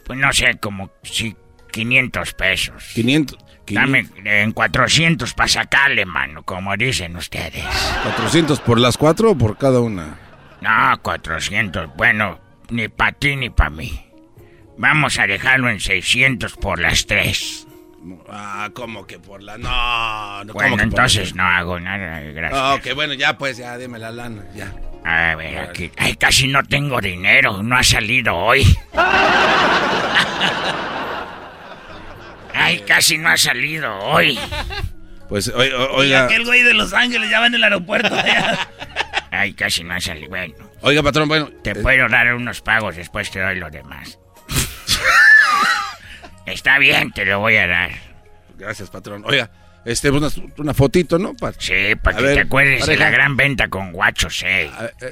[0.04, 1.36] Pues no sé, como si
[1.70, 2.84] 500 pesos.
[2.94, 3.38] 500.
[3.66, 7.62] Dame en 400 para sacarle, mano, como dicen ustedes.
[8.16, 10.18] ¿400 por las cuatro o por cada una?
[10.62, 11.94] No, 400.
[11.94, 12.40] Bueno,
[12.70, 14.06] ni para ti ni para mí.
[14.78, 17.67] Vamos a dejarlo en 600 por las tres.
[18.28, 19.58] Ah, ¿cómo que por la.?
[19.58, 22.60] No, no Bueno, ¿cómo que por entonces no hago nada, gracias.
[22.60, 24.72] Ah, ok, bueno, ya pues, ya, dime la lana, ya.
[25.04, 25.90] A ver, aquí.
[25.96, 28.64] Ay, casi no tengo dinero, no ha salido hoy.
[32.54, 34.38] Ay, casi no ha salido hoy.
[35.28, 38.14] Pues, o- o- Y oiga, aquel güey de Los Ángeles ya va en el aeropuerto.
[39.30, 40.28] Ay, casi no ha salido.
[40.30, 41.50] Bueno, oiga, patrón, bueno.
[41.62, 44.18] te eh, puedo dar unos pagos, después te doy lo demás.
[46.52, 47.90] Está bien, te lo voy a dar.
[48.56, 49.22] Gracias, patrón.
[49.26, 49.50] Oiga,
[49.84, 50.28] este, una,
[50.58, 51.34] una fotito, ¿no?
[51.58, 54.70] Sí, para A que ver, te acuerdes de la gran venta con Guacho 6.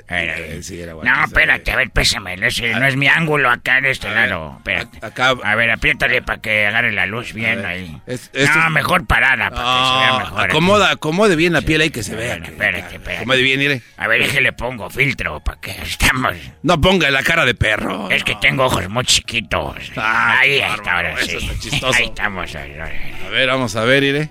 [0.08, 2.34] eh, sí, era Guacho no, espérate, a ver, pésame.
[2.46, 4.54] Ese no es mi ángulo acá de este lado.
[4.58, 4.98] Espérate.
[5.44, 8.00] A ver, apriétale para que agarre la luz bien ahí.
[8.06, 10.50] Es- no, es- mejor parada para que se vea Ah, mejor.
[10.50, 12.40] acomoda, acomode bien la piel ahí que se vea.
[12.40, 13.16] que- Espérate, espérate.
[13.18, 13.82] Acomode bien, mire.
[13.96, 16.34] A ver, déjale pongo filtro para que estamos.
[16.62, 18.10] No ponga la cara de perro.
[18.10, 19.76] Es que tengo ojos muy chiquitos.
[19.96, 21.36] Ah, ahí está, ahora sí.
[21.96, 22.54] Ahí estamos.
[22.54, 24.30] A ver, vamos a ver, iré.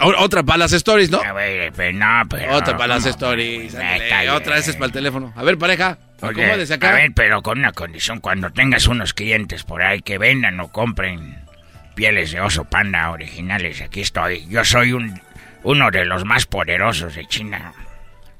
[0.00, 1.20] Otra para las stories, ¿no?
[1.20, 2.54] A ver, pero no, pero.
[2.54, 3.74] Otra para las stories.
[3.74, 4.30] ándale.
[4.30, 5.32] Otra, esa es para el teléfono.
[5.34, 6.90] A ver, pareja, Oye, acá.
[6.90, 10.68] A ver, pero con una condición, cuando tengas unos clientes por ahí que vendan o
[10.68, 11.36] compren
[11.94, 14.46] pieles de oso panda originales, aquí estoy.
[14.48, 15.20] Yo soy un
[15.62, 17.72] uno de los más poderosos de China.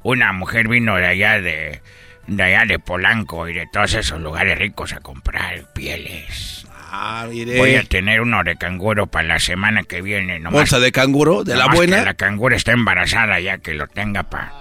[0.03, 1.83] Una mujer vino de allá de,
[2.27, 6.58] de allá de Polanco y de todos esos lugares ricos a comprar pieles.
[6.91, 7.27] Ah.
[7.57, 10.39] Voy a tener uno de canguro para la semana que viene.
[10.39, 11.99] nomás- Bolsa de canguro, de la buena.
[11.99, 14.53] que la canguro está embarazada ya que lo tenga para...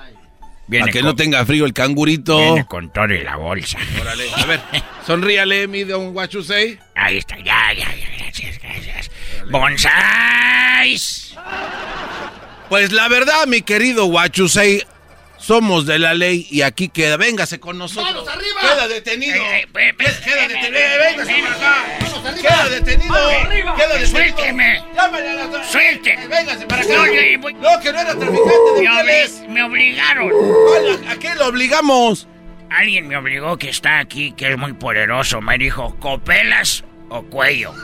[0.69, 2.37] Para que no tenga frío el cangurito.
[2.37, 3.77] Viene con todo y la bolsa.
[4.01, 4.59] Órale, a ver,
[5.05, 6.77] sonríale, mi don Guachusei.
[6.93, 9.09] Ahí está, ya, ya, ya, gracias, gracias.
[9.49, 11.33] ¡Bonsais!
[12.69, 14.83] Pues la verdad, mi querido Guachusei,
[15.48, 17.15] somos de la ley y aquí queda.
[17.15, 18.14] Véngase con nosotros.
[18.14, 18.60] ¡Vamos arriba!
[18.61, 19.41] Queda detenido.
[19.45, 20.99] Eh, Queda detenido.
[20.99, 21.86] Véngase para acá.
[22.41, 23.15] Queda detenido.
[23.78, 24.07] Queda detenido.
[24.07, 24.84] ¡Suélteme!
[24.94, 25.64] Llámale a la...
[25.64, 26.18] ¡Suelte!
[26.28, 26.94] Véngase para acá.
[26.94, 28.82] No, yo voy- No, que no era traficante de
[29.48, 30.32] Me, me obligaron.
[31.10, 32.28] ¿A qué lo obligamos?
[32.69, 35.40] Alguien me obligó que está aquí, que es muy poderoso.
[35.40, 37.74] Me dijo, ¿copelas o cuello?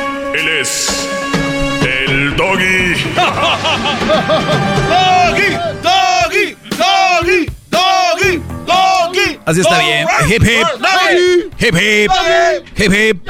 [0.35, 1.09] Él es.
[1.81, 2.93] El doggy.
[4.89, 5.49] Doggy,
[5.81, 9.39] doggy, doggy, doggy, doggy.
[9.45, 10.07] Así está bien.
[10.27, 10.67] Hip hip.
[11.59, 12.11] Hip hip.
[12.77, 13.27] Hip hip.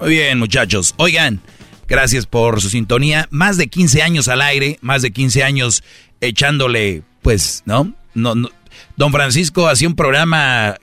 [0.00, 0.94] Muy bien, muchachos.
[0.98, 1.40] Oigan,
[1.88, 3.26] gracias por su sintonía.
[3.30, 5.82] Más de 15 años al aire, más de 15 años
[6.20, 7.92] echándole, pues, ¿no?
[8.14, 8.50] No, no.
[8.96, 10.76] Don Francisco hacía un programa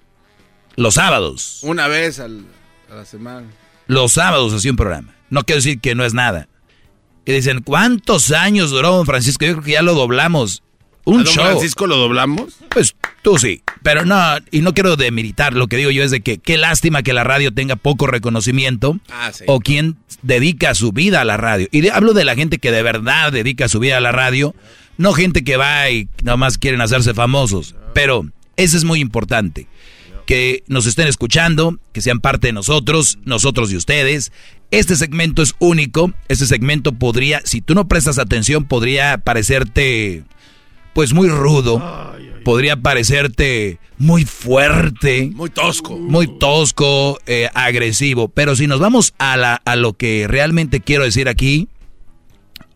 [0.75, 1.59] los sábados.
[1.63, 2.45] Una vez al-
[2.91, 3.47] a la semana.
[3.87, 5.12] Los sábados hacía un programa.
[5.33, 6.47] No quiero decir que no es nada.
[7.25, 9.45] Y dicen, ¿cuántos años duró Don Francisco?
[9.45, 10.61] Yo creo que ya lo doblamos.
[11.05, 11.43] Un ¿A don show.
[11.45, 12.57] Francisco lo doblamos?
[12.69, 13.61] Pues tú sí.
[13.81, 14.17] Pero no,
[14.51, 15.53] y no quiero demeritar.
[15.53, 18.99] Lo que digo yo es de que qué lástima que la radio tenga poco reconocimiento.
[19.09, 19.43] Ah, sí.
[19.47, 21.67] O quien dedica su vida a la radio.
[21.71, 24.53] Y de- hablo de la gente que de verdad dedica su vida a la radio.
[24.97, 27.75] No gente que va y nomás quieren hacerse famosos.
[27.93, 29.67] Pero eso es muy importante.
[30.25, 34.31] Que nos estén escuchando, que sean parte de nosotros, nosotros y ustedes.
[34.71, 36.13] Este segmento es único.
[36.29, 40.23] Este segmento podría, si tú no prestas atención, podría parecerte
[40.93, 41.81] pues muy rudo,
[42.45, 45.97] podría parecerte muy fuerte, Muy tosco.
[45.97, 48.29] muy tosco, eh, agresivo.
[48.29, 51.67] Pero si nos vamos a, la, a lo que realmente quiero decir aquí,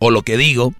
[0.00, 0.74] o lo que digo,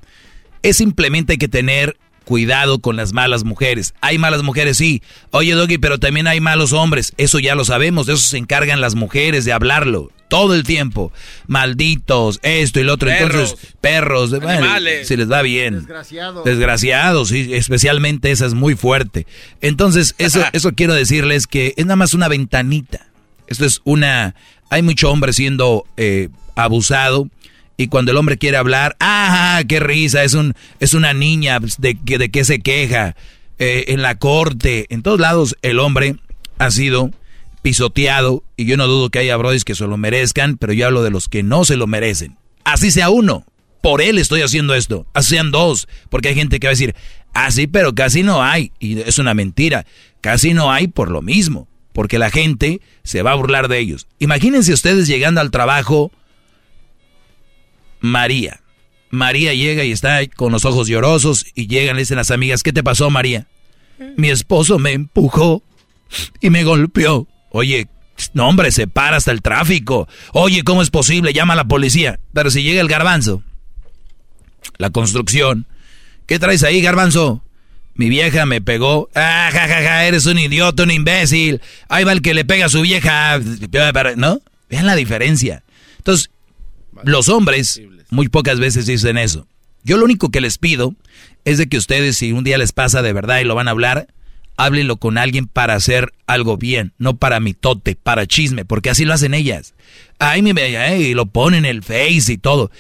[0.62, 1.97] es simplemente hay que tener
[2.29, 3.95] cuidado con las malas mujeres.
[4.03, 5.03] Hay malas mujeres, sí.
[5.31, 7.15] Oye, Doggy, pero también hay malos hombres.
[7.17, 10.13] Eso ya lo sabemos, de eso se encargan las mujeres, de hablarlo.
[10.29, 11.11] Todo el tiempo.
[11.47, 13.09] Malditos, esto y lo otro.
[13.09, 15.09] Entonces, perros, Animales.
[15.09, 15.77] si les va bien.
[15.77, 16.45] Desgraciados.
[16.45, 19.27] Desgraciados, sí, especialmente esa es muy fuerte.
[19.63, 23.07] Entonces, eso, eso quiero decirles que es nada más una ventanita.
[23.47, 24.35] Esto es una...
[24.69, 27.31] Hay mucho hombre siendo eh, abusado
[27.81, 30.25] y cuando el hombre quiere hablar, ¡ah, qué risa!
[30.25, 33.15] Es, un, es una niña, pues, ¿de, de qué se queja?
[33.61, 36.17] Eh, en la corte, en todos lados el hombre
[36.59, 37.13] ha sido
[37.63, 41.03] pisoteado y yo no dudo que haya brodis que se lo merezcan, pero yo hablo
[41.03, 42.37] de los que no se lo merecen.
[42.65, 43.45] Así sea uno,
[43.81, 46.97] por él estoy haciendo esto, así sean dos, porque hay gente que va a decir,
[47.33, 49.87] ah sí, pero casi no hay, y es una mentira,
[50.21, 54.09] casi no hay por lo mismo, porque la gente se va a burlar de ellos.
[54.19, 56.11] Imagínense ustedes llegando al trabajo,
[58.01, 58.61] María.
[59.11, 62.73] María llega y está con los ojos llorosos y llegan, le dicen las amigas, ¿qué
[62.73, 63.47] te pasó María?
[64.16, 65.62] Mi esposo me empujó
[66.41, 67.27] y me golpeó.
[67.51, 67.89] Oye,
[68.35, 70.09] no hombre, se para hasta el tráfico.
[70.33, 71.33] Oye, ¿cómo es posible?
[71.33, 72.20] Llama a la policía.
[72.33, 73.43] Pero si llega el garbanzo,
[74.77, 75.66] la construcción,
[76.27, 77.43] ¿qué traes ahí, garbanzo?
[77.95, 79.09] Mi vieja me pegó.
[79.15, 81.61] Ah, ja, ja, ja, eres un idiota, un imbécil.
[81.89, 83.41] Ahí va el que le pega a su vieja.
[84.16, 84.41] ¿No?
[84.70, 85.65] Vean la diferencia.
[85.97, 86.31] Entonces,
[87.05, 87.81] los hombres
[88.11, 89.47] muy pocas veces dicen eso.
[89.85, 90.95] Yo lo único que les pido
[91.45, 93.73] es de que ustedes, si un día les pasa de verdad y lo van a
[93.73, 94.09] hablar,
[94.57, 99.15] háblenlo con alguien para hacer algo bien, no para mitote, para chisme, porque así lo
[99.15, 99.75] hacen ellas.
[100.19, 102.70] Ay, mi bella, y lo ponen en el face y todo.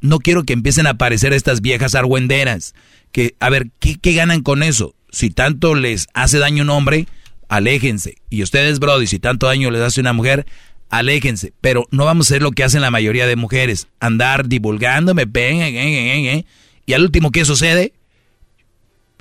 [0.00, 2.74] No quiero que empiecen a aparecer estas viejas argüenderas.
[3.12, 4.94] Que, a ver, ¿qué, ¿qué, ganan con eso?
[5.10, 7.06] Si tanto les hace daño un hombre,
[7.48, 8.16] aléjense.
[8.30, 10.46] Y ustedes, Brody, si tanto daño les hace una mujer,
[10.90, 11.52] aléjense.
[11.60, 13.88] Pero no vamos a hacer lo que hacen la mayoría de mujeres.
[14.00, 16.44] Andar divulgándome, ven,
[16.86, 17.92] y al último, ¿qué sucede?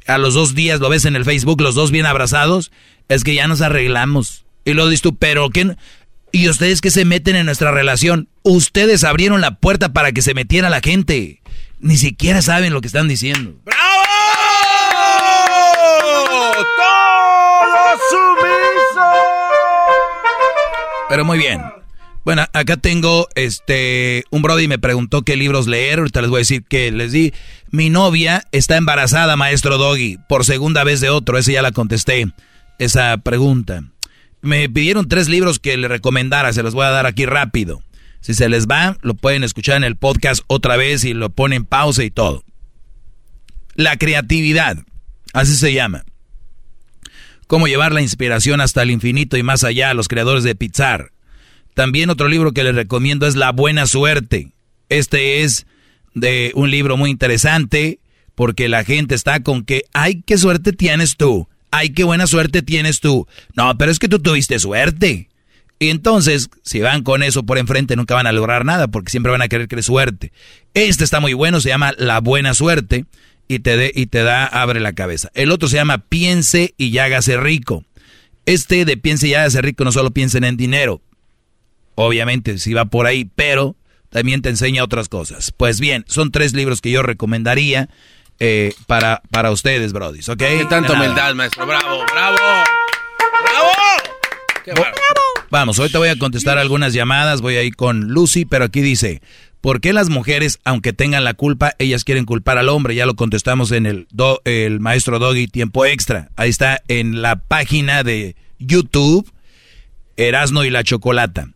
[0.07, 2.71] A los dos días lo ves en el Facebook, los dos bien abrazados,
[3.09, 4.45] es que ya nos arreglamos.
[4.63, 5.75] Y lo dices tú, pero ¿qué?
[6.31, 8.29] ¿Y ustedes que se meten en nuestra relación?
[8.43, 11.41] Ustedes abrieron la puerta para que se metiera la gente.
[11.79, 13.55] Ni siquiera saben lo que están diciendo.
[13.63, 13.81] ¡Bravo!
[17.97, 18.44] ¡Todo!
[21.09, 21.61] Pero muy bien.
[22.23, 26.39] Bueno, acá tengo este un brody me preguntó qué libros leer, ahorita les voy a
[26.39, 27.33] decir que les di.
[27.69, 32.27] Mi novia está embarazada, maestro Doggy, por segunda vez de otro, esa ya la contesté,
[32.79, 33.83] esa pregunta.
[34.41, 37.83] Me pidieron tres libros que le recomendara, se los voy a dar aquí rápido.
[38.21, 41.63] Si se les va, lo pueden escuchar en el podcast otra vez y lo ponen
[41.63, 42.43] pausa y todo.
[43.75, 44.77] La creatividad,
[45.33, 46.05] así se llama.
[47.47, 51.11] Cómo llevar la inspiración hasta el infinito y más allá, los creadores de Pizar.
[51.75, 54.53] También otro libro que les recomiendo es La Buena Suerte.
[54.89, 55.67] Este es
[56.13, 57.99] de un libro muy interesante
[58.33, 62.61] porque la gente está con que, ay, qué suerte tienes tú, ay, qué buena suerte
[62.61, 63.27] tienes tú.
[63.55, 65.29] No, pero es que tú tuviste suerte.
[65.77, 69.31] Y entonces, si van con eso por enfrente, nunca van a lograr nada porque siempre
[69.31, 70.31] van a querer que suerte.
[70.73, 73.05] Este está muy bueno, se llama La Buena Suerte
[73.47, 75.29] y te, de, y te da, abre la cabeza.
[75.33, 77.83] El otro se llama Piense y hágase rico.
[78.45, 81.01] Este de Piense y hágase rico no solo piensen en dinero,
[81.95, 83.75] obviamente si va por ahí, pero
[84.09, 85.51] también te enseña otras cosas.
[85.51, 87.89] Pues bien, son tres libros que yo recomendaría
[88.39, 90.37] eh, para, para ustedes, brodis, ¿ok?
[90.37, 91.65] Qué tanta humildad, maestro.
[91.65, 92.37] Bravo, bravo.
[92.37, 93.71] Bravo.
[94.63, 94.95] Qué bravo.
[95.49, 99.21] Vamos, ahorita voy a contestar algunas llamadas, voy a ir con Lucy, pero aquí dice,
[99.65, 102.93] ¿por qué las mujeres, aunque tengan la culpa, ellas quieren culpar al hombre?
[102.93, 104.07] Ya lo contestamos en el,
[104.79, 106.29] maestro Doggy Tiempo Extra.
[106.35, 109.27] Ahí está en la página de YouTube,
[110.17, 111.49] Erasno y la Chocolata.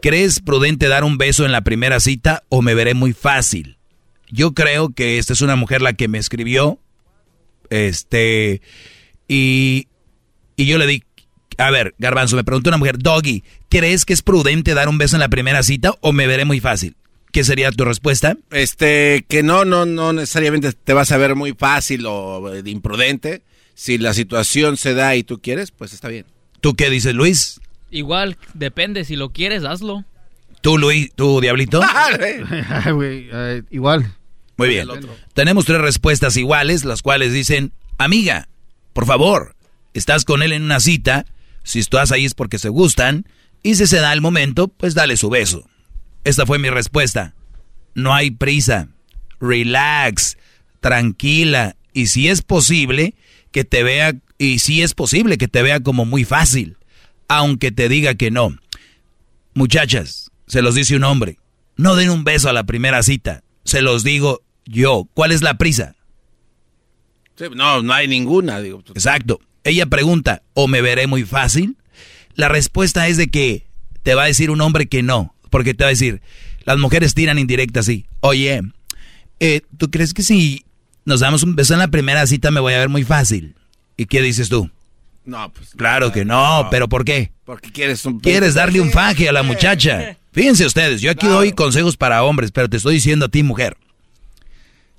[0.00, 3.78] ¿Crees prudente dar un beso en la primera cita o me veré muy fácil?
[4.30, 6.78] Yo creo que esta es una mujer la que me escribió.
[7.70, 8.62] Este.
[9.26, 9.88] Y,
[10.54, 11.02] y yo le di.
[11.58, 15.16] A ver, Garbanzo, me preguntó una mujer, Doggy, ¿crees que es prudente dar un beso
[15.16, 16.94] en la primera cita o me veré muy fácil?
[17.36, 18.38] ¿Qué sería tu respuesta?
[18.50, 23.42] Este, que no, no, no necesariamente te vas a ver muy fácil o imprudente.
[23.74, 26.24] Si la situación se da y tú quieres, pues está bien.
[26.62, 27.60] ¿Tú qué dices, Luis?
[27.90, 30.06] Igual, depende, si lo quieres, hazlo.
[30.62, 31.80] ¿Tú, Luis, tú, Diablito?
[32.90, 34.14] uh, igual.
[34.56, 34.88] Muy bien.
[35.34, 38.48] Tenemos tres respuestas iguales, las cuales dicen, amiga,
[38.94, 39.56] por favor,
[39.92, 41.26] estás con él en una cita,
[41.64, 43.26] si estás ahí es porque se gustan,
[43.62, 45.68] y si se da el momento, pues dale su beso.
[46.26, 47.34] Esta fue mi respuesta.
[47.94, 48.88] No hay prisa.
[49.40, 50.36] Relax,
[50.80, 53.14] tranquila, y si es posible
[53.52, 56.76] que te vea, y si es posible que te vea como muy fácil
[57.28, 58.56] aunque te diga que no.
[59.54, 61.38] Muchachas, se los dice un hombre,
[61.76, 65.08] no den un beso a la primera cita, se los digo yo.
[65.14, 65.94] ¿Cuál es la prisa?
[67.54, 68.60] no, no hay ninguna.
[68.60, 68.82] Digo.
[68.88, 69.40] Exacto.
[69.64, 71.76] Ella pregunta, ¿o me veré muy fácil?
[72.34, 73.66] La respuesta es de que
[74.02, 76.20] te va a decir un hombre que no, porque te va a decir,
[76.64, 78.60] las mujeres tiran indirecta así, oye,
[79.40, 80.66] eh, ¿tú crees que si
[81.06, 83.54] nos damos un beso en la primera cita me voy a ver muy fácil?
[83.96, 84.70] ¿Y qué dices tú?
[85.24, 85.70] No, pues.
[85.74, 87.32] Claro que no, pero ¿por qué?
[87.46, 88.20] Porque quieres un.
[88.20, 90.18] Quieres darle un faje a la muchacha.
[90.32, 93.78] Fíjense ustedes, yo aquí doy consejos para hombres, pero te estoy diciendo a ti, mujer.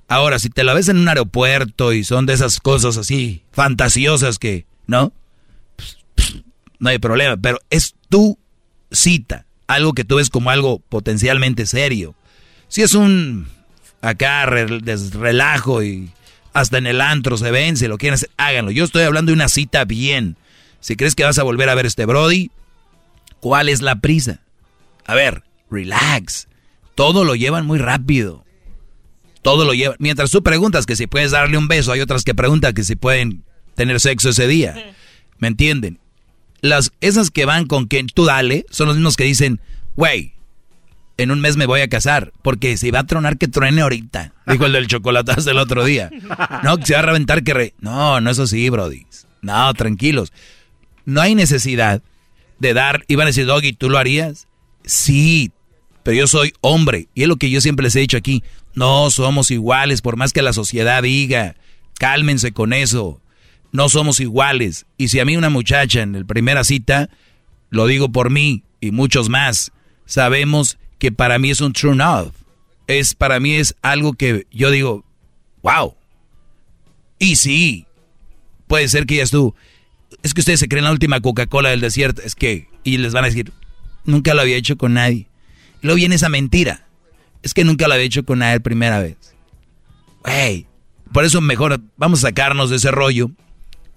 [0.08, 4.40] Ahora, si te la ves en un aeropuerto y son de esas cosas así, fantasiosas
[4.40, 5.14] que, ¿no?
[6.80, 8.40] no hay problema, pero es tu
[8.92, 12.16] cita, algo que tú ves como algo potencialmente serio.
[12.68, 13.48] Si es un
[14.02, 16.10] acá relajo y
[16.54, 18.72] hasta en el antro se ven, si lo quieren hacer, háganlo.
[18.72, 20.38] Yo estoy hablando de una cita bien.
[20.80, 22.50] Si crees que vas a volver a ver este Brody,
[23.40, 24.42] ¿cuál es la prisa?
[25.06, 26.48] A ver, relax.
[26.96, 28.44] Todo lo llevan muy rápido.
[29.42, 29.98] Todo lo llevan.
[30.00, 32.96] Mientras tú preguntas que si puedes darle un beso, hay otras que preguntan que si
[32.96, 33.44] pueden
[33.76, 34.96] tener sexo ese día.
[35.38, 36.00] ¿Me entienden?
[36.68, 39.60] Las, esas que van con que tú dale son los mismos que dicen,
[39.96, 40.34] güey,
[41.18, 44.34] en un mes me voy a casar, porque si va a tronar que truene ahorita,
[44.46, 46.10] dijo el del chocolatazo el otro día.
[46.64, 47.74] No, que se va a reventar que re...
[47.80, 49.06] No, no es así, brody.
[49.42, 50.32] No, tranquilos.
[51.06, 52.02] No hay necesidad
[52.60, 54.48] de dar, iban a decir, Doggy, ¿tú lo harías?
[54.86, 55.52] Sí,
[56.04, 58.44] pero yo soy hombre, y es lo que yo siempre les he dicho aquí,
[58.76, 61.56] no somos iguales, por más que la sociedad diga,
[61.98, 63.20] cálmense con eso,
[63.78, 64.88] no somos iguales.
[64.98, 67.12] Y si a mí una muchacha en la primera cita,
[67.70, 69.72] lo digo por mí y muchos más,
[70.08, 72.34] sabemos que para mí es un true off.
[72.88, 75.06] Es, para mí es algo que yo digo,
[75.62, 75.94] wow.
[77.20, 77.86] Y sí,
[78.66, 79.54] puede ser que ya tú,
[80.24, 83.26] es que ustedes se creen la última Coca-Cola del desierto, es que, y les van
[83.26, 83.54] a decir,
[84.06, 85.28] nunca lo había hecho con nadie.
[85.84, 86.88] Luego viene esa mentira,
[87.44, 89.36] es que nunca lo había hecho con nadie primera vez.
[90.26, 90.66] Wey,
[91.14, 93.30] por eso mejor vamos a sacarnos de ese rollo.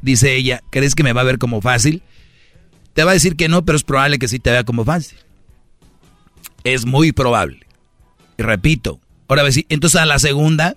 [0.02, 2.02] Dice ella, ¿crees que me va a ver como fácil?
[2.94, 5.18] Te va a decir que no, pero es probable que sí te vea como fácil.
[6.64, 7.60] Es muy probable.
[8.38, 10.76] Y repito, ahora ver si, entonces a la segunda,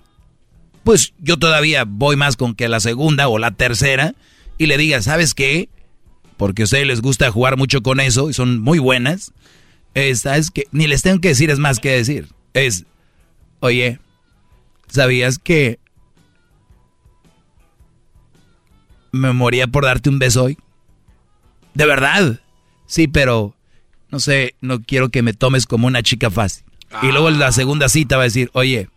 [0.84, 4.14] pues yo todavía voy más con que la segunda o la tercera
[4.58, 5.68] y le diga, ¿sabes qué?
[6.36, 9.32] Porque a ustedes les gusta jugar mucho con eso y son muy buenas.
[10.14, 12.28] ¿Sabes que Ni les tengo que decir, es más que decir.
[12.52, 12.84] Es,
[13.60, 13.98] oye,
[14.88, 15.78] ¿sabías que
[19.14, 20.58] me moría por darte un beso hoy?
[21.74, 22.40] ¿De verdad?
[22.86, 23.54] Sí, pero
[24.10, 26.64] no sé, no quiero que me tomes como una chica fácil.
[27.02, 28.88] Y luego en la segunda cita va a decir, oye,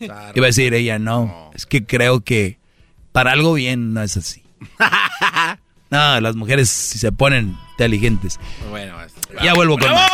[0.00, 2.58] y va a decir ella, no, es que creo que
[3.12, 4.42] para algo bien no es así.
[5.90, 8.38] no, las mujeres si se ponen inteligentes.
[8.70, 8.96] Bueno,
[9.42, 10.10] ya vuelvo con más.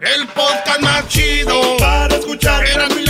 [0.00, 2.66] El podcast más chido para escuchar.
[2.66, 3.03] Era mi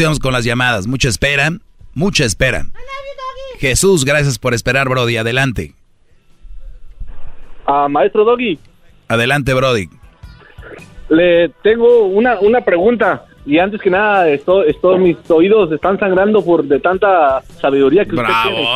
[0.00, 0.86] Ahora con las llamadas.
[0.86, 1.50] Mucha espera,
[1.92, 2.64] mucha espera.
[3.58, 5.16] Jesús, gracias por esperar, Brody.
[5.16, 5.74] Adelante.
[7.66, 8.58] Ah, maestro Doggy.
[9.08, 9.88] Adelante, Brody.
[11.08, 13.26] Le tengo una, una pregunta.
[13.46, 18.16] Y antes que nada, esto, esto, mis oídos están sangrando por de tanta sabiduría que
[18.16, 18.68] usted tiene.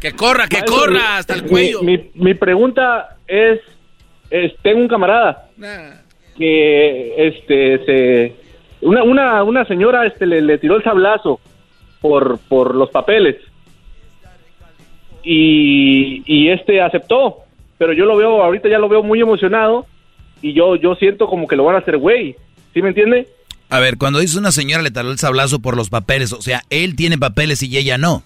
[0.00, 1.82] Que corra, que corra hasta el cuello.
[1.82, 3.60] Mi, mi, pregunta es,
[4.30, 5.48] es, tengo un camarada
[6.36, 8.36] que este se
[8.80, 11.40] una, una, una señora este le, le, tiró el sablazo
[12.00, 13.36] por, por los papeles
[15.22, 17.38] y, y este aceptó
[17.78, 19.86] pero yo lo veo ahorita ya lo veo muy emocionado
[20.42, 22.36] y yo yo siento como que lo van a hacer güey
[22.74, 23.28] ¿sí me entiende?
[23.70, 26.62] A ver, cuando dice una señora le tiró el sablazo por los papeles, o sea,
[26.70, 28.22] él tiene papeles y ella no.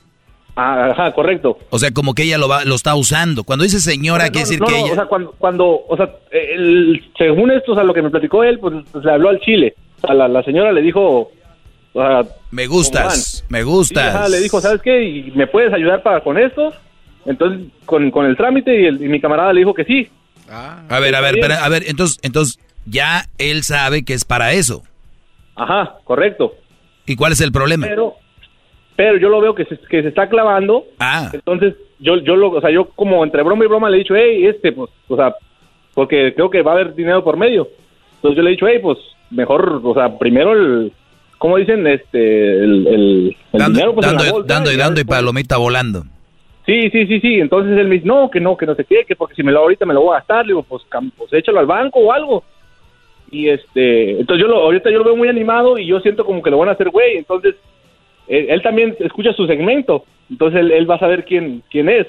[0.61, 1.57] Ah, ajá, correcto.
[1.71, 3.45] O sea, como que ella lo, va, lo está usando.
[3.45, 4.91] Cuando dice señora, quiere decir que ella...
[4.91, 8.43] O sea, cuando, cuando o sea, el, según esto, o sea, lo que me platicó
[8.43, 9.77] él, pues, pues le habló al chile.
[9.99, 11.31] O sea, la, la señora le dijo...
[11.93, 14.17] O sea, me gustas, me gustas.
[14.17, 15.01] ajá, le dijo, ¿sabes qué?
[15.01, 16.73] ¿Y ¿Me puedes ayudar para con esto?
[17.25, 20.09] Entonces, con, con el trámite y, el, y, mi camarada le dijo que sí.
[20.51, 24.25] Ah, a ver, a ver, pero, a ver, entonces, entonces, ya él sabe que es
[24.25, 24.83] para eso.
[25.55, 26.55] Ajá, correcto.
[27.07, 27.87] ¿Y cuál es el problema?
[27.87, 28.17] Pero
[28.99, 30.87] pero yo lo veo que se, que se está clavando.
[30.99, 31.31] Ah.
[31.33, 34.17] Entonces, yo, yo lo, o sea, yo como entre broma y broma le he dicho,
[34.17, 35.37] hey, este, pues, o sea,
[35.95, 37.69] porque creo que va a haber dinero por medio.
[38.17, 38.99] Entonces yo le he dicho, hey, pues,
[39.31, 40.93] mejor, o sea, primero el,
[41.39, 41.87] ¿cómo dicen?
[41.87, 46.03] Este, el, el, dando, dinero, pues, dando, dando y dando y palomita volando.
[46.67, 47.35] Sí, sí, sí, sí.
[47.39, 49.53] Entonces él me dice, no, que no, que no se qué, que porque si me
[49.53, 50.45] lo ahorita me lo voy a gastar.
[50.45, 50.83] Le digo, pues,
[51.17, 52.43] pues échalo al banco o algo.
[53.31, 56.43] Y este, entonces yo lo, ahorita yo lo veo muy animado y yo siento como
[56.43, 57.17] que lo van a hacer güey.
[57.17, 57.55] Entonces,
[58.29, 62.07] él, también escucha su segmento, entonces él, va a saber quién, quién es.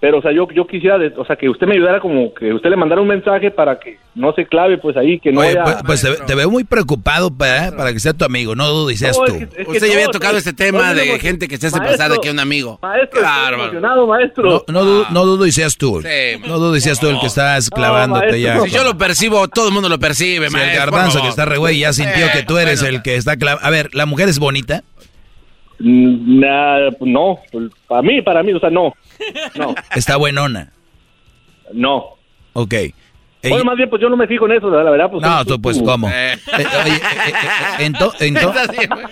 [0.00, 2.52] pero o sea, yo, yo quisiera, de- o sea, que usted me ayudara como que
[2.52, 5.50] usted le mandara un mensaje para que no se clave pues ahí, que no Oye,
[5.50, 5.64] haya...
[5.64, 8.98] pues, pues te, te veo muy preocupado para, para que sea tu amigo, no dudes
[8.98, 9.32] seas No, tú.
[9.34, 11.78] es que- es que Usted ya había tocado este tema de gente que se hace
[11.78, 12.78] Maestro, pasar aquí a un amigo.
[12.82, 13.20] Maestro,
[13.54, 14.64] emocionado, maestro.
[14.68, 16.02] No, no, du- no dudo y seas tú.
[16.46, 18.60] no dudo y seas tú el que estás clavándote ya.
[18.60, 21.28] Si yo lo percibo, todo el mundo lo percibe, Si el maestro, por garbanzo que
[21.28, 23.66] está re güey ya sintió Eh, que tú eres el que está clavando.
[23.66, 24.82] A ver, ¿la mujer es bonita?
[25.78, 27.38] Mm, nah, no,
[27.88, 28.92] para mí, para mí, o sea, no,
[29.56, 30.72] no, Está buenona.
[31.72, 32.04] no.
[32.52, 32.74] Ok.
[33.46, 35.10] Bueno, más bien, pues yo no me fijo en eso, la verdad.
[35.10, 36.08] Pues, No, tú pues, ¿cómo?
[36.14, 36.62] Eh, eh, eh,
[37.80, 39.04] eh, ento- ento- Está bien, güey.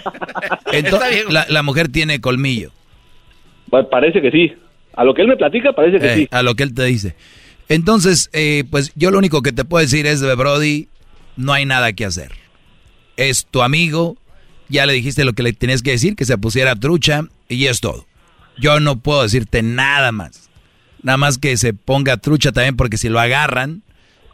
[0.82, 1.24] ento- Está bien.
[1.28, 2.70] la, la mujer tiene colmillo.
[3.70, 4.52] Pa- Parece que sí.
[4.94, 6.28] A lo que él me platica, parece que Eh, sí.
[6.30, 7.14] A lo que él te dice.
[7.68, 10.89] Entonces, eh, pues yo lo único que te puedo decir es, de Brody,
[11.36, 12.32] no hay nada que hacer.
[13.18, 14.16] Es tu amigo,
[14.68, 17.80] ya le dijiste lo que le tenías que decir, que se pusiera trucha, y es
[17.80, 18.06] todo.
[18.59, 20.51] Yo no puedo decirte nada más.
[21.02, 23.82] Nada más que se ponga trucha también, porque si lo agarran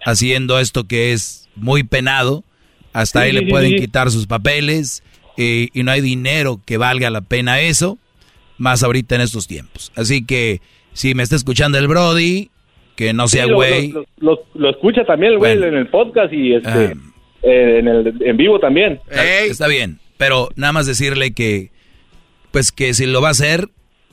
[0.04, 2.44] haciendo esto que es muy penado,
[2.92, 3.76] hasta Sí, ahí sí, le sí, pueden sí.
[3.76, 5.02] quitar sus papeles,
[5.36, 7.98] eh, y no hay dinero que valga la pena eso,
[8.58, 9.92] más ahorita en estos tiempos.
[9.96, 10.60] Así que,
[10.92, 12.50] si me está escuchando el Brody,
[12.96, 13.88] que no sea Sí, lo- güey.
[13.92, 15.72] Lo, lo- lo escucha también el güey Bueno.
[15.76, 16.92] en el podcast y este, Ah.
[17.42, 18.98] eh, en, el, en vivo también.
[19.08, 21.72] Está bien, pero nada más decirle que,
[22.50, 23.70] pues que si lo va a hacer,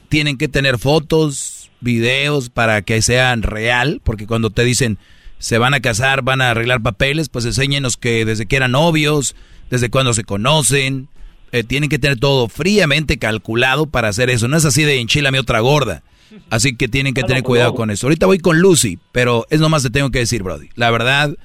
[0.08, 4.98] tienen que tener fotos, videos para que sean real, porque cuando te dicen
[5.38, 9.36] se van a casar, van a arreglar papeles, pues enséñenos que desde que eran novios,
[9.70, 11.10] desde cuando se conocen,
[11.52, 14.48] eh, tienen que tener todo fríamente calculado para hacer eso.
[14.48, 16.04] No es así de enchilame otra gorda.
[16.50, 18.08] Así que tienen que tener cuidado con eso.
[18.08, 20.70] Ahorita voy con Lucy, pero es nomás te tengo que decir, Brody.
[20.76, 21.36] La verdad,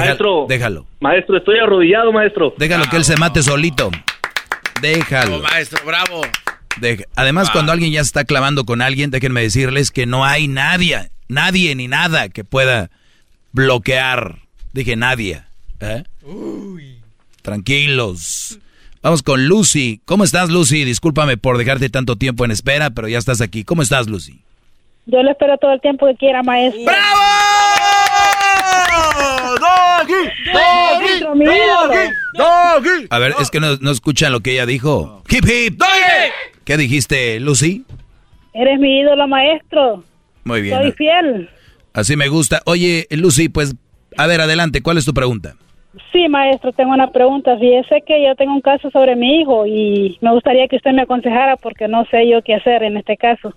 [0.00, 0.46] Maestro.
[0.48, 0.86] déjalo.
[1.00, 2.54] Maestro, estoy arrodillado, maestro.
[2.58, 3.90] Déjalo que él se mate solito.
[4.80, 5.40] Déjalo.
[5.40, 6.22] Maestro, bravo.
[6.80, 7.52] Deja- Además, Ah.
[7.52, 11.74] cuando alguien ya se está clavando con alguien, déjenme decirles que no hay nadie, nadie
[11.74, 12.90] ni nada que pueda
[13.52, 14.38] bloquear.
[14.72, 15.42] Dije nadie.
[15.80, 16.02] ¿eh?
[17.42, 18.58] Tranquilos.
[19.02, 20.00] Vamos con Lucy.
[20.06, 20.84] ¿Cómo estás, Lucy?
[20.84, 23.62] Discúlpame por dejarte tanto tiempo en espera, pero ya estás aquí.
[23.62, 24.40] ¿Cómo estás, Lucy?
[25.06, 26.90] Yo le espero todo el tiempo que quiera, maestro.
[32.34, 33.06] ¡Doggy!
[33.10, 35.22] A ver, es que no, no escuchan lo que ella dijo.
[35.28, 35.80] Hip hip.
[36.64, 37.84] ¿Qué dijiste, Lucy?
[38.52, 40.04] Eres mi ídolo, maestro.
[40.44, 40.78] Muy bien.
[40.78, 41.50] Soy fiel.
[41.92, 42.62] Así me gusta.
[42.66, 43.74] Oye, Lucy, pues,
[44.16, 44.82] a ver, adelante.
[44.82, 45.54] ¿Cuál es tu pregunta?
[46.12, 47.56] Sí, maestro, tengo una pregunta.
[47.58, 51.02] Fíjese que yo tengo un caso sobre mi hijo y me gustaría que usted me
[51.02, 53.54] aconsejara porque no sé yo qué hacer en este caso.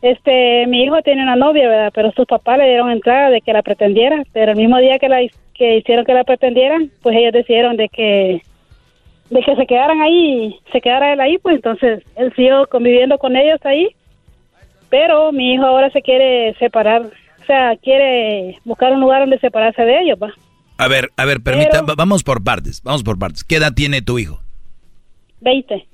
[0.00, 1.92] Este, mi hijo tiene una novia, ¿verdad?
[1.94, 5.08] Pero sus papás le dieron entrada de que la pretendiera, pero el mismo día que
[5.08, 5.20] la
[5.58, 8.42] que hicieron que la pretendieran, pues ellos decidieron de que
[9.30, 13.36] de que se quedaran ahí, se quedara él ahí, pues entonces él siguió conviviendo con
[13.36, 13.88] ellos ahí.
[14.88, 19.82] Pero mi hijo ahora se quiere separar, o sea, quiere buscar un lugar donde separarse
[19.82, 20.32] de ellos, ¿va?
[20.78, 23.44] A ver, a ver, permita, va- vamos por partes, vamos por partes.
[23.44, 24.40] ¿Qué edad tiene tu hijo?
[25.40, 25.86] 20,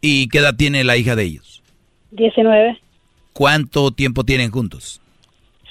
[0.00, 1.62] ¿Y qué edad tiene la hija de ellos?
[2.12, 2.78] 19,
[3.32, 5.00] ¿Cuánto tiempo tienen juntos?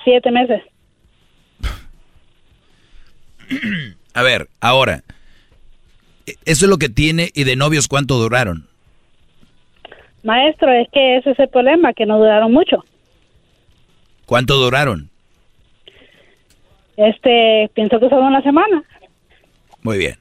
[0.05, 0.61] 7 meses.
[4.13, 5.03] A ver, ahora,
[6.25, 8.67] e- eso es lo que tiene y de novios cuánto duraron.
[10.23, 12.83] Maestro, es que ese es el problema, que no duraron mucho.
[14.25, 15.09] ¿Cuánto duraron?
[16.97, 18.83] Este, pienso que solo una semana.
[19.81, 20.17] Muy bien.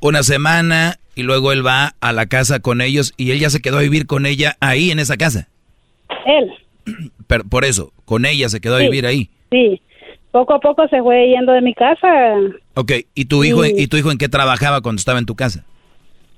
[0.00, 3.60] Una semana y luego él va a la casa con ellos y él ya se
[3.60, 5.48] quedó a vivir con ella ahí en esa casa.
[6.24, 6.52] Él,
[7.26, 9.28] Pero por eso, con ella se quedó a vivir ahí.
[9.50, 9.82] sí.
[10.30, 12.08] Poco a poco se fue yendo de mi casa.
[12.74, 13.74] Ok, ¿y tu hijo, Sí.
[13.76, 15.64] ¿y tu hijo en qué trabajaba cuando estaba en tu casa?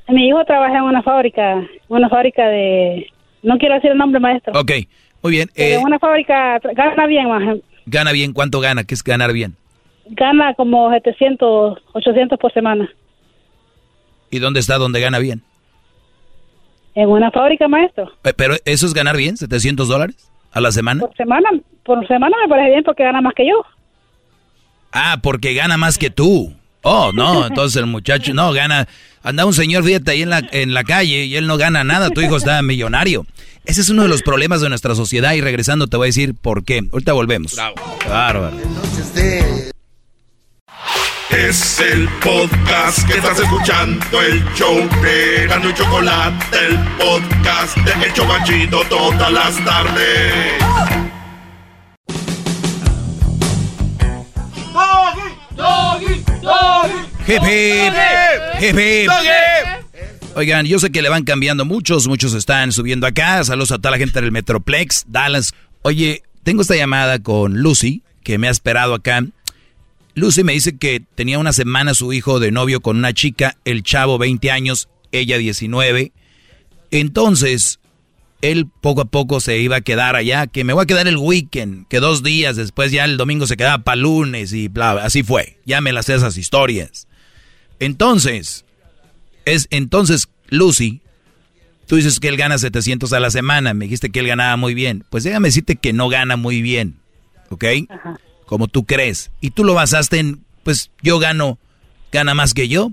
[0.09, 3.07] Mi hijo trabaja en una fábrica, una fábrica de...
[3.43, 4.53] No quiero decir el nombre, maestro.
[4.59, 4.73] Ok,
[5.23, 5.49] muy bien.
[5.55, 7.59] Eh, en una fábrica gana bien, más.
[7.87, 8.33] ¿Gana bien?
[8.33, 8.85] ¿Cuánto gana?
[8.85, 9.57] ¿Qué es ganar bien?
[10.07, 12.89] Gana como 700, 800 por semana.
[14.31, 15.43] ¿Y dónde está donde gana bien?
[16.95, 18.11] En una fábrica, maestro.
[18.25, 19.37] Eh, ¿Pero eso es ganar bien?
[19.37, 21.01] ¿700 dólares a la semana?
[21.01, 21.49] Por semana,
[21.85, 23.65] por semana me parece bien porque gana más que yo.
[24.93, 26.55] Ah, porque gana más que tú.
[26.83, 28.89] Oh, no, entonces el muchacho no gana.
[29.23, 32.11] Anda un señor, fíjate, ahí en la, en la calle y él no gana nada.
[32.11, 33.27] Tu hijo está millonario.
[33.67, 36.35] Ese es uno de los problemas de nuestra sociedad y regresando te voy a decir
[36.35, 36.81] por qué.
[36.91, 37.55] Ahorita volvemos.
[38.09, 38.57] Bárbaro.
[41.31, 48.07] Es el podcast que estás escuchando, el show de Gano y Chocolate, el podcast de
[48.07, 51.00] El Chobachito todas las tardes.
[55.61, 57.11] Doggy, doggy.
[60.35, 63.45] Oigan, yo sé que le van cambiando muchos, muchos están subiendo acá.
[63.45, 65.53] Saludos a toda la gente del Metroplex, Dallas.
[65.83, 69.23] Oye, tengo esta llamada con Lucy, que me ha esperado acá.
[70.15, 73.83] Lucy me dice que tenía una semana su hijo de novio con una chica, el
[73.83, 76.13] chavo 20 años, ella 19.
[76.91, 77.80] Entonces,
[78.43, 81.17] él poco a poco se iba a quedar allá, que me voy a quedar el
[81.17, 85.23] weekend, que dos días después ya el domingo se quedaba para lunes y bla, así
[85.23, 85.59] fue.
[85.67, 87.07] Ya me las esas historias.
[87.79, 88.65] Entonces,
[89.45, 91.01] es entonces Lucy,
[91.87, 94.75] tú dices que él gana 700 a la semana, me dijiste que él ganaba muy
[94.75, 95.05] bien.
[95.11, 96.97] Pues déjame decirte que no gana muy bien,
[97.51, 97.65] ¿ok?
[98.47, 99.31] Como tú crees.
[99.41, 101.59] Y tú lo basaste en, pues yo gano,
[102.11, 102.93] gana más que yo.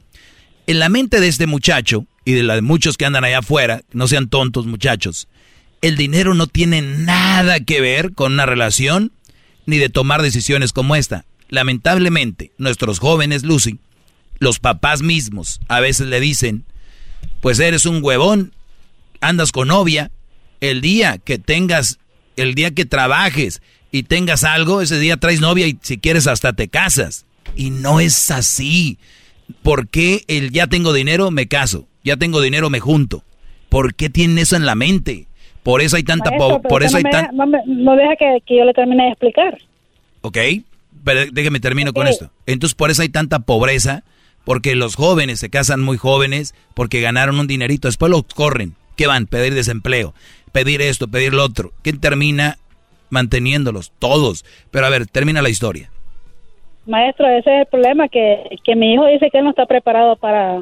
[0.68, 3.84] En la mente de este muchacho y de la de muchos que andan allá afuera,
[3.94, 5.30] no sean tontos muchachos,
[5.82, 9.14] el dinero no tiene nada que ver con una relación
[9.66, 11.24] ni de tomar decisiones como esta.
[11.48, 13.80] Lamentablemente, nuestros jóvenes, Lucy,
[14.40, 16.66] los papás mismos a veces le dicen,
[17.40, 18.54] pues eres un huevón,
[19.22, 20.12] andas con novia,
[20.60, 21.98] el día que tengas,
[22.36, 26.52] el día que trabajes y tengas algo, ese día traes novia y si quieres hasta
[26.52, 27.26] te casas.
[27.56, 28.98] Y no es así.
[29.64, 31.88] ¿Por qué el ya tengo dinero me caso?
[32.08, 33.24] Ya tengo dinero me junto.
[33.70, 35.28] ¿Por qué tienen eso en la mente?
[35.64, 38.40] Por eso hay tanta por eso no hay me- tan no, me- no deja que,
[38.46, 39.58] que yo le termine de explicar.
[40.22, 40.38] ¿Ok?
[41.04, 42.30] Pero déjeme termino con esto.
[42.46, 44.04] Entonces por eso hay tanta pobreza,
[44.46, 48.76] porque los jóvenes se casan muy jóvenes, porque ganaron un dinerito, después los corren.
[48.96, 49.28] ¿Qué van?
[49.28, 50.14] Pedir desempleo,
[50.54, 51.72] pedir esto, pedir lo otro.
[51.84, 52.58] ¿Quién termina
[53.10, 53.92] manteniéndolos?
[54.00, 54.46] Todos.
[54.72, 55.92] Pero a ver, termina la historia.
[56.86, 60.16] Maestro, ese es el problema, que, que mi hijo dice que él no está preparado
[60.16, 60.60] para,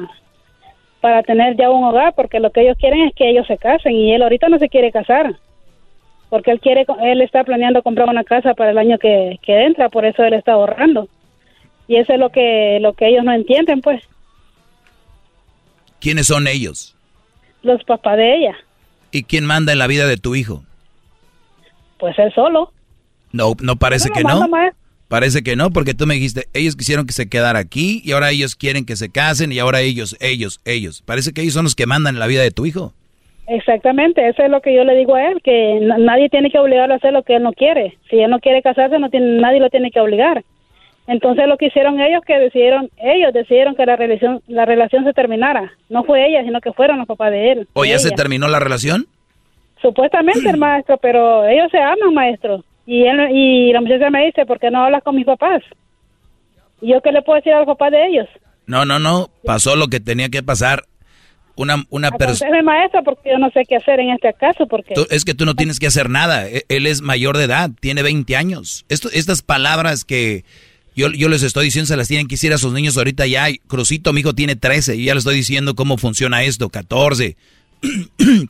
[1.06, 3.92] para tener ya un hogar, porque lo que ellos quieren es que ellos se casen
[3.92, 5.36] y él ahorita no se quiere casar,
[6.30, 9.88] porque él quiere, él está planeando comprar una casa para el año que, que entra,
[9.88, 11.06] por eso él está ahorrando.
[11.86, 14.02] Y eso es lo que, lo que ellos no entienden, pues,
[16.00, 16.96] ¿Quiénes son ellos?
[17.62, 18.56] los papás de ella,
[19.12, 20.64] ¿Y quién manda en la vida de tu hijo?
[21.98, 22.72] pues él solo.
[23.30, 24.48] No, no parece No, que manda, no.
[24.48, 24.82] maestro.
[25.08, 28.30] Parece que no, porque tú me dijiste, ellos quisieron que se quedara aquí y ahora
[28.30, 31.02] ellos quieren que se casen y ahora ellos, ellos, ellos.
[31.06, 32.92] Parece que ellos son los que mandan la vida de tu hijo.
[33.48, 36.58] Exactamente, eso es lo que yo le digo a él, que na- nadie tiene que
[36.58, 37.96] obligarlo a hacer lo que él no quiere.
[38.10, 40.42] Si él no quiere casarse, no tiene, nadie lo tiene que obligar.
[41.06, 45.12] Entonces lo que hicieron ellos, que decidieron, ellos decidieron que la relación, la relación se
[45.12, 45.72] terminara.
[45.88, 47.68] No fue ella, sino que fueron los papás de él.
[47.74, 49.06] ¿O ya se terminó la relación?
[49.80, 52.64] Supuestamente el maestro, pero ellos se aman, maestro.
[52.86, 55.62] Y él, y la muchacha me dice, ¿por qué no hablas con mis papás?
[56.80, 58.28] ¿Y yo qué le puedo decir a los papás de ellos?
[58.66, 59.30] No, no, no.
[59.44, 60.84] Pasó lo que tenía que pasar.
[61.56, 62.50] Una, una persona...
[62.50, 64.94] Aconsejeme, maestro, porque yo no sé qué hacer en este caso, porque...
[65.10, 66.46] Es que tú no tienes que hacer nada.
[66.48, 68.84] E- Él es mayor de edad, tiene 20 años.
[68.90, 70.44] Esto, estas palabras que
[70.94, 73.46] yo, yo les estoy diciendo se las tienen que decir a sus niños ahorita ya.
[73.68, 76.68] Crucito, mi hijo tiene 13 y ya le estoy diciendo cómo funciona esto.
[76.68, 77.36] 14,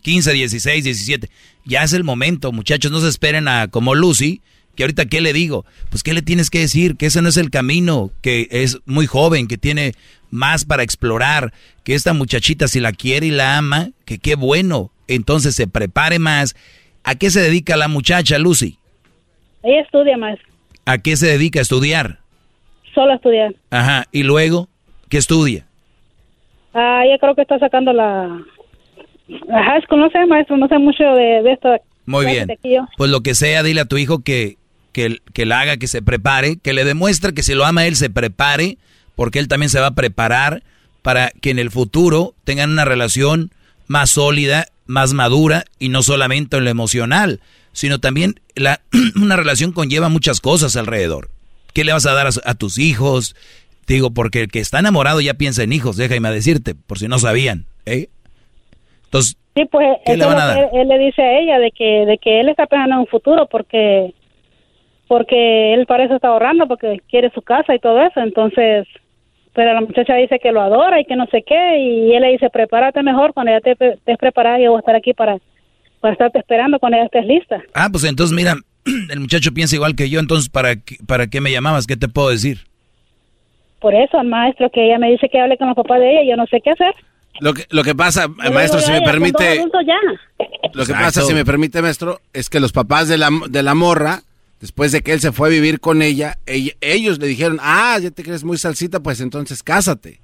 [0.03, 1.29] 15, 16, 17.
[1.65, 2.91] Ya es el momento, muchachos.
[2.91, 4.41] No se esperen a como Lucy,
[4.75, 5.65] que ahorita qué le digo.
[5.91, 9.07] Pues qué le tienes que decir, que ese no es el camino, que es muy
[9.07, 9.93] joven, que tiene
[10.31, 11.53] más para explorar,
[11.85, 14.91] que esta muchachita si la quiere y la ama, que qué bueno.
[15.09, 16.55] Entonces se prepare más.
[17.05, 18.79] ¿A qué se dedica la muchacha, Lucy?
[19.63, 20.49] Ella estudia, maestro.
[20.85, 22.21] ¿A qué se dedica a estudiar?
[22.95, 23.55] Solo a estudiar.
[23.71, 24.07] Ajá.
[24.13, 24.69] Y luego,
[25.09, 25.67] ¿qué estudia?
[26.75, 28.45] Ah, ella creo que está sacando la...
[29.29, 31.69] No sé, maestro, no sé mucho de, de esto.
[32.05, 32.49] Muy bien.
[32.97, 34.57] Pues lo que sea, dile a tu hijo que,
[34.93, 37.97] que, que la haga, que se prepare, que le demuestre que si lo ama él,
[37.97, 38.79] se prepare,
[39.17, 40.63] porque él también se va a preparar
[41.03, 43.51] para que en el futuro tengan una relación
[43.87, 47.41] más sólida, más madura y no solamente en lo emocional,
[47.73, 48.81] sino también la,
[49.17, 51.31] una relación conlleva muchas cosas alrededor.
[51.73, 53.37] ¿Qué le vas a dar a, a tus hijos?
[53.87, 57.19] Digo, porque el que está enamorado ya piensa en hijos, déjame decirte, por si no
[57.19, 57.67] sabían.
[57.85, 58.09] ¿eh?
[59.07, 60.71] Entonces, Sí, pues ¿Qué eso le es van lo a que dar?
[60.75, 63.07] él, él le dice a ella, de que, de que él está pensando en un
[63.07, 64.13] futuro, porque
[65.09, 68.21] porque él para eso está ahorrando, porque quiere su casa y todo eso.
[68.21, 68.87] Entonces,
[69.55, 72.33] pero la muchacha dice que lo adora y que no sé qué, y él le
[72.33, 75.39] dice, prepárate mejor cuando ya te estés preparada, yo voy a estar aquí para,
[76.01, 77.63] para estarte esperando cuando ya estés lista.
[77.73, 78.55] Ah, pues entonces mira,
[79.11, 80.75] el muchacho piensa igual que yo, entonces ¿para
[81.07, 81.87] para qué me llamabas?
[81.87, 82.59] ¿Qué te puedo decir?
[83.81, 86.31] Por eso, el maestro que ella me dice que hable con los papás de ella,
[86.31, 86.95] yo no sé qué hacer.
[87.41, 89.71] Lo que, lo que pasa, maestro, si me permite, lo
[90.85, 90.95] que Exacto.
[90.95, 94.23] pasa, si me permite, maestro, es que los papás de la, de la morra,
[94.61, 97.99] después de que él se fue a vivir con ella, ella- ellos le dijeron, ah,
[98.01, 100.21] ya te crees muy salsita, pues entonces cásate.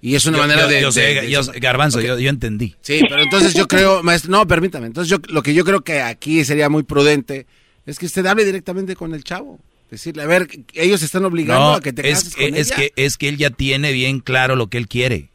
[0.00, 0.80] Y es una Yo- manera yo- de...
[0.82, 2.74] yo sé, de- de- yo- Garbanzo, yo, yo entendí.
[2.82, 6.00] Sí, pero entonces yo creo, maestro, no, permítame, entonces yo, lo que yo creo que
[6.02, 7.46] aquí sería muy prudente
[7.86, 9.58] es que usted hable directamente con el chavo.
[9.90, 12.66] Decirle, a ver, ellos están obligando No, a que te es, cases que, con es,
[12.68, 12.76] ella.
[12.76, 15.28] que, es que él ya tiene bien claro lo que él quiere.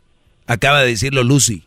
[0.49, 1.63] Acaba de decirlo Lucy.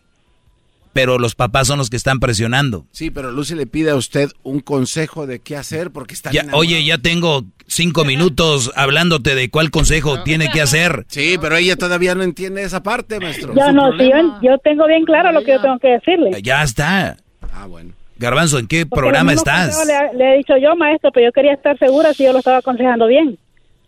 [0.93, 2.85] pero los papás son los que están presionando.
[2.93, 6.45] Sí, pero Lucy le pide a usted un consejo de qué hacer porque está Ya,
[6.53, 11.07] oye, ya tengo cinco minutos hablándote de cuál consejo tiene que hacer.
[11.09, 13.55] Sí, pero ella todavía no entiende esa parte, maestro.
[13.55, 16.43] Yo no, si yo, yo tengo bien claro lo que yo tengo que decirle.
[16.43, 17.17] Ya está.
[17.55, 17.95] Ah, bueno.
[18.19, 19.87] Garbanzo, ¿en qué Porque programa estás?
[19.87, 22.59] Le, le he dicho yo, maestro, pero yo quería estar segura si yo lo estaba
[22.59, 23.39] aconsejando bien.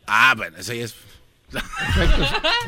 [0.06, 0.94] Ah, bueno, eso ya es...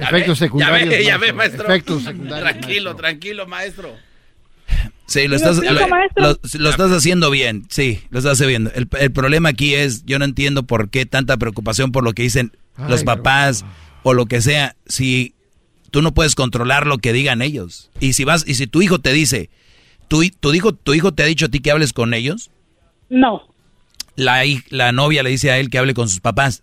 [0.01, 1.37] efectos secundarios, Ya ve, ya ve, maestro.
[1.37, 1.69] maestro.
[1.75, 3.95] Efectos secundarios, Tranquilo, tranquilo, maestro.
[5.07, 6.23] Sí, lo ¿Sí me estás, explico, lo, maestro?
[6.25, 8.73] lo- lo estás haciendo bien, sí, lo estás haciendo bien.
[8.93, 12.23] El, el problema aquí es, yo no entiendo por qué tanta preocupación por lo que
[12.23, 12.53] dicen
[12.89, 13.65] los papás
[14.03, 15.35] o lo que sea, si
[15.93, 17.91] tú no puedes controlar lo que digan ellos.
[18.01, 19.49] Y si vas, y si tu hijo te dice,
[20.09, 22.51] tu, hi- tu hijo, tu hijo te ha dicho a ti que hables con ellos,
[23.09, 23.47] No,
[24.17, 26.63] la novia le dice a él que hable con sus papás.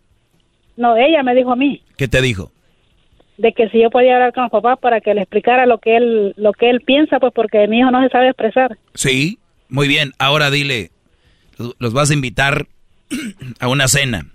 [0.78, 2.52] No, ella me dijo a mí ¿Qué te dijo?
[3.38, 5.98] de que si yo podía hablar con los papás para que le explicara lo que
[5.98, 8.78] él lo que él piensa, pues porque mi hijo no se sabe expresar.
[8.94, 9.40] Sí,
[9.70, 10.12] muy bien.
[10.20, 10.92] Ahora dile,
[11.80, 12.68] los- vas a invitar
[13.60, 14.28] a una cena.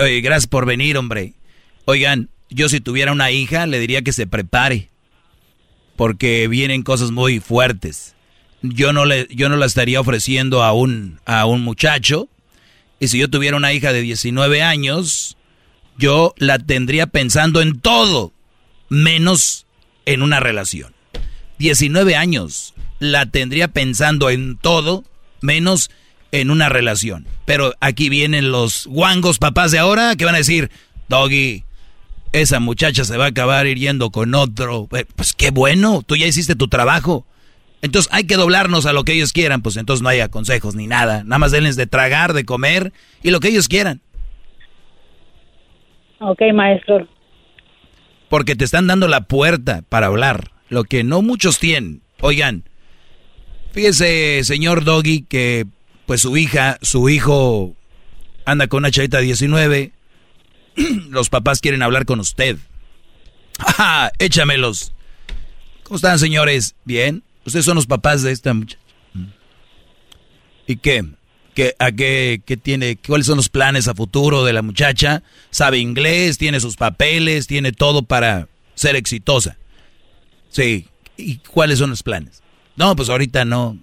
[0.00, 1.34] Oye, gracias por venir, hombre.
[1.84, 4.88] Oigan, yo si tuviera una hija le diría que se prepare,
[5.96, 8.14] porque vienen cosas muy fuertes.
[8.62, 12.28] Yo no le, yo no la estaría ofreciendo a un, a un muchacho.
[12.98, 15.36] Y si yo tuviera una hija de 19 años,
[15.98, 18.32] yo la tendría pensando en todo,
[18.88, 19.66] menos
[20.06, 20.94] en una relación.
[21.58, 25.04] 19 años, la tendría pensando en todo,
[25.40, 25.90] menos
[26.32, 27.26] en una relación.
[27.44, 30.70] Pero aquí vienen los guangos papás de ahora que van a decir,
[31.08, 31.64] Doggy,
[32.32, 34.88] esa muchacha se va a acabar yendo con otro.
[34.92, 37.26] Eh, Pues qué bueno, tú ya hiciste tu trabajo.
[37.86, 40.88] Entonces hay que doblarnos a lo que ellos quieran, pues entonces no haya consejos ni
[40.88, 41.22] nada.
[41.22, 42.92] Nada más denles de tragar, de comer
[43.22, 44.00] y lo que ellos quieran.
[46.18, 47.06] Ok, maestro.
[48.28, 52.02] Porque te están dando la puerta para hablar, lo que no muchos tienen.
[52.20, 52.64] Oigan,
[53.70, 55.66] fíjese, señor Doggy, que
[56.06, 57.76] pues su hija, su hijo
[58.44, 59.92] anda con una chavita de 19.
[61.10, 62.56] Los papás quieren hablar con usted.
[63.60, 64.10] ¡Ja!
[64.18, 64.92] Échamelos.
[65.84, 66.74] ¿Cómo están, señores?
[66.84, 67.22] ¿Bien?
[67.46, 68.80] Ustedes son los papás de esta muchacha.
[70.66, 71.04] ¿Y qué?
[71.54, 72.96] ¿Qué, a qué, qué tiene?
[72.96, 75.22] ¿Cuáles son los planes a futuro de la muchacha?
[75.50, 76.36] ¿Sabe inglés?
[76.36, 77.46] ¿Tiene sus papeles?
[77.46, 79.56] ¿Tiene todo para ser exitosa?
[80.50, 80.88] Sí.
[81.16, 82.42] ¿Y cuáles son los planes?
[82.74, 83.78] No, pues ahorita no.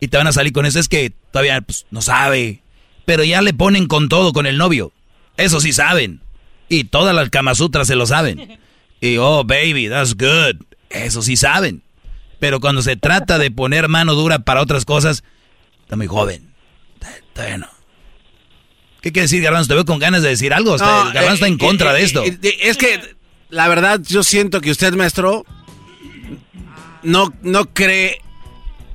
[0.00, 0.78] Y te van a salir con eso.
[0.78, 2.62] Es que todavía pues, no sabe.
[3.04, 4.92] Pero ya le ponen con todo con el novio.
[5.38, 6.20] Eso sí saben.
[6.68, 8.58] Y todas las Kamasutras se lo saben.
[9.00, 10.60] Y, oh, baby, that's good.
[10.90, 11.82] Eso sí saben.
[12.38, 15.24] Pero cuando se trata de poner mano dura para otras cosas,
[15.82, 16.54] está muy joven.
[17.32, 17.68] Todavía no.
[19.00, 19.68] ¿Qué quiere decir, Garbanzo?
[19.68, 20.74] Te veo con ganas de decir algo.
[20.76, 22.24] Está- No, Garbanzo está eh, en contra eh, de eh, esto.
[22.24, 23.00] eh, es que,
[23.50, 25.44] la verdad, yo siento que usted, maestro,
[27.02, 28.20] no, no cree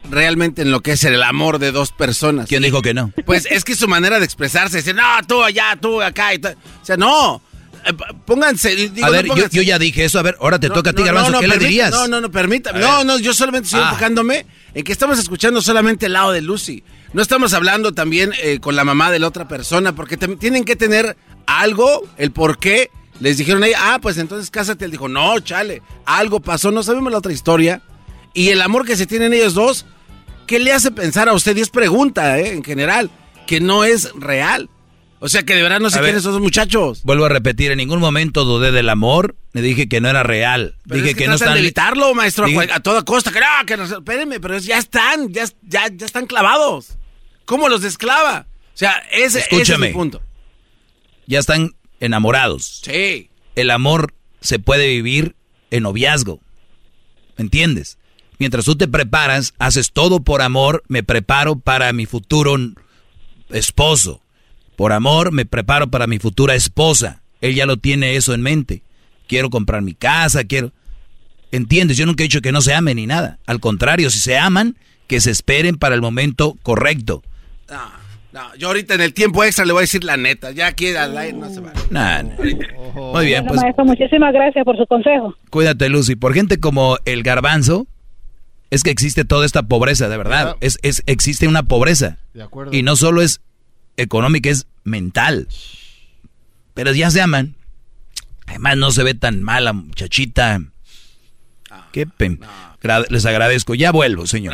[0.09, 2.47] realmente en lo que es el amor de dos personas.
[2.49, 3.11] ¿Quién dijo que no?
[3.25, 6.37] Pues es que su manera de expresarse, decir, no, tú allá, tú acá y.
[6.45, 7.41] O sea, no.
[7.85, 7.93] Eh,
[8.25, 8.75] Pónganse.
[8.75, 10.19] digo, a ver, yo, pónganse- yo ya dije eso.
[10.19, 11.31] A ver, ahora te No, toca a ti, no, Garbanzo.
[11.31, 11.91] no, no, ¿Qué le dirías?
[11.91, 12.79] No, no, no, permítame.
[12.79, 13.89] No, no, yo solamente estoy Ah.
[13.89, 16.83] enfocándome en que estamos escuchando solamente el lado de Lucy.
[17.13, 20.75] No estamos hablando también eh, con la mamá de la otra persona, porque tienen que
[20.75, 21.15] tener
[21.45, 22.89] algo, el por qué.
[23.19, 24.85] Les dijeron a ella, ah, pues entonces cásate.
[24.85, 27.81] Él dijo, no, chale, algo pasó, no sabemos la otra historia.
[28.33, 29.85] Y el amor que se tienen ellos dos,
[30.47, 31.55] ¿qué le hace pensar a usted?
[31.55, 32.53] Y es pregunta, ¿eh?
[32.53, 33.11] En general,
[33.45, 34.69] que no es real.
[35.25, 37.01] O sea, que de verdad no se quieren esos muchachos.
[37.03, 39.37] Vuelvo a repetir, en ningún momento dudé del amor.
[39.53, 40.75] Le dije que no era real.
[40.83, 43.03] Pero dije es que, que, no están de evitarlo, maestro, a Dije- cual- a, toda
[43.03, 43.31] costa.
[43.31, 46.97] Que no, que no, espérenme, pero ya están, ya, ya, ya están clavados.
[47.45, 48.47] ¿Cómo los desclava?
[48.49, 49.87] O sea, ese, ese es Escúchame.
[49.87, 50.21] el punto.
[51.25, 51.71] Ya están
[52.01, 52.81] enamorados.
[52.83, 53.29] Sí.
[53.55, 55.37] El amor se puede vivir
[55.71, 56.41] en noviazgo.
[57.37, 57.97] ¿Me entiendes?
[58.39, 62.57] Mientras tú te preparas, haces todo por amor, me preparo para mi futuro
[63.51, 64.19] esposo.
[64.75, 67.21] Por amor, me preparo para mi futura esposa.
[67.41, 68.83] Él ya lo tiene eso en mente.
[69.27, 70.71] Quiero comprar mi casa, quiero...
[71.51, 71.97] ¿Entiendes?
[71.97, 73.37] Yo nunca he dicho que no se amen ni nada.
[73.45, 74.75] Al contrario, si se aman,
[75.07, 77.21] que se esperen para el momento correcto.
[77.69, 77.91] No,
[78.31, 80.49] no, yo ahorita en el tiempo extra le voy a decir la neta.
[80.49, 81.71] Ya aquí al aire no se va.
[81.91, 82.33] Nah, nah.
[82.33, 85.35] Muy bien, Bueno, pues maestro, muchísimas gracias por su consejo.
[85.51, 86.15] Cuídate, Lucy.
[86.15, 87.85] Por gente como el garbanzo,
[88.71, 90.55] es que existe toda esta pobreza, de verdad.
[90.61, 92.17] Es, es, existe una pobreza.
[92.33, 92.73] De acuerdo.
[92.73, 93.41] Y no solo es
[93.97, 95.47] económica, es mental.
[96.73, 97.55] Pero ya se aman.
[98.47, 100.61] Además, no se ve tan mal la muchachita.
[101.91, 102.39] Qué pen-
[103.09, 103.75] Les agradezco.
[103.75, 104.53] Ya vuelvo, señor.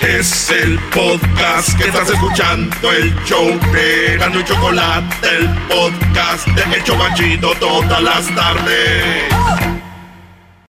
[0.00, 6.76] Es el podcast que estás escuchando, el show de Gano y Chocolate, el podcast de
[6.76, 9.32] El Chobachito todas las tardes.